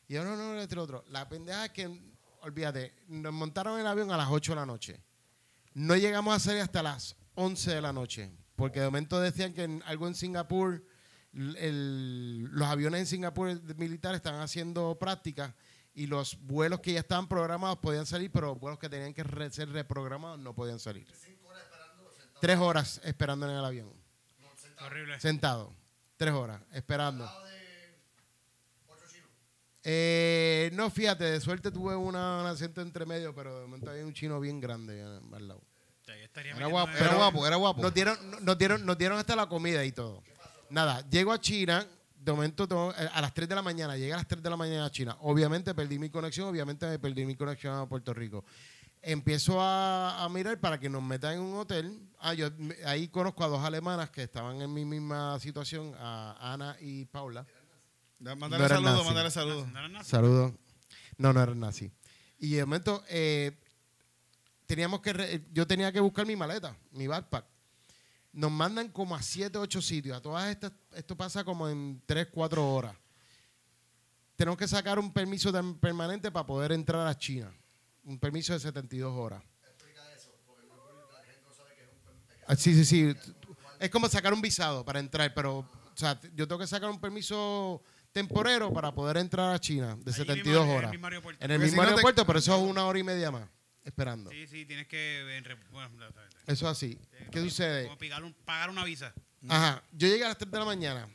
Y 0.07 0.15
yo, 0.15 0.23
no, 0.23 0.37
no, 0.37 0.55
no, 0.55 0.61
este 0.61 0.79
otro. 0.79 1.05
La 1.09 1.29
pendeja 1.29 1.65
es 1.65 1.73
que, 1.73 2.15
olvídate, 2.43 2.95
nos 3.09 3.33
montaron 3.33 3.81
el 3.81 3.87
avión 3.89 4.13
a 4.13 4.17
las 4.17 4.29
8 4.31 4.53
de 4.53 4.57
la 4.57 4.65
noche. 4.65 5.03
No 5.75 5.97
llegamos 5.97 6.37
a 6.37 6.39
salir 6.39 6.61
hasta 6.61 6.85
las 6.85 7.17
11 7.35 7.75
de 7.75 7.81
la 7.81 7.93
noche, 7.93 8.31
porque 8.59 8.81
de 8.81 8.87
momento 8.87 9.21
decían 9.21 9.55
que 9.55 9.63
en- 9.63 9.83
algo 9.87 10.09
en 10.09 10.17
Singapur, 10.17 10.85
el- 11.33 12.43
los 12.51 12.67
aviones 12.69 13.01
en 13.01 13.07
Singapur 13.07 13.49
militares 13.77 14.17
estaban 14.17 14.41
haciendo 14.41 14.99
prácticas 14.99 15.55
y 15.95 16.07
los 16.09 16.37
vuelos 16.43 16.81
que 16.81 16.93
ya 16.93 17.01
estaban 17.01 17.29
programados 17.29 17.79
podían 17.79 18.05
salir, 18.05 18.31
pero 18.33 18.49
los 18.49 18.59
vuelos 18.59 18.79
que 18.81 18.89
tenían 18.89 19.15
que 19.15 19.23
re- 19.23 19.51
ser 19.51 19.69
reprogramados 19.71 20.39
no 20.41 20.55
podían 20.55 20.81
salir. 20.81 21.07
Tres 22.41 22.59
horas 22.59 23.01
esperando 23.05 23.49
en 23.49 23.57
el 23.57 23.65
avión, 23.65 23.93
Horrible. 24.81 25.19
sentado. 25.21 25.73
Tres 26.17 26.35
horas, 26.35 26.61
esperando. 26.73 27.31
Eh, 29.85 30.71
no, 30.75 30.91
fíjate, 30.91 31.25
de 31.25 31.41
suerte 31.41 31.71
tuve 31.71 31.95
una, 31.97 32.41
un 32.41 32.47
asiento 32.47 32.81
entre 32.83 33.07
medio, 33.07 33.33
pero 33.35 33.55
de 33.61 33.63
momento 33.67 33.91
había 33.91 34.05
un 34.05 34.13
chino 34.13 34.39
bien 34.41 34.61
grande 34.61 35.01
eh, 35.01 35.21
al 35.33 35.49
lado. 35.49 35.63
Estaría 36.17 36.55
Era 36.57 36.67
guapo, 36.67 36.93
era 36.97 37.15
guapo, 37.15 37.47
era 37.47 37.57
guapo. 37.57 37.83
Nos 37.83 37.95
dieron, 37.95 38.31
no- 38.31 38.41
nos, 38.41 38.59
dieron, 38.59 38.85
nos 38.87 38.97
dieron 38.99 39.19
hasta 39.19 39.35
la 39.37 39.47
comida 39.47 39.85
y 39.85 39.93
todo. 39.93 40.23
Nada, 40.71 41.09
llego 41.09 41.33
a 41.33 41.41
China, 41.41 41.87
de 42.17 42.33
momento 42.33 42.67
tengo- 42.69 42.93
eh, 42.99 43.09
a 43.13 43.21
las 43.21 43.33
3 43.35 43.49
de 43.49 43.55
la 43.55 43.63
mañana, 43.63 43.97
llegué 43.97 44.13
a 44.13 44.17
las 44.17 44.27
3 44.29 44.43
de 44.43 44.51
la 44.51 44.57
mañana 44.57 44.87
a 44.87 44.91
China. 44.91 45.17
Obviamente 45.21 45.75
perdí 45.75 45.99
mi 45.99 46.11
conexión, 46.11 46.49
obviamente 46.49 46.87
me 46.87 46.99
perdí 46.99 47.25
mi 47.25 47.37
conexión 47.37 47.75
a 47.79 47.87
Puerto 47.89 48.13
Rico. 48.13 48.45
Empiezo 49.01 49.61
a, 49.63 50.25
a 50.25 50.29
mirar 50.29 50.59
para 50.59 50.79
que 50.81 50.91
nos 50.91 51.03
metan 51.03 51.35
en 51.35 51.41
un 51.41 51.57
hotel. 51.59 52.01
Ah, 52.19 52.35
yo 52.35 52.49
ahí 52.85 53.09
conozco 53.09 53.45
a 53.45 53.49
dos 53.49 53.65
alemanas 53.65 54.11
que 54.11 54.25
estaban 54.25 54.61
en 54.61 54.75
mi 54.75 54.85
misma 54.85 55.39
situación, 55.39 55.95
a 55.99 56.53
Ana 56.53 56.77
y 56.81 57.05
Paula. 57.05 57.47
No 58.19 58.35
Mándale 58.35 58.69
saludos, 58.69 59.05
mándale 59.07 59.31
saludos. 59.31 59.69
Saludos. 60.05 60.53
No, 61.17 61.33
no 61.33 61.41
eran 61.43 61.61
nazi. 61.61 61.93
Y 62.41 62.55
de 62.55 62.65
momento 62.65 63.05
eh, 63.09 63.57
teníamos 64.69 65.01
que 65.01 65.13
re- 65.15 65.45
yo 65.53 65.67
tenía 65.67 65.91
que 65.91 65.99
buscar 65.99 66.27
mi 66.27 66.37
maleta, 66.37 66.77
mi 66.93 67.07
backpack. 67.07 67.45
Nos 68.33 68.51
mandan 68.51 68.89
como 68.91 69.17
a 69.17 69.23
7, 69.23 69.57
8 69.59 69.81
sitios. 69.83 70.17
A 70.17 70.21
todas 70.21 70.49
estas, 70.51 70.71
esto 70.95 71.17
pasa 71.17 71.43
como 71.43 71.69
en 71.69 72.01
3, 72.07 72.29
4 72.31 72.75
horas. 72.75 72.95
Tenemos 74.37 74.59
que 74.59 74.69
sacar 74.69 74.99
un 74.99 75.13
permiso 75.13 75.51
permanente 75.81 76.31
para 76.31 76.47
poder 76.47 76.73
entrar 76.73 77.07
a 77.07 77.17
China. 77.19 77.51
Un 78.05 78.19
permiso 78.19 78.53
de 78.53 78.61
72 78.61 79.13
horas. 79.17 79.43
Ah, 82.47 82.55
Sí, 82.57 82.75
sí, 82.75 82.85
sí. 82.85 83.15
Es 83.81 83.91
como 83.91 84.09
sacar 84.09 84.33
un 84.33 84.41
visado 84.41 84.85
para 84.85 85.01
entrar, 85.01 85.33
pero 85.35 85.59
o 85.59 85.67
sea, 85.95 86.19
yo 86.35 86.47
tengo 86.49 86.59
que 86.61 86.67
sacar 86.67 86.91
un 86.91 87.01
permiso 87.01 87.83
temporero 88.13 88.73
para 88.73 88.93
poder 88.95 89.17
entrar 89.19 89.55
a 89.55 89.59
China 89.59 89.97
de 90.03 90.11
Allí 90.13 90.25
72 90.25 90.45
mismo, 90.47 90.63
en 90.65 90.71
el 90.71 90.77
horas. 90.79 90.91
mismo 90.91 91.07
aeropuerto. 91.07 91.45
En 91.45 91.51
el 91.51 91.57
Porque 91.59 91.67
mismo 91.67 91.83
no 91.83 91.89
aeropuerto, 91.89 92.27
pero 92.27 92.39
eso 92.39 92.57
es 92.57 92.63
una 92.71 92.87
hora 92.87 92.99
y 92.99 93.03
media 93.05 93.31
más 93.31 93.49
esperando. 93.89 94.31
Sí, 94.31 94.47
sí, 94.47 94.65
tienes 94.67 94.87
que... 94.87 95.43
Bueno, 95.71 95.91
Eso 96.47 96.67
es 96.67 96.71
así. 96.73 96.99
¿Qué 97.31 97.41
sucede? 97.41 97.85
Como 97.85 97.99
pagar, 97.99 98.25
un- 98.25 98.35
pagar 98.45 98.71
una 98.71 98.85
visa. 98.85 99.13
Ajá. 99.49 99.83
Yo 99.93 100.09
llegué 100.09 100.25
a 100.25 100.29
las 100.29 100.39
3 100.39 100.51
de 100.51 100.59
la 100.59 100.65
mañana. 100.65 101.09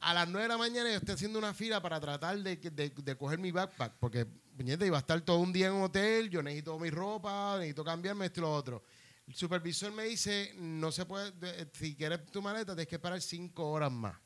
a 0.00 0.14
las 0.14 0.28
9 0.28 0.42
de 0.42 0.48
la 0.48 0.58
mañana 0.58 0.90
yo 0.90 0.96
estoy 0.96 1.14
haciendo 1.14 1.38
una 1.38 1.52
fila 1.54 1.80
para 1.82 1.98
tratar 2.00 2.38
de, 2.38 2.56
de- 2.56 2.90
de 2.90 3.16
coger 3.16 3.38
mi 3.38 3.50
backpack, 3.50 3.94
porque, 3.98 4.26
puñeta, 4.56 4.86
iba 4.86 4.96
a 4.96 5.00
estar 5.00 5.20
todo 5.22 5.38
un 5.38 5.52
día 5.52 5.66
en 5.68 5.72
un 5.74 5.82
hotel, 5.82 6.30
yo 6.30 6.42
necesito 6.42 6.78
mi 6.78 6.88
ropa, 6.90 7.56
necesito 7.58 7.84
cambiarme 7.84 8.26
esto 8.26 8.40
y 8.40 8.42
lo 8.42 8.52
otro. 8.54 8.84
El 9.26 9.34
supervisor 9.34 9.92
me 9.92 10.04
dice, 10.04 10.54
no 10.56 10.90
se 10.92 11.04
puede, 11.04 11.32
de- 11.32 11.68
si 11.74 11.94
quieres 11.96 12.24
tu 12.30 12.40
maleta, 12.40 12.74
tienes 12.74 12.86
que 12.88 12.94
esperar 12.94 13.20
5 13.20 13.70
horas 13.70 13.90
más. 13.92 14.16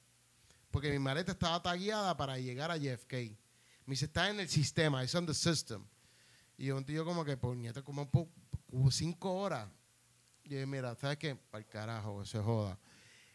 Porque 0.71 0.91
mi 0.91 0.99
maleta 0.99 1.33
estaba 1.33 1.61
tagueada 1.63 2.17
para 2.17 2.39
llegar 2.39 2.71
a 2.71 2.77
JFK. 2.77 3.13
Me 3.85 3.95
dice, 3.95 4.05
está 4.05 4.31
en 4.31 4.41
el 4.41 4.49
sistema, 4.49 5.03
it's 5.03 5.15
on 5.15 5.27
the 5.27 5.35
system. 5.35 5.85
Y 6.63 6.67
yo, 6.67 6.81
yo 6.83 7.05
como 7.05 7.25
que, 7.25 7.37
puñeta, 7.37 7.83
como, 7.83 8.09
po- 8.09 8.29
como 8.71 8.89
cinco 8.93 9.33
horas. 9.33 9.69
Y 10.45 10.51
yo, 10.51 10.67
mira, 10.69 10.95
¿sabes 10.95 11.19
qué? 11.19 11.35
Para 11.35 11.65
el 11.65 11.69
carajo, 11.69 12.21
que 12.21 12.27
se 12.29 12.39
joda. 12.39 12.79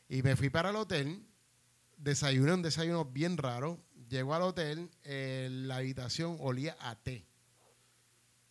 Y 0.08 0.22
me 0.24 0.38
fui 0.38 0.50
para 0.50 0.70
el 0.70 0.78
hotel, 0.78 1.28
desayuné 1.98 2.54
un 2.54 2.62
desayuno 2.62 3.04
bien 3.04 3.36
raro. 3.36 3.84
Llego 4.08 4.34
al 4.34 4.44
hotel, 4.44 4.90
eh, 5.04 5.50
la 5.52 5.76
habitación 5.76 6.38
olía 6.40 6.78
a 6.80 6.96
té. 6.96 7.28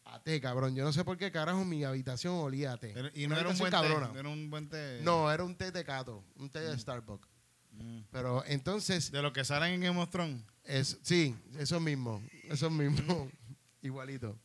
A 0.05 0.23
té, 0.23 0.43
cabrón. 0.43 0.75
Yo 0.77 0.85
no 0.85 0.93
sé 0.93 1.05
por 1.05 1.17
qué 1.17 1.33
carajo 1.33 1.65
mi 1.65 1.83
habitación 1.83 2.35
olía 2.35 2.73
a 2.75 2.77
té. 2.77 2.93
Y 3.15 3.25
Una 3.25 3.37
no 3.37 3.41
era 3.41 3.49
un 3.51 3.57
buen 3.59 3.71
cabrona. 3.71 4.13
té. 4.13 4.19
Era 4.19 4.29
un 4.29 4.51
buen 4.51 4.69
té. 4.69 5.01
No, 5.03 5.33
era 5.33 5.43
un 5.43 5.57
té 5.57 5.73
de 5.73 5.85
Cato, 5.87 6.23
un 6.37 6.51
té 6.51 6.61
de 6.61 6.79
Starbucks. 6.79 7.27
Mm. 7.71 8.01
Pero 8.11 8.45
entonces, 8.47 9.11
De 9.11 9.23
los 9.23 9.33
que 9.33 9.43
salen 9.43 9.73
en 9.73 9.81
Game 9.81 9.99
of 10.03 10.11
Thrones. 10.11 10.43
es, 10.65 10.99
sí, 11.03 11.35
eso 11.59 11.81
mismo, 11.81 12.23
eso 12.51 12.69
mismo, 12.71 13.31
igualito. 13.83 14.39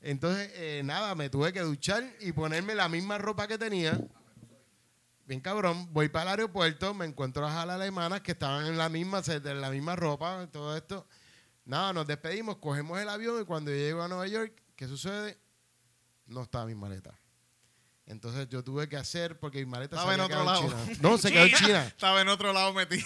Entonces, 0.00 0.50
eh, 0.54 0.82
nada, 0.84 1.14
me 1.14 1.28
tuve 1.30 1.52
que 1.52 1.60
duchar 1.60 2.04
y 2.20 2.32
ponerme 2.32 2.74
la 2.74 2.88
misma 2.88 3.18
ropa 3.18 3.46
que 3.48 3.58
tenía. 3.58 3.98
Bien 5.26 5.40
cabrón, 5.40 5.92
voy 5.92 6.08
para 6.08 6.22
el 6.24 6.28
aeropuerto, 6.40 6.94
me 6.94 7.04
encuentro 7.04 7.46
a 7.46 7.50
las 7.50 7.74
alemanas 7.74 8.20
que 8.20 8.32
estaban 8.32 8.66
en 8.66 8.78
la 8.78 8.88
misma, 8.88 9.22
de 9.22 9.54
la 9.54 9.70
misma 9.70 9.96
ropa, 9.96 10.46
todo 10.52 10.76
esto. 10.76 11.06
Nada, 11.64 11.92
nos 11.92 12.06
despedimos, 12.06 12.58
cogemos 12.58 13.00
el 13.00 13.08
avión 13.08 13.42
y 13.42 13.44
cuando 13.44 13.72
yo 13.72 13.76
llego 13.76 14.02
a 14.02 14.08
Nueva 14.08 14.28
York, 14.28 14.52
¿qué 14.76 14.86
sucede? 14.86 15.36
No 16.26 16.42
estaba 16.42 16.64
mi 16.66 16.76
maleta. 16.76 17.12
Entonces 18.06 18.48
yo 18.48 18.62
tuve 18.62 18.88
que 18.88 18.96
hacer, 18.96 19.36
porque 19.40 19.58
mi 19.58 19.66
maleta 19.66 19.96
Estaba 19.96 20.12
se 20.12 20.14
en 20.14 20.20
otro 20.20 20.44
lado. 20.44 20.62
en 20.62 20.68
China. 20.68 20.98
No, 21.00 21.18
se 21.18 21.32
quedó 21.32 21.44
en 21.44 21.54
China. 21.54 21.84
Estaba 21.88 22.20
en 22.20 22.28
otro 22.28 22.52
lado 22.52 22.72
metida. 22.72 23.04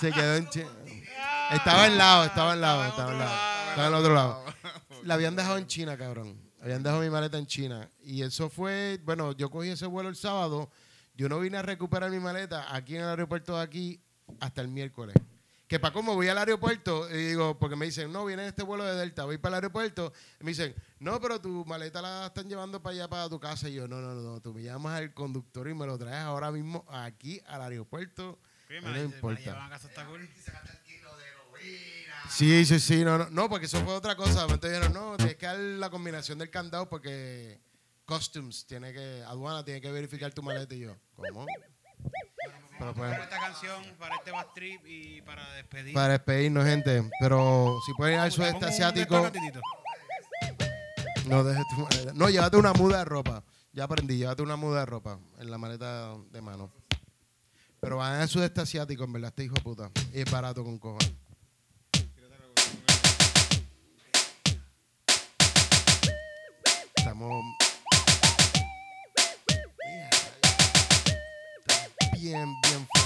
Se 0.00 0.10
quedó 0.12 0.36
en 0.36 0.48
China. 0.48 0.70
Estaba 1.52 1.86
en 1.86 1.98
lado, 1.98 2.24
estaba 2.24 2.54
en 2.54 2.60
lado, 2.60 2.84
estaba 2.86 3.12
en 3.12 3.18
lado. 3.18 3.49
Estaba 3.70 3.88
en 3.88 3.94
el 3.94 4.00
otro 4.00 4.14
lado. 4.14 4.44
La 5.04 5.14
habían 5.14 5.36
dejado 5.36 5.58
en 5.58 5.66
China, 5.66 5.96
cabrón. 5.96 6.38
Habían 6.60 6.82
dejado 6.82 7.00
mi 7.00 7.08
maleta 7.08 7.38
en 7.38 7.46
China. 7.46 7.88
Y 8.02 8.22
eso 8.22 8.50
fue, 8.50 9.00
bueno, 9.04 9.32
yo 9.32 9.50
cogí 9.50 9.70
ese 9.70 9.86
vuelo 9.86 10.08
el 10.08 10.16
sábado. 10.16 10.70
Yo 11.14 11.28
no 11.28 11.38
vine 11.40 11.56
a 11.56 11.62
recuperar 11.62 12.10
mi 12.10 12.18
maleta 12.18 12.74
aquí 12.74 12.96
en 12.96 13.02
el 13.02 13.08
aeropuerto 13.08 13.56
de 13.56 13.62
aquí 13.62 14.00
hasta 14.40 14.60
el 14.60 14.68
miércoles. 14.68 15.16
Que 15.66 15.78
para 15.78 15.92
cómo 15.92 16.16
voy 16.16 16.28
al 16.28 16.36
aeropuerto, 16.36 17.08
y 17.08 17.28
digo, 17.28 17.56
porque 17.56 17.76
me 17.76 17.86
dicen, 17.86 18.12
no, 18.12 18.24
viene 18.24 18.48
este 18.48 18.64
vuelo 18.64 18.84
de 18.84 18.96
Delta, 18.96 19.24
voy 19.24 19.38
para 19.38 19.58
el 19.58 19.62
aeropuerto. 19.62 20.12
Y 20.40 20.44
me 20.44 20.50
dicen, 20.50 20.74
no, 20.98 21.20
pero 21.20 21.40
tu 21.40 21.64
maleta 21.64 22.02
la 22.02 22.26
están 22.26 22.48
llevando 22.48 22.82
para 22.82 22.94
allá, 22.94 23.08
para 23.08 23.28
tu 23.28 23.38
casa. 23.38 23.68
Y 23.68 23.74
yo, 23.74 23.86
no, 23.86 24.00
no, 24.00 24.14
no, 24.14 24.20
no, 24.20 24.40
tú 24.40 24.52
me 24.52 24.62
llamas 24.62 24.98
al 24.98 25.14
conductor 25.14 25.68
y 25.68 25.74
me 25.74 25.86
lo 25.86 25.96
traes 25.96 26.24
ahora 26.24 26.50
mismo 26.50 26.84
aquí 26.88 27.40
al 27.46 27.62
aeropuerto. 27.62 28.38
No 28.82 28.88
me 28.88 29.02
importa. 29.04 29.68
Sí, 32.30 32.64
sí, 32.64 32.78
sí, 32.78 33.04
no, 33.04 33.18
no, 33.18 33.28
no, 33.30 33.48
porque 33.48 33.66
eso 33.66 33.84
fue 33.84 33.92
otra 33.92 34.16
cosa. 34.16 34.42
Entonces 34.42 34.70
dijeron, 34.70 34.92
no, 34.92 35.16
tienes 35.16 35.36
que 35.36 35.46
dar 35.46 35.58
la 35.58 35.90
combinación 35.90 36.38
del 36.38 36.48
candado 36.48 36.88
porque 36.88 37.60
Customs 38.04 38.66
tiene 38.66 38.92
que, 38.92 39.22
aduana 39.26 39.64
tiene 39.64 39.80
que 39.80 39.90
verificar 39.90 40.32
tu 40.32 40.42
maleta 40.42 40.74
y 40.74 40.80
yo, 40.80 40.96
¿cómo? 41.16 41.46
Pero 42.78 42.94
pues, 42.94 43.10
Para 43.10 43.24
esta 43.24 43.38
canción, 43.38 43.82
para 43.98 44.16
este 44.16 44.30
bad 44.30 44.46
trip 44.54 44.80
y 44.86 45.20
para 45.22 45.52
despedir. 45.52 45.92
para 45.92 46.12
despedirnos, 46.14 46.64
gente. 46.64 47.10
Pero 47.20 47.78
si 47.84 47.92
pueden 47.92 48.14
ir 48.14 48.20
al 48.20 48.32
sudeste 48.32 48.64
asiático, 48.64 49.30
no 51.26 51.44
dejes 51.44 51.64
tu 51.68 51.76
maleta. 51.76 52.12
No, 52.14 52.30
llévate 52.30 52.56
una 52.56 52.72
muda 52.72 52.98
de 52.98 53.04
ropa. 53.04 53.44
Ya 53.72 53.84
aprendí, 53.84 54.16
llévate 54.16 54.42
una 54.42 54.56
muda 54.56 54.80
de 54.80 54.86
ropa 54.86 55.18
en 55.38 55.50
la 55.50 55.58
maleta 55.58 56.16
de 56.30 56.40
mano. 56.40 56.72
Pero 57.80 57.98
van 57.98 58.20
al 58.20 58.28
sudeste 58.28 58.60
asiático, 58.60 59.04
en 59.04 59.12
verdad, 59.12 59.28
este 59.28 59.44
hijo 59.44 59.54
de 59.54 59.60
puta. 59.60 59.90
Y 60.12 60.20
es 60.20 60.30
barato 60.30 60.64
con 60.64 60.78
cojones. 60.78 61.12
Bien, 72.14 72.46
bien 72.62 72.99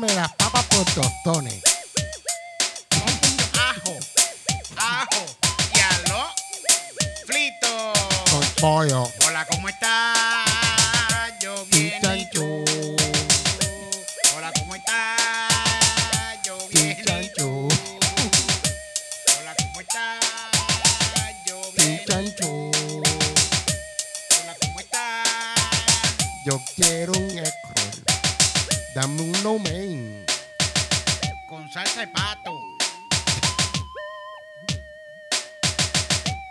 Pero 0.00 0.37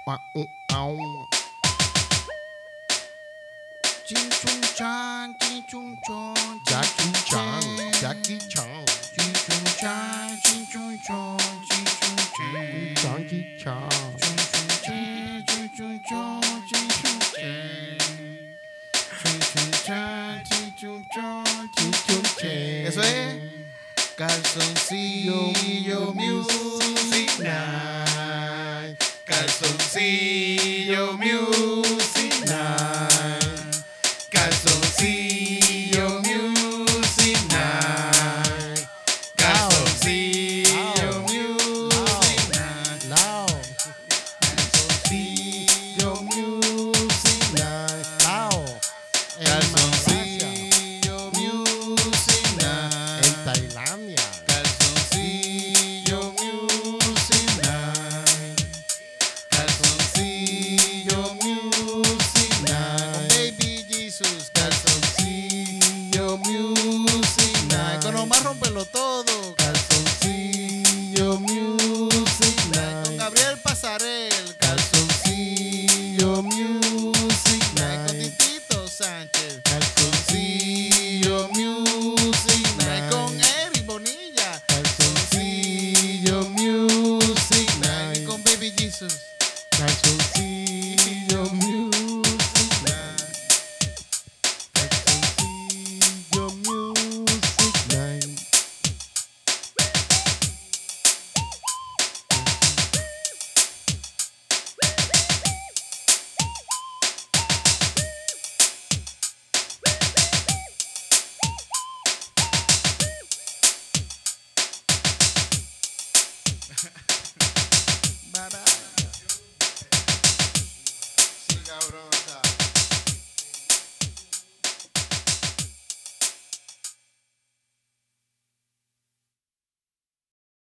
Ching 0.07 0.15
Chung 4.29 4.61
Chang, 4.73 5.35
Ching 5.41 5.63
Chung 5.67 5.97
Chong, 6.07 6.61
Jackie 6.65 7.11
Chan, 7.25 7.61
Jackie 7.91 8.39
Chan, 8.47 8.85
Ching 9.17 9.34
Chung 9.34 9.65
Chang, 9.77 10.38
Ching 10.45 10.65
Chung 10.71 10.97
Chong, 11.05 11.38
Ching 11.67 11.85
Chung 11.99 12.19
Chang, 12.38 12.95
Jackie 12.95 13.45
Chan, 13.59 13.89
Ching 14.21 14.38
Chung 14.53 14.71
Chang, 14.85 15.43
Ching 15.45 15.69
Chung 15.75 15.99
Chong, 16.07 16.41
Ching 16.71 16.88
Chung 16.88 17.19
Chang, 19.84 20.43
Ching 20.49 20.71
Chung 20.77 21.03
calzoncillo, 24.17 25.51
music 26.15 27.39
now. 27.39 28.16
Calzoncillo 29.38 31.15
music 31.15 32.49
night. 32.49 32.76